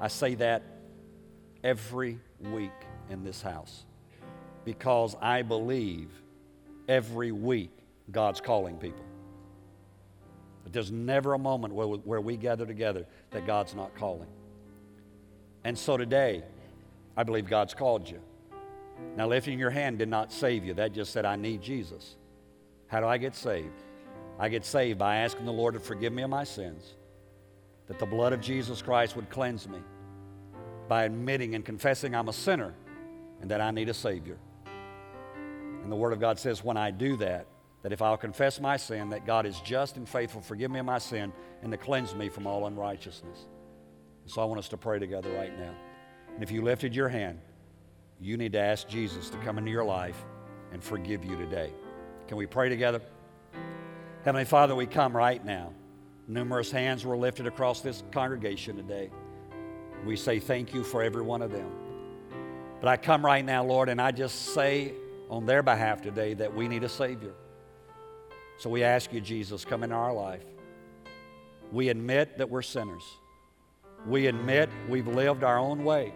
I 0.01 0.07
say 0.07 0.35
that 0.35 0.63
every 1.63 2.19
week 2.39 2.71
in 3.09 3.23
this 3.23 3.41
house 3.41 3.85
because 4.65 5.15
I 5.21 5.43
believe 5.43 6.09
every 6.89 7.31
week 7.31 7.71
God's 8.11 8.41
calling 8.41 8.77
people. 8.77 9.05
But 10.63 10.73
there's 10.73 10.91
never 10.91 11.35
a 11.35 11.39
moment 11.39 11.73
where, 11.73 11.87
where 11.87 12.21
we 12.21 12.35
gather 12.35 12.65
together 12.65 13.05
that 13.31 13.45
God's 13.45 13.75
not 13.75 13.95
calling. 13.95 14.27
And 15.63 15.77
so 15.77 15.95
today, 15.95 16.43
I 17.15 17.23
believe 17.23 17.47
God's 17.47 17.73
called 17.73 18.09
you. 18.09 18.19
Now, 19.15 19.27
lifting 19.27 19.59
your 19.59 19.69
hand 19.69 19.97
did 19.97 20.09
not 20.09 20.31
save 20.31 20.65
you. 20.65 20.73
That 20.73 20.93
just 20.93 21.11
said, 21.13 21.25
I 21.25 21.35
need 21.35 21.61
Jesus. 21.61 22.15
How 22.87 22.99
do 22.99 23.07
I 23.07 23.17
get 23.17 23.35
saved? 23.35 23.83
I 24.37 24.49
get 24.49 24.65
saved 24.65 24.99
by 24.99 25.17
asking 25.17 25.45
the 25.45 25.53
Lord 25.53 25.73
to 25.75 25.79
forgive 25.79 26.11
me 26.11 26.23
of 26.23 26.29
my 26.29 26.43
sins, 26.43 26.95
that 27.87 27.99
the 27.99 28.05
blood 28.05 28.33
of 28.33 28.41
Jesus 28.41 28.81
Christ 28.81 29.15
would 29.15 29.29
cleanse 29.29 29.67
me, 29.67 29.79
by 30.87 31.03
admitting 31.03 31.55
and 31.55 31.65
confessing 31.65 32.13
I'm 32.13 32.29
a 32.29 32.33
sinner 32.33 32.73
and 33.41 33.49
that 33.51 33.61
I 33.61 33.71
need 33.71 33.89
a 33.89 33.93
Savior. 33.93 34.37
And 35.83 35.91
the 35.91 35.95
Word 35.95 36.13
of 36.13 36.19
God 36.19 36.37
says, 36.37 36.63
when 36.63 36.77
I 36.77 36.91
do 36.91 37.15
that, 37.17 37.47
that 37.81 37.91
if 37.91 38.01
I'll 38.01 38.17
confess 38.17 38.59
my 38.59 38.77
sin, 38.77 39.09
that 39.09 39.25
God 39.25 39.45
is 39.45 39.59
just 39.61 39.97
and 39.97 40.09
faithful, 40.09 40.41
forgive 40.41 40.71
me 40.71 40.79
of 40.79 40.85
my 40.85 40.97
sin, 40.97 41.31
and 41.61 41.71
to 41.71 41.77
cleanse 41.77 42.15
me 42.15 42.29
from 42.29 42.47
all 42.47 42.65
unrighteousness. 42.65 43.45
And 44.23 44.31
so 44.31 44.41
I 44.41 44.45
want 44.45 44.59
us 44.59 44.69
to 44.69 44.77
pray 44.77 44.99
together 44.99 45.31
right 45.37 45.57
now. 45.57 45.73
And 46.33 46.43
if 46.43 46.49
you 46.51 46.61
lifted 46.63 46.95
your 46.95 47.09
hand, 47.09 47.39
you 48.19 48.37
need 48.37 48.53
to 48.53 48.59
ask 48.59 48.87
Jesus 48.87 49.29
to 49.29 49.37
come 49.37 49.57
into 49.57 49.71
your 49.71 49.83
life 49.83 50.23
and 50.71 50.83
forgive 50.83 51.23
you 51.23 51.35
today. 51.37 51.71
Can 52.27 52.37
we 52.37 52.45
pray 52.45 52.69
together? 52.69 53.01
Heavenly 54.23 54.45
Father, 54.45 54.75
we 54.75 54.87
come 54.87 55.15
right 55.15 55.43
now. 55.43 55.71
Numerous 56.27 56.71
hands 56.71 57.05
were 57.05 57.15
lifted 57.15 57.45
across 57.45 57.81
this 57.81 58.03
congregation 58.11 58.75
today. 58.75 59.11
We 60.05 60.15
say 60.15 60.39
thank 60.39 60.73
you 60.73 60.83
for 60.83 61.03
every 61.03 61.21
one 61.21 61.41
of 61.41 61.51
them. 61.51 61.69
But 62.81 62.89
I 62.89 62.97
come 62.97 63.23
right 63.23 63.45
now, 63.45 63.63
Lord, 63.63 63.89
and 63.89 64.01
I 64.01 64.11
just 64.11 64.53
say 64.53 64.93
on 65.29 65.45
their 65.45 65.61
behalf 65.61 66.01
today 66.01 66.33
that 66.35 66.53
we 66.53 66.67
need 66.67 66.83
a 66.83 66.89
Savior. 66.89 67.33
So 68.57 68.69
we 68.69 68.83
ask 68.83 69.13
you, 69.13 69.21
Jesus, 69.21 69.65
come 69.65 69.83
into 69.83 69.95
our 69.95 70.13
life. 70.13 70.43
We 71.71 71.89
admit 71.89 72.37
that 72.37 72.49
we're 72.49 72.61
sinners. 72.61 73.03
We 74.07 74.27
admit 74.27 74.69
we've 74.87 75.07
lived 75.07 75.43
our 75.43 75.57
own 75.57 75.83
way. 75.83 76.13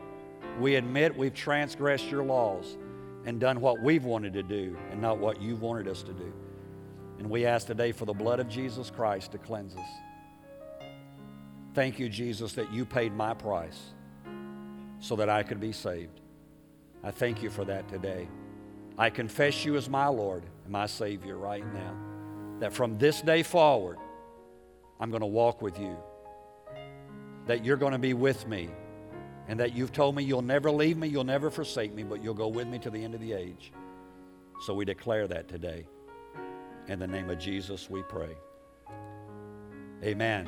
We 0.60 0.76
admit 0.76 1.18
we've 1.18 1.34
transgressed 1.34 2.10
your 2.10 2.24
laws 2.24 2.78
and 3.26 3.39
done 3.39 3.62
what 3.62 3.82
we've 3.82 4.06
wanted 4.06 4.34
to 4.34 4.43
do 4.43 4.78
and 4.91 5.02
not 5.02 5.20
what 5.20 5.41
you've 5.41 5.62
wanted 5.62 5.88
us 5.88 6.02
to 6.04 6.14
do. 6.14 6.34
And 7.20 7.30
we 7.30 7.45
ask 7.45 7.68
today 7.68 7.91
for 7.91 8.06
the 8.06 8.14
blood 8.14 8.39
of 8.39 8.47
Jesus 8.47 8.89
Christ 8.89 9.34
to 9.34 9.38
cleanse 9.38 9.76
us. 9.76 9.89
Thank 11.74 12.00
you, 12.00 12.10
Jesus, 12.10 12.54
that 12.54 12.74
you 12.74 12.86
paid 12.86 13.14
my 13.14 13.34
price 13.34 13.80
so 15.00 15.16
that 15.18 15.30
I 15.30 15.43
could 15.43 15.60
be 15.60 15.72
saved. 15.72 16.22
I 17.04 17.12
thank 17.12 17.43
you 17.43 17.50
for 17.50 17.66
that 17.66 17.88
today. 17.88 18.28
I 18.97 19.10
confess 19.10 19.64
you 19.64 19.78
as 19.78 19.88
my 19.88 20.08
Lord 20.08 20.43
and 20.64 20.72
my 20.72 20.86
Savior 20.86 21.38
right 21.38 21.66
now. 21.74 21.95
That 22.60 22.74
from 22.74 22.97
this 22.97 23.22
day 23.22 23.43
forward, 23.43 23.97
I'm 25.00 25.10
going 25.10 25.22
to 25.22 25.28
walk 25.28 25.62
with 25.62 25.80
you. 25.80 25.95
That 27.45 27.64
you're 27.64 27.78
going 27.78 27.93
to 27.93 28.00
be 28.00 28.14
with 28.14 28.45
me. 28.47 28.70
And 29.50 29.60
that 29.60 29.76
you've 29.76 29.91
told 29.91 30.16
me 30.16 30.24
you'll 30.24 30.43
never 30.43 30.70
leave 30.70 30.95
me, 30.95 31.08
you'll 31.08 31.24
never 31.24 31.50
forsake 31.50 31.93
me, 31.93 32.04
but 32.04 32.24
you'll 32.24 32.36
go 32.36 32.47
with 32.47 32.68
me 32.68 32.78
to 32.80 32.89
the 32.91 33.04
end 33.04 33.16
of 33.16 33.20
the 33.20 33.34
age. 33.34 33.74
So 34.62 34.76
we 34.76 34.86
declare 34.86 35.28
that 35.28 35.47
today. 35.47 35.88
In 36.88 37.00
the 37.00 37.08
name 37.08 37.32
of 37.32 37.39
Jesus, 37.39 37.89
we 37.89 38.04
pray. 38.04 38.38
Amen. 40.04 40.47